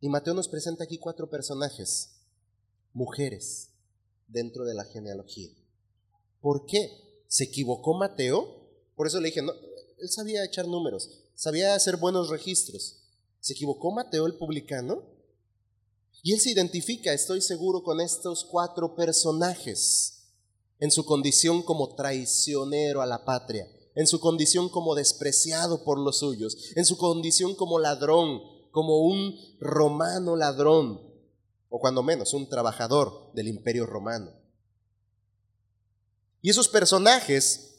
Y 0.00 0.08
Mateo 0.08 0.34
nos 0.34 0.48
presenta 0.48 0.84
aquí 0.84 0.98
cuatro 0.98 1.28
personajes, 1.28 2.22
mujeres, 2.92 3.70
dentro 4.28 4.64
de 4.64 4.74
la 4.74 4.84
genealogía. 4.84 5.50
¿Por 6.40 6.64
qué? 6.64 7.24
¿Se 7.26 7.44
equivocó 7.44 7.94
Mateo? 7.94 8.59
Por 9.00 9.06
eso 9.06 9.18
le 9.18 9.28
dije, 9.28 9.40
no, 9.40 9.54
él 9.98 10.10
sabía 10.10 10.44
echar 10.44 10.68
números, 10.68 11.08
sabía 11.34 11.74
hacer 11.74 11.96
buenos 11.96 12.28
registros. 12.28 12.98
¿Se 13.40 13.54
equivocó 13.54 13.90
Mateo 13.92 14.26
el 14.26 14.34
publicano? 14.34 15.02
Y 16.22 16.34
él 16.34 16.40
se 16.40 16.50
identifica, 16.50 17.14
estoy 17.14 17.40
seguro, 17.40 17.82
con 17.82 18.02
estos 18.02 18.44
cuatro 18.44 18.94
personajes 18.94 20.34
en 20.80 20.90
su 20.90 21.06
condición 21.06 21.62
como 21.62 21.94
traicionero 21.94 23.00
a 23.00 23.06
la 23.06 23.24
patria, 23.24 23.66
en 23.94 24.06
su 24.06 24.20
condición 24.20 24.68
como 24.68 24.94
despreciado 24.94 25.82
por 25.82 25.98
los 25.98 26.18
suyos, 26.18 26.58
en 26.76 26.84
su 26.84 26.98
condición 26.98 27.54
como 27.54 27.78
ladrón, 27.78 28.42
como 28.70 28.98
un 28.98 29.34
romano 29.60 30.36
ladrón, 30.36 31.00
o 31.70 31.80
cuando 31.80 32.02
menos 32.02 32.34
un 32.34 32.50
trabajador 32.50 33.32
del 33.32 33.48
imperio 33.48 33.86
romano. 33.86 34.30
Y 36.42 36.50
esos 36.50 36.68
personajes, 36.68 37.69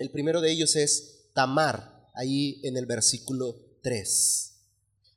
el 0.00 0.10
primero 0.10 0.40
de 0.40 0.50
ellos 0.50 0.76
es 0.76 1.26
Tamar, 1.34 2.10
ahí 2.14 2.58
en 2.64 2.78
el 2.78 2.86
versículo 2.86 3.54
3. 3.82 4.52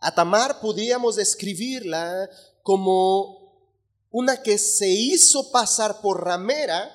A 0.01 0.13
Tamar 0.13 0.59
podríamos 0.59 1.15
describirla 1.15 2.29
como 2.63 3.71
una 4.11 4.43
que 4.43 4.57
se 4.57 4.89
hizo 4.89 5.51
pasar 5.51 6.01
por 6.01 6.25
ramera 6.25 6.91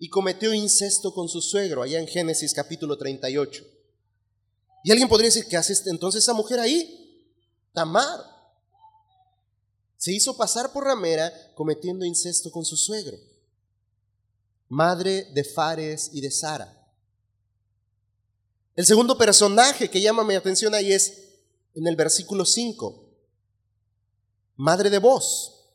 y 0.00 0.08
cometió 0.08 0.52
incesto 0.52 1.14
con 1.14 1.28
su 1.28 1.40
suegro, 1.40 1.82
allá 1.82 2.00
en 2.00 2.08
Génesis 2.08 2.52
capítulo 2.52 2.98
38. 2.98 3.64
Y 4.82 4.90
alguien 4.90 5.08
podría 5.08 5.28
decir, 5.28 5.46
¿qué 5.46 5.56
hace 5.56 5.72
este, 5.72 5.90
entonces 5.90 6.24
esa 6.24 6.34
mujer 6.34 6.58
ahí? 6.58 7.32
Tamar. 7.72 8.24
Se 9.96 10.12
hizo 10.12 10.36
pasar 10.36 10.72
por 10.72 10.82
ramera 10.82 11.32
cometiendo 11.54 12.04
incesto 12.04 12.50
con 12.50 12.64
su 12.64 12.76
suegro. 12.76 13.16
Madre 14.68 15.24
de 15.32 15.44
Fares 15.44 16.10
y 16.12 16.20
de 16.20 16.30
Sara. 16.30 16.72
El 18.74 18.84
segundo 18.84 19.16
personaje 19.16 19.88
que 19.88 20.00
llama 20.00 20.24
mi 20.24 20.34
atención 20.34 20.74
ahí 20.74 20.92
es 20.92 21.26
en 21.74 21.86
el 21.86 21.96
versículo 21.96 22.44
5. 22.44 23.04
Madre 24.56 24.90
de 24.90 24.98
voz. 24.98 25.70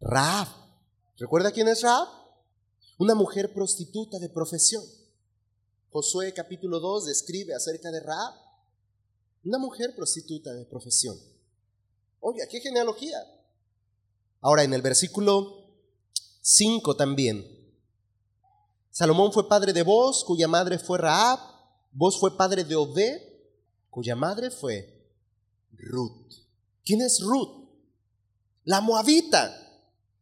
Raab. 0.00 0.48
¿Recuerda 1.18 1.52
quién 1.52 1.68
es 1.68 1.82
Raab? 1.82 2.08
Una 2.98 3.14
mujer 3.14 3.52
prostituta 3.52 4.18
de 4.18 4.28
profesión. 4.28 4.84
Josué 5.90 6.32
capítulo 6.34 6.80
2 6.80 7.06
describe 7.06 7.54
acerca 7.54 7.90
de 7.90 8.00
Raab. 8.00 8.34
Una 9.44 9.58
mujer 9.58 9.94
prostituta 9.94 10.52
de 10.52 10.64
profesión. 10.66 11.18
Oiga, 12.20 12.46
qué 12.48 12.60
genealogía. 12.60 13.18
Ahora 14.40 14.62
en 14.62 14.74
el 14.74 14.82
versículo 14.82 15.59
5 16.52 16.96
también. 16.96 17.46
Salomón 18.90 19.32
fue 19.32 19.48
padre 19.48 19.72
de 19.72 19.84
Boz, 19.84 20.24
cuya 20.24 20.48
madre 20.48 20.80
fue 20.80 20.98
Raab. 20.98 21.38
Boz 21.92 22.18
fue 22.18 22.36
padre 22.36 22.64
de 22.64 22.74
Obed, 22.74 23.22
cuya 23.88 24.16
madre 24.16 24.50
fue 24.50 25.06
Ruth. 25.70 26.32
¿Quién 26.84 27.02
es 27.02 27.20
Ruth? 27.20 27.68
La 28.64 28.80
moabita. 28.80 29.56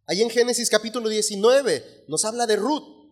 Ahí 0.07 0.20
en 0.20 0.29
Génesis 0.29 0.68
capítulo 0.68 1.09
19 1.09 2.05
nos 2.09 2.26
habla 2.26 2.47
de 2.47 2.57
Ruth. 2.57 3.11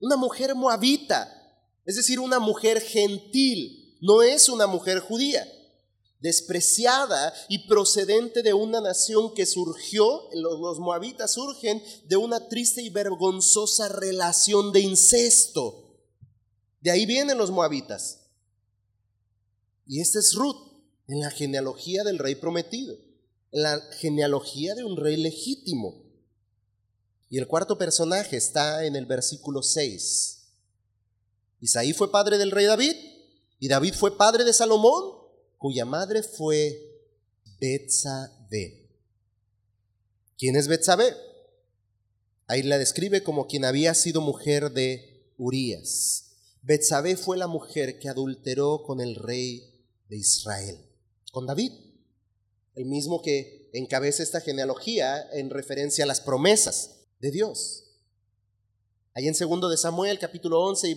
Una 0.00 0.16
mujer 0.16 0.54
moabita, 0.54 1.60
es 1.84 1.96
decir, 1.96 2.20
una 2.20 2.38
mujer 2.38 2.80
gentil, 2.80 3.98
no 4.00 4.22
es 4.22 4.48
una 4.48 4.66
mujer 4.66 5.00
judía, 5.00 5.46
despreciada 6.20 7.32
y 7.48 7.66
procedente 7.68 8.42
de 8.42 8.52
una 8.52 8.80
nación 8.80 9.34
que 9.34 9.46
surgió, 9.46 10.28
los, 10.32 10.78
moabitas 10.78 11.32
surgen 11.32 11.82
de 12.06 12.16
una 12.16 12.48
triste 12.48 12.82
y 12.82 12.90
vergonzosa 12.90 13.88
relación 13.88 14.72
de 14.72 14.80
incesto. 14.80 15.96
De 16.80 16.90
ahí 16.90 17.06
vienen 17.06 17.38
los 17.38 17.50
moabitas. 17.50 18.20
Y 19.86 20.00
esta 20.00 20.18
es 20.18 20.34
Ruth, 20.34 20.68
en 21.06 21.20
la 21.20 21.30
genealogía 21.30 22.04
del 22.04 22.18
rey 22.18 22.34
prometido, 22.34 22.94
en 23.52 23.62
la 23.62 23.80
genealogía 23.98 24.74
de 24.74 24.84
un 24.84 24.96
rey 24.96 25.16
legítimo. 25.16 26.04
Y 27.30 27.38
el 27.38 27.46
cuarto 27.46 27.78
personaje 27.78 28.36
está 28.36 28.84
en 28.84 28.96
el 28.96 29.06
versículo 29.06 29.62
6. 29.62 30.38
Isaí 31.60 31.92
fue 31.92 32.10
padre 32.10 32.38
del 32.38 32.50
rey 32.50 32.66
David 32.66 32.94
y 33.58 33.68
David 33.68 33.94
fue 33.94 34.16
padre 34.16 34.44
de 34.44 34.52
Salomón, 34.52 35.17
cuya 35.58 35.84
madre 35.84 36.22
fue 36.22 36.80
Betsabé. 37.60 38.88
¿Quién 40.38 40.56
es 40.56 40.68
Betsabé? 40.68 41.14
Ahí 42.46 42.62
la 42.62 42.78
describe 42.78 43.22
como 43.22 43.46
quien 43.46 43.64
había 43.64 43.92
sido 43.94 44.20
mujer 44.20 44.72
de 44.72 45.32
Urías. 45.36 46.36
Betsabé 46.62 47.16
fue 47.16 47.36
la 47.36 47.46
mujer 47.46 47.98
que 47.98 48.08
adulteró 48.08 48.84
con 48.84 49.00
el 49.00 49.16
rey 49.16 49.84
de 50.08 50.16
Israel, 50.16 50.78
con 51.32 51.46
David, 51.46 51.72
el 52.74 52.86
mismo 52.86 53.20
que 53.20 53.68
encabeza 53.72 54.22
esta 54.22 54.40
genealogía 54.40 55.28
en 55.32 55.50
referencia 55.50 56.04
a 56.04 56.06
las 56.06 56.20
promesas 56.20 57.06
de 57.20 57.30
Dios. 57.30 57.84
Ahí 59.14 59.26
en 59.26 59.34
segundo 59.34 59.68
de 59.68 59.76
Samuel, 59.76 60.18
capítulo 60.18 60.60
11 60.60 60.88
y, 60.88 60.96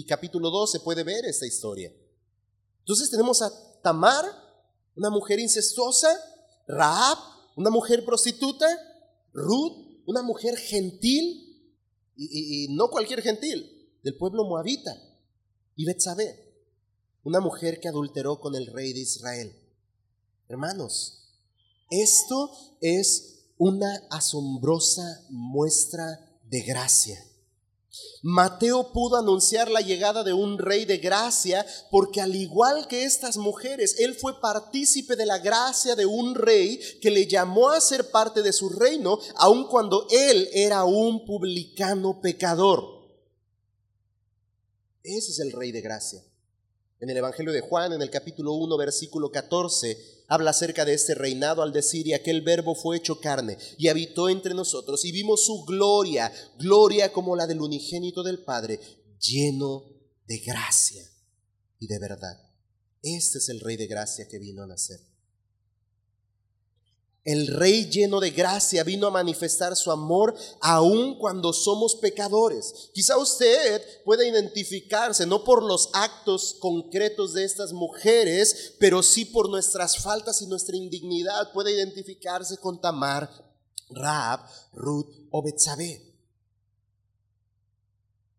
y 0.00 0.04
capítulo 0.04 0.50
12 0.50 0.80
puede 0.80 1.04
ver 1.04 1.24
esta 1.24 1.46
historia. 1.46 1.92
Entonces 2.80 3.10
tenemos 3.10 3.40
a 3.42 3.69
Tamar, 3.82 4.24
una 4.96 5.10
mujer 5.10 5.38
incestuosa, 5.38 6.08
Raab, 6.66 7.18
una 7.56 7.70
mujer 7.70 8.04
prostituta, 8.04 8.66
Ruth, 9.32 10.02
una 10.06 10.22
mujer 10.22 10.56
gentil, 10.56 11.46
y, 12.16 12.68
no 12.70 12.88
cualquier 12.88 13.22
gentil, 13.22 13.88
del 14.02 14.16
pueblo 14.16 14.44
moabita, 14.44 14.96
y 15.76 15.84
Betsabé, 15.84 16.50
una 17.22 17.40
mujer 17.40 17.80
que 17.80 17.88
adulteró 17.88 18.40
con 18.40 18.54
el 18.54 18.66
rey 18.66 18.92
de 18.92 19.00
Israel. 19.00 19.56
Hermanos, 20.48 21.30
esto 21.90 22.50
es 22.80 23.44
una 23.56 24.06
asombrosa 24.10 25.26
muestra 25.28 26.38
de 26.44 26.62
gracia. 26.62 27.29
Mateo 28.22 28.92
pudo 28.92 29.16
anunciar 29.16 29.70
la 29.70 29.80
llegada 29.80 30.22
de 30.22 30.32
un 30.32 30.58
rey 30.58 30.84
de 30.84 30.98
gracia 30.98 31.66
porque 31.90 32.20
al 32.20 32.36
igual 32.36 32.86
que 32.86 33.04
estas 33.04 33.36
mujeres, 33.36 33.96
él 33.98 34.14
fue 34.14 34.40
partícipe 34.40 35.16
de 35.16 35.26
la 35.26 35.38
gracia 35.38 35.96
de 35.96 36.06
un 36.06 36.34
rey 36.34 36.78
que 37.00 37.10
le 37.10 37.26
llamó 37.26 37.70
a 37.70 37.80
ser 37.80 38.10
parte 38.10 38.42
de 38.42 38.52
su 38.52 38.68
reino, 38.68 39.18
aun 39.36 39.66
cuando 39.66 40.06
él 40.10 40.48
era 40.52 40.84
un 40.84 41.24
publicano 41.24 42.20
pecador. 42.20 43.00
Ese 45.02 45.32
es 45.32 45.38
el 45.40 45.52
rey 45.52 45.72
de 45.72 45.80
gracia. 45.80 46.22
En 47.00 47.08
el 47.08 47.16
Evangelio 47.16 47.52
de 47.52 47.62
Juan, 47.62 47.94
en 47.94 48.02
el 48.02 48.10
capítulo 48.10 48.52
1, 48.52 48.76
versículo 48.76 49.30
14, 49.30 50.19
habla 50.30 50.52
acerca 50.52 50.84
de 50.84 50.94
este 50.94 51.14
reinado 51.16 51.60
al 51.60 51.72
decir, 51.72 52.06
y 52.06 52.14
aquel 52.14 52.40
verbo 52.40 52.76
fue 52.76 52.96
hecho 52.96 53.20
carne 53.20 53.58
y 53.76 53.88
habitó 53.88 54.28
entre 54.28 54.54
nosotros 54.54 55.04
y 55.04 55.10
vimos 55.10 55.44
su 55.44 55.64
gloria, 55.64 56.32
gloria 56.56 57.12
como 57.12 57.34
la 57.34 57.48
del 57.48 57.60
unigénito 57.60 58.22
del 58.22 58.38
Padre, 58.44 58.78
lleno 59.18 59.84
de 60.26 60.38
gracia 60.38 61.02
y 61.80 61.88
de 61.88 61.98
verdad. 61.98 62.40
Este 63.02 63.38
es 63.38 63.48
el 63.48 63.58
Rey 63.58 63.76
de 63.76 63.88
gracia 63.88 64.28
que 64.28 64.38
vino 64.38 64.62
a 64.62 64.68
nacer. 64.68 65.09
El 67.24 67.48
Rey 67.48 67.90
lleno 67.90 68.18
de 68.18 68.30
gracia 68.30 68.82
vino 68.82 69.06
a 69.06 69.10
manifestar 69.10 69.76
su 69.76 69.90
amor 69.90 70.34
aun 70.60 71.18
cuando 71.18 71.52
somos 71.52 71.96
pecadores. 71.96 72.90
Quizá 72.94 73.18
usted 73.18 73.82
pueda 74.04 74.26
identificarse 74.26 75.26
no 75.26 75.44
por 75.44 75.62
los 75.62 75.90
actos 75.92 76.56
concretos 76.60 77.34
de 77.34 77.44
estas 77.44 77.72
mujeres, 77.74 78.74
pero 78.78 79.02
sí 79.02 79.26
por 79.26 79.50
nuestras 79.50 79.98
faltas 79.98 80.40
y 80.40 80.46
nuestra 80.46 80.76
indignidad. 80.76 81.52
Puede 81.52 81.72
identificarse 81.72 82.56
con 82.56 82.80
Tamar, 82.80 83.30
Raab, 83.90 84.40
Ruth 84.72 85.28
o 85.30 85.42
Betsabé. 85.42 86.10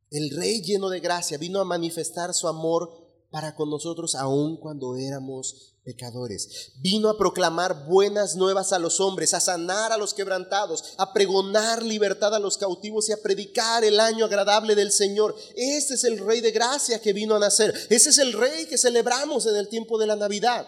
El 0.10 0.32
Rey 0.32 0.62
lleno 0.62 0.90
de 0.90 1.00
gracia 1.00 1.38
vino 1.38 1.60
a 1.62 1.66
manifestar 1.66 2.34
su 2.34 2.48
amor 2.48 3.01
para 3.32 3.56
con 3.56 3.70
nosotros 3.70 4.14
aun 4.16 4.58
cuando 4.58 4.98
éramos 4.98 5.74
pecadores. 5.84 6.74
Vino 6.82 7.10
a 7.10 7.18
proclamar 7.18 7.88
buenas 7.88 8.36
nuevas 8.36 8.74
a 8.74 8.80
los 8.80 9.00
hombres, 9.00 9.34
a 9.34 9.40
sanar 9.40 9.94
a 9.94 9.98
los 9.98 10.14
quebrantados, 10.14 10.94
a 10.98 11.14
pregonar 11.14 11.82
libertad 11.82 12.36
a 12.36 12.40
los 12.40 12.58
cautivos 12.58 13.08
y 13.10 13.14
a 13.14 13.22
predicar 13.22 13.86
el 13.86 14.00
año 14.00 14.26
agradable 14.26 14.76
del 14.76 14.92
Señor. 14.92 15.36
Este 15.56 15.96
es 15.96 16.04
el 16.04 16.20
Rey 16.20 16.42
de 16.42 16.52
gracia 16.52 17.02
que 17.02 17.14
vino 17.14 17.36
a 17.36 17.40
nacer. 17.40 17.74
Ese 17.90 18.10
es 18.10 18.18
el 18.18 18.34
Rey 18.34 18.66
que 18.66 18.78
celebramos 18.78 19.46
en 19.46 19.56
el 19.56 19.70
tiempo 19.70 19.98
de 19.98 20.08
la 20.08 20.18
Navidad. 20.18 20.68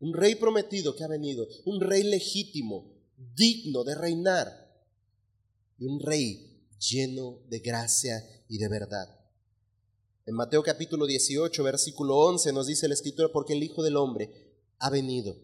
Un 0.00 0.12
Rey 0.12 0.34
prometido 0.34 0.96
que 0.96 1.04
ha 1.04 1.08
venido, 1.08 1.46
un 1.66 1.80
Rey 1.80 2.02
legítimo, 2.02 2.92
digno 3.16 3.84
de 3.84 3.94
reinar 3.94 4.70
y 5.78 5.84
un 5.84 6.00
Rey 6.00 6.66
lleno 6.78 7.38
de 7.48 7.60
gracia 7.60 8.26
y 8.48 8.58
de 8.58 8.68
verdad. 8.68 9.19
En 10.30 10.36
Mateo 10.36 10.62
capítulo 10.62 11.06
18, 11.06 11.64
versículo 11.64 12.16
11 12.18 12.52
nos 12.52 12.68
dice 12.68 12.86
el 12.86 12.92
escritor, 12.92 13.32
porque 13.32 13.54
el 13.54 13.64
Hijo 13.64 13.82
del 13.82 13.96
Hombre 13.96 14.30
ha 14.78 14.88
venido 14.88 15.34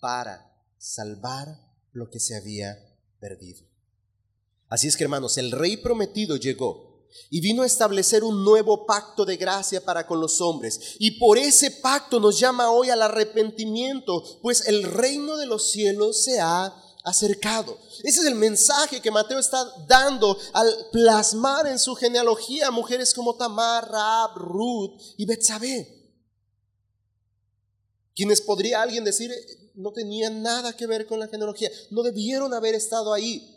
para 0.00 0.60
salvar 0.76 1.46
lo 1.92 2.10
que 2.10 2.18
se 2.18 2.36
había 2.36 2.98
perdido. 3.20 3.60
Así 4.68 4.88
es 4.88 4.96
que 4.96 5.04
hermanos, 5.04 5.38
el 5.38 5.52
rey 5.52 5.76
prometido 5.76 6.34
llegó 6.34 7.06
y 7.30 7.40
vino 7.40 7.62
a 7.62 7.66
establecer 7.66 8.24
un 8.24 8.42
nuevo 8.42 8.86
pacto 8.86 9.24
de 9.24 9.36
gracia 9.36 9.84
para 9.84 10.04
con 10.08 10.20
los 10.20 10.40
hombres. 10.40 10.96
Y 10.98 11.12
por 11.12 11.38
ese 11.38 11.70
pacto 11.70 12.18
nos 12.18 12.40
llama 12.40 12.72
hoy 12.72 12.90
al 12.90 13.02
arrepentimiento, 13.02 14.40
pues 14.42 14.66
el 14.66 14.82
reino 14.82 15.36
de 15.36 15.46
los 15.46 15.70
cielos 15.70 16.24
se 16.24 16.40
ha 16.40 16.74
acercado. 17.04 17.78
Ese 18.02 18.20
es 18.20 18.26
el 18.26 18.34
mensaje 18.34 19.00
que 19.00 19.10
Mateo 19.10 19.38
está 19.38 19.64
dando 19.86 20.38
al 20.52 20.88
plasmar 20.92 21.66
en 21.66 21.78
su 21.78 21.94
genealogía 21.94 22.70
mujeres 22.70 23.14
como 23.14 23.36
Tamar, 23.36 23.90
Raab, 23.90 24.36
Ruth 24.36 25.00
y 25.16 25.24
Betsabé. 25.24 25.96
Quienes 28.14 28.40
podría 28.40 28.82
alguien 28.82 29.04
decir 29.04 29.32
no 29.74 29.92
tenían 29.92 30.42
nada 30.42 30.76
que 30.76 30.86
ver 30.86 31.06
con 31.06 31.20
la 31.20 31.28
genealogía, 31.28 31.70
no 31.90 32.02
debieron 32.02 32.52
haber 32.52 32.74
estado 32.74 33.12
ahí. 33.12 33.54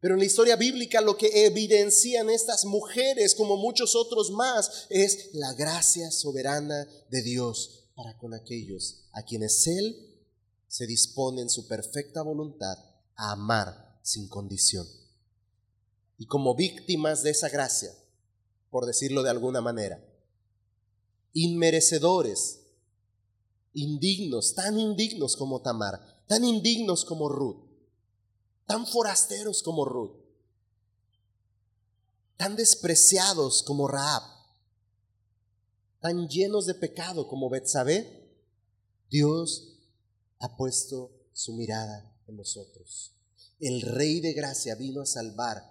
Pero 0.00 0.14
en 0.14 0.20
la 0.20 0.26
historia 0.26 0.56
bíblica 0.56 1.00
lo 1.00 1.16
que 1.16 1.46
evidencian 1.46 2.30
estas 2.30 2.64
mujeres, 2.64 3.34
como 3.34 3.56
muchos 3.56 3.96
otros 3.96 4.30
más, 4.30 4.86
es 4.88 5.30
la 5.32 5.52
gracia 5.54 6.10
soberana 6.10 6.86
de 7.10 7.22
Dios 7.22 7.86
para 7.96 8.16
con 8.18 8.34
aquellos 8.34 9.06
a 9.12 9.24
quienes 9.24 9.66
Él 9.66 10.15
se 10.68 10.86
dispone 10.86 11.42
en 11.42 11.50
su 11.50 11.66
perfecta 11.66 12.22
voluntad 12.22 12.76
a 13.14 13.32
amar 13.32 13.98
sin 14.02 14.28
condición. 14.28 14.86
Y 16.18 16.26
como 16.26 16.54
víctimas 16.54 17.22
de 17.22 17.30
esa 17.30 17.48
gracia, 17.48 17.92
por 18.70 18.86
decirlo 18.86 19.22
de 19.22 19.30
alguna 19.30 19.60
manera, 19.60 20.02
inmerecedores, 21.32 22.60
indignos, 23.72 24.54
tan 24.54 24.78
indignos 24.78 25.36
como 25.36 25.60
Tamar, 25.60 26.24
tan 26.26 26.44
indignos 26.44 27.04
como 27.04 27.28
Ruth, 27.28 27.66
tan 28.66 28.86
forasteros 28.86 29.62
como 29.62 29.84
Ruth, 29.84 30.16
tan 32.36 32.56
despreciados 32.56 33.62
como 33.62 33.88
Raab, 33.88 34.22
tan 36.00 36.28
llenos 36.28 36.66
de 36.66 36.74
pecado 36.74 37.28
como 37.28 37.50
Betsabé, 37.50 38.30
Dios 39.10 39.75
ha 40.38 40.56
puesto 40.56 41.10
su 41.32 41.54
mirada 41.54 42.14
en 42.26 42.36
nosotros. 42.36 43.12
El 43.58 43.80
Rey 43.82 44.20
de 44.20 44.32
Gracia 44.32 44.74
vino 44.74 45.00
a 45.00 45.06
salvar 45.06 45.62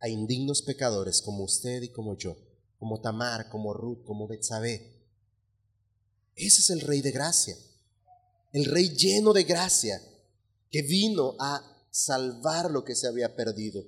a 0.00 0.08
indignos 0.08 0.62
pecadores 0.62 1.22
como 1.22 1.44
usted 1.44 1.82
y 1.82 1.88
como 1.88 2.16
yo, 2.16 2.36
como 2.78 3.00
Tamar, 3.00 3.48
como 3.48 3.72
Ruth, 3.72 4.04
como 4.04 4.28
Betsabé. 4.28 4.94
Ese 6.36 6.60
es 6.60 6.70
el 6.70 6.80
Rey 6.80 7.00
de 7.00 7.12
Gracia, 7.12 7.56
el 8.52 8.66
Rey 8.66 8.90
lleno 8.90 9.32
de 9.32 9.44
gracia 9.44 10.00
que 10.70 10.82
vino 10.82 11.36
a 11.38 11.62
salvar 11.90 12.70
lo 12.70 12.84
que 12.84 12.94
se 12.94 13.06
había 13.06 13.36
perdido. 13.36 13.84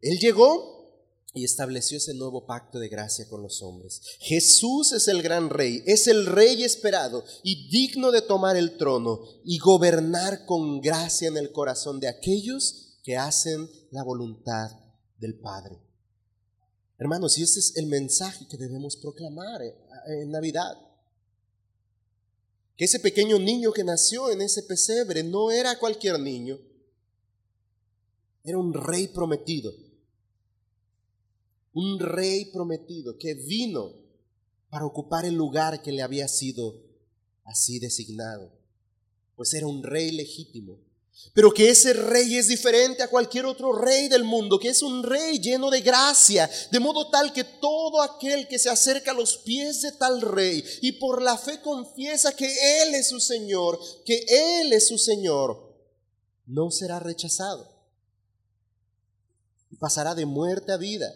Él 0.00 0.18
llegó 0.18 0.73
y 1.34 1.44
estableció 1.44 1.98
ese 1.98 2.14
nuevo 2.14 2.46
pacto 2.46 2.78
de 2.78 2.88
gracia 2.88 3.28
con 3.28 3.42
los 3.42 3.60
hombres. 3.60 4.00
Jesús 4.20 4.92
es 4.92 5.08
el 5.08 5.20
gran 5.20 5.50
rey, 5.50 5.82
es 5.84 6.06
el 6.06 6.26
rey 6.26 6.62
esperado 6.62 7.24
y 7.42 7.68
digno 7.68 8.12
de 8.12 8.22
tomar 8.22 8.56
el 8.56 8.76
trono 8.76 9.20
y 9.44 9.58
gobernar 9.58 10.46
con 10.46 10.80
gracia 10.80 11.26
en 11.26 11.36
el 11.36 11.50
corazón 11.50 11.98
de 11.98 12.08
aquellos 12.08 13.00
que 13.02 13.16
hacen 13.16 13.68
la 13.90 14.04
voluntad 14.04 14.70
del 15.18 15.38
Padre. 15.40 15.82
Hermanos, 16.98 17.36
y 17.36 17.42
este 17.42 17.58
es 17.58 17.76
el 17.76 17.86
mensaje 17.86 18.46
que 18.48 18.56
debemos 18.56 18.96
proclamar 18.96 19.60
en 20.06 20.30
Navidad. 20.30 20.78
Que 22.76 22.84
ese 22.84 23.00
pequeño 23.00 23.40
niño 23.40 23.72
que 23.72 23.82
nació 23.82 24.30
en 24.30 24.40
ese 24.40 24.62
pesebre 24.62 25.24
no 25.24 25.50
era 25.50 25.78
cualquier 25.78 26.18
niño, 26.20 26.58
era 28.44 28.58
un 28.58 28.72
rey 28.72 29.08
prometido. 29.08 29.72
Un 31.74 31.98
rey 31.98 32.46
prometido 32.46 33.18
que 33.18 33.34
vino 33.34 33.92
para 34.70 34.86
ocupar 34.86 35.26
el 35.26 35.34
lugar 35.34 35.82
que 35.82 35.92
le 35.92 36.02
había 36.02 36.26
sido 36.28 36.80
así 37.44 37.78
designado. 37.78 38.50
Pues 39.36 39.52
era 39.54 39.66
un 39.66 39.82
rey 39.82 40.12
legítimo. 40.12 40.78
Pero 41.32 41.52
que 41.52 41.68
ese 41.68 41.92
rey 41.92 42.36
es 42.36 42.48
diferente 42.48 43.02
a 43.02 43.08
cualquier 43.08 43.46
otro 43.46 43.72
rey 43.72 44.08
del 44.08 44.24
mundo, 44.24 44.58
que 44.58 44.70
es 44.70 44.82
un 44.82 45.04
rey 45.04 45.38
lleno 45.38 45.70
de 45.70 45.80
gracia, 45.80 46.50
de 46.72 46.80
modo 46.80 47.08
tal 47.10 47.32
que 47.32 47.44
todo 47.44 48.02
aquel 48.02 48.48
que 48.48 48.58
se 48.58 48.68
acerca 48.68 49.12
a 49.12 49.14
los 49.14 49.38
pies 49.38 49.82
de 49.82 49.92
tal 49.92 50.20
rey 50.20 50.64
y 50.82 50.92
por 50.92 51.22
la 51.22 51.38
fe 51.38 51.60
confiesa 51.60 52.34
que 52.34 52.46
Él 52.82 52.96
es 52.96 53.08
su 53.08 53.20
Señor, 53.20 53.78
que 54.04 54.24
Él 54.60 54.72
es 54.72 54.88
su 54.88 54.98
Señor, 54.98 55.72
no 56.46 56.70
será 56.72 56.98
rechazado 56.98 57.74
pasará 59.84 60.14
de 60.14 60.26
muerte 60.26 60.72
a 60.72 60.76
vida 60.76 61.12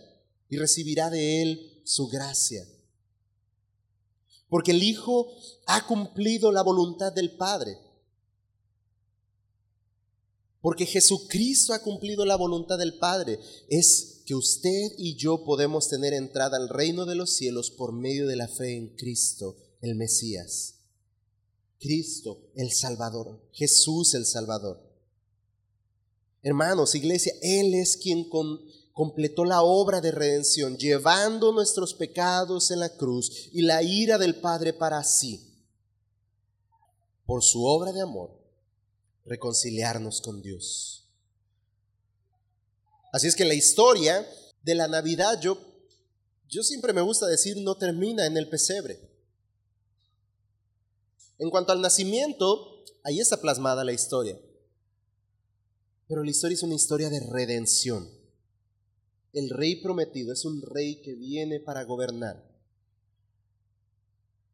y 0.48 0.56
recibirá 0.56 1.10
de 1.10 1.42
Él 1.42 1.82
su 1.84 2.08
gracia. 2.08 2.66
Porque 4.48 4.70
el 4.70 4.82
Hijo 4.82 5.28
ha 5.66 5.86
cumplido 5.86 6.52
la 6.52 6.62
voluntad 6.62 7.12
del 7.12 7.36
Padre. 7.36 7.78
Porque 10.60 10.86
Jesucristo 10.86 11.72
ha 11.72 11.82
cumplido 11.82 12.24
la 12.24 12.36
voluntad 12.36 12.78
del 12.78 12.98
Padre. 12.98 13.38
Es 13.68 14.22
que 14.26 14.34
usted 14.34 14.92
y 14.96 15.16
yo 15.16 15.44
podemos 15.44 15.88
tener 15.88 16.14
entrada 16.14 16.56
al 16.56 16.68
reino 16.68 17.06
de 17.06 17.14
los 17.14 17.36
cielos 17.36 17.70
por 17.70 17.92
medio 17.92 18.26
de 18.26 18.36
la 18.36 18.48
fe 18.48 18.76
en 18.76 18.96
Cristo, 18.96 19.56
el 19.80 19.94
Mesías. 19.94 20.74
Cristo, 21.78 22.50
el 22.54 22.72
Salvador. 22.72 23.40
Jesús, 23.52 24.14
el 24.14 24.26
Salvador. 24.26 24.82
Hermanos, 26.42 26.94
iglesia, 26.94 27.32
Él 27.42 27.74
es 27.74 27.96
quien 27.96 28.28
completó 28.98 29.44
la 29.44 29.62
obra 29.62 30.00
de 30.00 30.10
redención, 30.10 30.76
llevando 30.76 31.52
nuestros 31.52 31.94
pecados 31.94 32.72
en 32.72 32.80
la 32.80 32.96
cruz 32.96 33.48
y 33.52 33.62
la 33.62 33.80
ira 33.80 34.18
del 34.18 34.34
Padre 34.34 34.72
para 34.72 35.04
sí, 35.04 35.54
por 37.24 37.44
su 37.44 37.64
obra 37.64 37.92
de 37.92 38.00
amor, 38.00 38.36
reconciliarnos 39.24 40.20
con 40.20 40.42
Dios. 40.42 41.08
Así 43.12 43.28
es 43.28 43.36
que 43.36 43.44
la 43.44 43.54
historia 43.54 44.28
de 44.64 44.74
la 44.74 44.88
Navidad, 44.88 45.40
yo, 45.40 45.56
yo 46.48 46.64
siempre 46.64 46.92
me 46.92 47.00
gusta 47.00 47.26
decir, 47.28 47.56
no 47.58 47.76
termina 47.76 48.26
en 48.26 48.36
el 48.36 48.48
pesebre. 48.48 48.98
En 51.38 51.50
cuanto 51.50 51.70
al 51.70 51.80
nacimiento, 51.80 52.82
ahí 53.04 53.20
está 53.20 53.40
plasmada 53.40 53.84
la 53.84 53.92
historia. 53.92 54.36
Pero 56.08 56.24
la 56.24 56.30
historia 56.30 56.56
es 56.56 56.64
una 56.64 56.74
historia 56.74 57.10
de 57.10 57.20
redención. 57.20 58.17
El 59.38 59.50
rey 59.50 59.76
prometido 59.76 60.32
es 60.32 60.44
un 60.44 60.60
rey 60.62 61.00
que 61.00 61.14
viene 61.14 61.60
para 61.60 61.84
gobernar. 61.84 62.44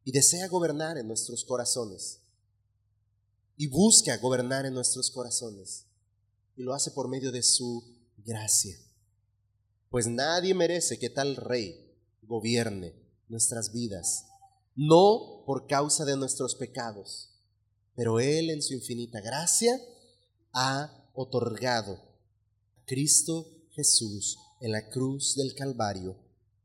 Y 0.05 0.13
desea 0.13 0.47
gobernar 0.49 0.99
en 0.99 1.09
nuestros 1.09 1.43
corazones. 1.43 2.21
Y 3.57 3.67
busca 3.69 4.19
gobernar 4.19 4.67
en 4.67 4.75
nuestros 4.75 5.11
corazones. 5.11 5.87
Y 6.55 6.65
lo 6.65 6.75
hace 6.75 6.91
por 6.91 7.09
medio 7.09 7.33
de 7.33 7.43
su 7.43 7.83
gracia. 8.19 8.77
Pues 9.89 10.07
nadie 10.07 10.53
merece 10.53 10.99
que 10.99 11.09
tal 11.09 11.37
rey 11.37 11.91
gobierne 12.21 12.95
nuestras 13.31 13.73
vidas, 13.73 14.27
no 14.75 15.45
por 15.47 15.67
causa 15.67 16.05
de 16.05 16.19
nuestros 16.19 16.57
pecados, 16.57 17.31
pero 17.97 18.21
Él 18.21 18.51
en 18.51 18.61
su 18.61 18.75
infinita 18.75 19.23
gracia 19.23 19.81
ha 20.53 21.11
otorgado 21.15 21.99
Cristo 22.85 23.47
Jesús 23.71 24.44
en 24.61 24.73
la 24.73 24.89
cruz 24.89 25.35
del 25.37 25.55
Calvario 25.55 26.17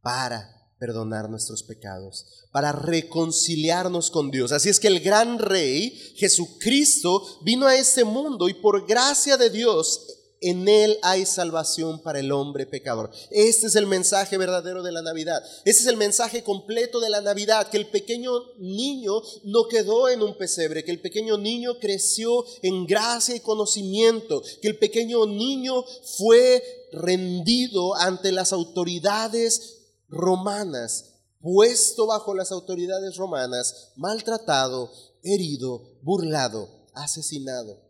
para 0.02 0.60
perdonar 0.80 1.30
nuestros 1.30 1.64
pecados, 1.64 2.48
para 2.52 2.72
reconciliarnos 2.72 4.10
con 4.10 4.32
Dios. 4.32 4.52
Así 4.52 4.70
es 4.70 4.80
que 4.80 4.88
el 4.88 5.02
gran 5.02 5.38
rey, 5.38 5.92
Jesucristo, 6.16 7.22
vino 7.44 7.68
a 7.68 7.76
este 7.76 8.06
mundo 8.06 8.48
y 8.48 8.54
por 8.54 8.88
gracia 8.88 9.38
de 9.38 9.50
Dios 9.50 10.19
en 10.42 10.68
Él 10.68 10.98
hay 11.02 11.26
salvación 11.26 12.00
para 12.02 12.20
el 12.20 12.32
hombre 12.32 12.66
pecador. 12.66 13.12
Este 13.30 13.68
es 13.68 13.76
el 13.76 13.88
mensaje 13.88 14.38
verdadero 14.38 14.84
de 14.84 14.92
la 14.92 15.02
Navidad. 15.02 15.44
Este 15.66 15.84
es 15.84 15.88
el 15.88 15.98
mensaje 15.98 16.44
completo 16.44 17.00
de 17.00 17.10
la 17.10 17.22
Navidad, 17.22 17.70
que 17.70 17.78
el 17.78 17.88
pequeño 17.88 18.32
niño 18.58 19.22
no 19.44 19.68
quedó 19.68 20.08
en 20.08 20.22
un 20.22 20.38
pesebre, 20.38 20.84
que 20.84 20.92
el 20.92 21.02
pequeño 21.02 21.38
niño 21.38 21.80
creció 21.80 22.46
en 22.62 22.86
gracia 22.86 23.36
y 23.36 23.42
conocimiento, 23.42 24.42
que 24.62 24.70
el 24.70 24.78
pequeño 24.78 25.26
niño 25.26 25.84
fue 26.18 26.64
rendido 26.92 27.96
ante 27.96 28.32
las 28.32 28.54
autoridades 28.54 29.78
romanas, 30.08 31.16
puesto 31.42 32.08
bajo 32.08 32.34
las 32.34 32.52
autoridades 32.52 33.18
romanas, 33.18 33.92
maltratado, 33.96 34.92
herido, 35.22 36.00
burlado, 36.02 36.88
asesinado 36.94 37.89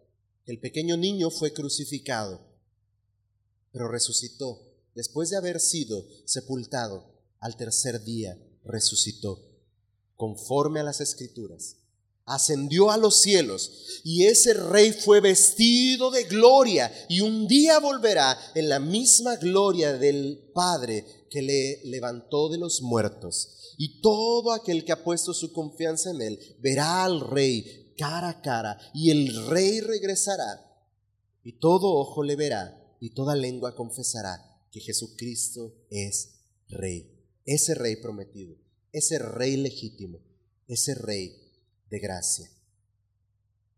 el 0.50 0.60
pequeño 0.60 0.98
niño 0.98 1.30
fue 1.30 1.54
crucificado, 1.54 2.42
pero 3.72 3.88
resucitó. 3.88 4.66
Después 4.96 5.30
de 5.30 5.38
haber 5.38 5.60
sido 5.60 6.08
sepultado, 6.26 7.06
al 7.40 7.56
tercer 7.56 8.04
día 8.04 8.36
resucitó, 8.64 9.48
conforme 10.16 10.80
a 10.80 10.84
las 10.84 11.02
escrituras. 11.02 11.76
Ascendió 12.26 12.90
a 12.90 12.98
los 12.98 13.22
cielos 13.22 14.02
y 14.04 14.26
ese 14.26 14.56
rey 14.56 14.92
fue 14.92 15.22
vestido 15.22 16.10
de 16.10 16.24
gloria 16.24 16.92
y 17.08 17.22
un 17.22 17.48
día 17.48 17.80
volverá 17.80 18.36
en 18.56 18.70
la 18.70 18.80
misma 18.80 19.36
gloria 19.36 19.98
del 20.00 20.50
Padre 20.54 21.06
que 21.30 21.44
le 21.44 21.82
levantó 21.86 22.50
de 22.50 22.58
los 22.58 22.82
muertos. 22.82 23.76
Y 23.78 24.02
todo 24.02 24.52
aquel 24.52 24.84
que 24.84 24.94
ha 24.94 25.04
puesto 25.04 25.32
su 25.34 25.54
confianza 25.54 26.10
en 26.10 26.22
él 26.24 26.40
verá 26.60 27.04
al 27.04 27.22
rey 27.22 27.89
cara 28.00 28.30
a 28.30 28.42
cara 28.42 28.80
y 28.94 29.12
el 29.12 29.48
rey 29.48 29.82
regresará 29.82 30.66
y 31.44 31.60
todo 31.60 31.94
ojo 31.96 32.24
le 32.24 32.38
verá 32.38 32.82
y 33.02 33.14
toda 33.14 33.36
lengua 33.36 33.76
confesará 33.76 34.64
que 34.72 34.80
Jesucristo 34.80 35.76
es 35.90 36.46
Rey, 36.70 37.12
ese 37.46 37.76
Rey 37.76 37.98
prometido, 37.98 38.56
ese 38.94 39.20
Rey 39.20 39.58
legítimo, 39.58 40.20
ese 40.68 40.96
Rey 40.96 41.36
de 41.90 42.00
gracia. 42.00 42.50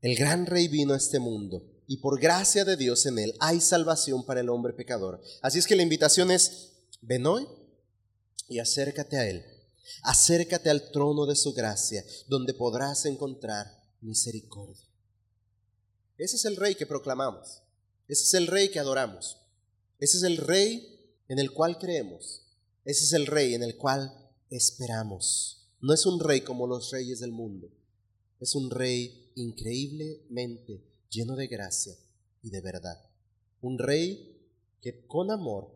El 0.01 0.15
gran 0.15 0.45
Rey 0.45 0.67
vino 0.67 0.93
a 0.93 0.97
este 0.97 1.19
mundo 1.19 1.65
y 1.87 1.97
por 1.97 2.19
gracia 2.19 2.63
de 2.63 2.77
Dios 2.77 3.05
en 3.07 3.17
él 3.17 3.33
hay 3.39 3.59
salvación 3.59 4.25
para 4.25 4.41
el 4.41 4.49
hombre 4.49 4.73
pecador. 4.73 5.21
Así 5.41 5.57
es 5.57 5.65
que 5.65 5.75
la 5.75 5.83
invitación 5.83 6.29
es, 6.29 6.73
ven 7.01 7.25
hoy 7.25 7.47
y 8.47 8.59
acércate 8.59 9.17
a 9.17 9.27
Él. 9.27 9.45
Acércate 10.03 10.69
al 10.69 10.91
trono 10.91 11.25
de 11.25 11.35
su 11.35 11.53
gracia, 11.53 12.03
donde 12.27 12.53
podrás 12.53 13.05
encontrar 13.05 13.80
misericordia. 14.01 14.87
Ese 16.17 16.35
es 16.35 16.45
el 16.45 16.55
rey 16.55 16.75
que 16.75 16.85
proclamamos. 16.85 17.63
Ese 18.07 18.23
es 18.23 18.33
el 18.33 18.47
rey 18.47 18.69
que 18.69 18.79
adoramos. 18.79 19.37
Ese 19.99 20.17
es 20.17 20.23
el 20.23 20.37
rey 20.37 20.99
en 21.27 21.39
el 21.39 21.51
cual 21.51 21.77
creemos. 21.77 22.43
Ese 22.83 23.05
es 23.05 23.13
el 23.13 23.27
rey 23.27 23.53
en 23.53 23.63
el 23.63 23.77
cual 23.77 24.13
esperamos. 24.49 25.69
No 25.79 25.93
es 25.93 26.05
un 26.05 26.19
rey 26.19 26.41
como 26.41 26.67
los 26.67 26.91
reyes 26.91 27.19
del 27.19 27.31
mundo. 27.31 27.71
Es 28.39 28.55
un 28.55 28.69
rey 28.69 29.31
increíblemente 29.35 30.83
lleno 31.09 31.35
de 31.35 31.47
gracia 31.47 31.95
y 32.41 32.49
de 32.49 32.61
verdad. 32.61 32.97
Un 33.61 33.77
rey 33.77 34.49
que 34.81 35.05
con 35.05 35.31
amor 35.31 35.71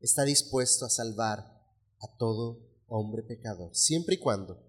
está 0.00 0.24
dispuesto 0.24 0.86
a 0.86 0.90
salvar 0.90 1.38
a 2.00 2.16
todo 2.18 2.60
hombre 2.88 3.22
pecador, 3.22 3.74
siempre 3.74 4.14
y 4.14 4.18
cuando, 4.18 4.62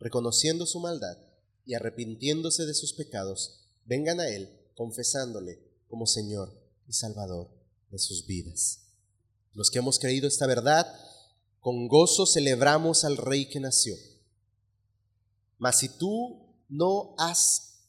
reconociendo 0.00 0.66
su 0.66 0.80
maldad 0.80 1.16
y 1.64 1.74
arrepintiéndose 1.74 2.66
de 2.66 2.74
sus 2.74 2.92
pecados, 2.92 3.60
vengan 3.84 4.18
a 4.18 4.28
Él 4.28 4.50
confesándole 4.74 5.62
como 5.88 6.06
Señor 6.06 6.52
y 6.88 6.92
Salvador 6.92 7.48
de 7.90 7.98
sus 7.98 8.26
vidas. 8.26 8.80
Los 9.52 9.70
que 9.70 9.78
hemos 9.78 9.98
creído 9.98 10.26
esta 10.26 10.46
verdad, 10.46 10.86
con 11.60 11.86
gozo 11.86 12.26
celebramos 12.26 13.04
al 13.04 13.16
Rey 13.16 13.48
que 13.48 13.60
nació. 13.60 13.94
Mas 15.58 15.78
si 15.78 15.88
tú 15.88 16.56
no 16.68 17.14
has 17.18 17.84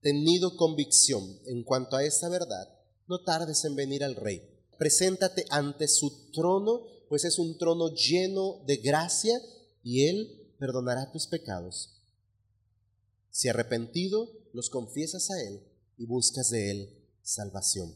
tenido 0.00 0.56
convicción 0.56 1.38
en 1.46 1.64
cuanto 1.64 1.96
a 1.96 2.04
esta 2.04 2.30
verdad, 2.30 2.68
no 3.06 3.22
tardes 3.24 3.64
en 3.64 3.74
venir 3.74 4.04
al 4.04 4.16
Rey 4.16 4.58
preséntate 4.78 5.44
ante 5.50 5.88
su 5.88 6.30
trono, 6.32 6.86
pues 7.08 7.24
es 7.24 7.38
un 7.38 7.58
trono 7.58 7.92
lleno 7.92 8.62
de 8.64 8.76
gracia 8.76 9.38
y 9.82 10.06
Él 10.06 10.47
perdonará 10.58 11.10
tus 11.12 11.26
pecados. 11.26 11.94
Si 13.30 13.48
arrepentido, 13.48 14.30
los 14.52 14.70
confiesas 14.70 15.30
a 15.30 15.40
Él 15.40 15.62
y 15.96 16.06
buscas 16.06 16.50
de 16.50 16.70
Él 16.70 16.98
salvación. 17.22 17.94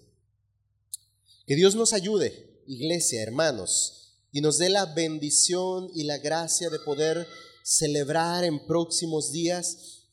Que 1.46 1.56
Dios 1.56 1.74
nos 1.74 1.92
ayude, 1.92 2.62
iglesia, 2.66 3.22
hermanos, 3.22 4.14
y 4.30 4.40
nos 4.40 4.58
dé 4.58 4.68
la 4.68 4.86
bendición 4.86 5.90
y 5.94 6.04
la 6.04 6.18
gracia 6.18 6.70
de 6.70 6.78
poder 6.78 7.26
celebrar 7.64 8.44
en 8.44 8.66
próximos 8.66 9.32
días, 9.32 10.06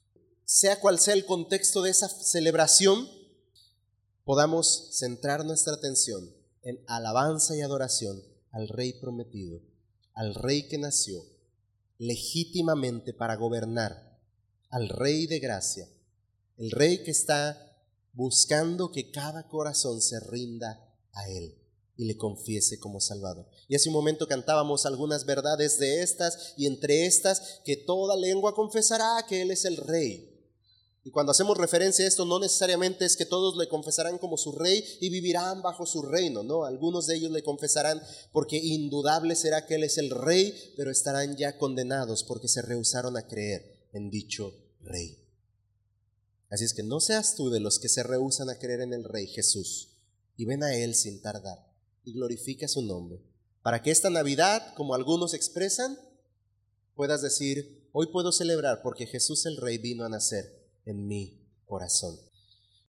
sea 0.46 0.80
cual 0.80 1.00
sea 1.00 1.14
el 1.14 1.26
contexto 1.26 1.82
de 1.82 1.92
esa 1.92 2.10
celebración, 2.10 3.08
podamos 4.24 4.90
centrar 4.98 5.46
nuestra 5.46 5.74
atención 5.74 6.34
en 6.64 6.84
alabanza 6.88 7.56
y 7.56 7.62
adoración 7.62 8.24
al 8.52 8.68
Rey 8.68 8.94
prometido, 8.94 9.62
al 10.14 10.34
Rey 10.36 10.68
que 10.68 10.78
nació 10.78 11.24
legítimamente 12.00 13.14
para 13.14 13.36
gobernar, 13.36 14.18
al 14.70 14.90
Rey 14.90 15.28
de 15.28 15.40
gracia, 15.40 15.88
el 16.58 16.72
Rey 16.72 17.04
que 17.04 17.12
está 17.12 17.78
buscando 18.14 18.92
que 18.92 19.12
cada 19.12 19.48
corazón 19.48 20.02
se 20.02 20.20
rinda 20.20 20.96
a 21.14 21.30
Él 21.30 21.56
y 21.96 22.06
le 22.06 22.18
confiese 22.18 22.80
como 22.80 23.02
Salvador. 23.02 23.48
Y 23.68 23.76
hace 23.76 23.90
un 23.90 23.96
momento 23.96 24.28
cantábamos 24.28 24.86
algunas 24.86 25.26
verdades 25.26 25.78
de 25.80 26.02
estas 26.02 26.54
y 26.58 26.66
entre 26.66 27.06
estas 27.06 27.62
que 27.66 27.76
toda 27.76 28.16
lengua 28.16 28.56
confesará 28.56 29.26
que 29.28 29.42
Él 29.42 29.52
es 29.52 29.66
el 29.66 29.78
Rey 29.78 30.29
y 31.04 31.12
cuando 31.12 31.32
hacemos 31.32 31.58
referencia 31.58 32.04
a 32.04 32.08
esto, 32.08 32.26
no 32.26 32.40
necesariamente 32.40 33.06
es 33.06 33.16
que 33.16 33.26
todos 33.26 33.56
le 33.56 33.70
confesarán 33.70 34.18
como 34.18 34.38
su 34.38 34.52
rey 34.52 34.84
y 35.00 35.10
vivirán 35.10 35.62
bajo 35.62 35.86
su 35.86 36.02
reino, 36.02 36.44
no, 36.44 36.66
algunos 36.66 37.08
de 37.08 37.16
ellos 37.16 37.32
le 37.32 37.42
confesarán 37.42 38.02
porque 38.34 38.58
indudable 38.58 39.36
será 39.36 39.66
que 39.66 39.76
Él 39.76 39.86
es 39.86 39.98
el 39.98 40.10
rey, 40.10 40.54
pero 40.76 40.92
estarán 40.92 41.38
ya 41.38 41.58
condenados 41.58 42.24
porque 42.24 42.50
se 42.50 42.62
rehusaron 42.62 43.16
a 43.16 43.28
creer 43.28 43.88
en 43.94 44.10
dicho 44.10 44.54
rey. 44.82 45.26
Así 46.50 46.66
es 46.66 46.74
que 46.74 46.84
no 46.84 47.00
seas 47.00 47.36
tú 47.36 47.50
de 47.50 47.62
los 47.62 47.80
que 47.80 47.90
se 47.90 48.04
rehusan 48.04 48.50
a 48.50 48.60
creer 48.60 48.82
en 48.82 48.94
el 48.94 49.06
rey 49.06 49.28
Jesús 49.28 49.96
y 50.36 50.46
ven 50.46 50.64
a 50.64 50.76
Él 50.76 50.96
sin 50.96 51.22
tardar 51.22 51.74
y 52.04 52.12
glorifica 52.14 52.68
su 52.68 52.82
nombre, 52.82 53.22
para 53.62 53.82
que 53.82 53.92
esta 53.92 54.10
Navidad, 54.10 54.74
como 54.76 54.96
algunos 54.96 55.34
expresan, 55.34 55.98
puedas 56.94 57.22
decir, 57.22 57.88
hoy 57.94 58.08
puedo 58.08 58.34
celebrar 58.34 58.82
porque 58.82 59.06
Jesús 59.06 59.46
el 59.46 59.56
rey 59.56 59.78
vino 59.78 60.04
a 60.04 60.10
nacer 60.10 60.59
en 60.90 61.08
mi 61.08 61.40
corazón. 61.66 62.29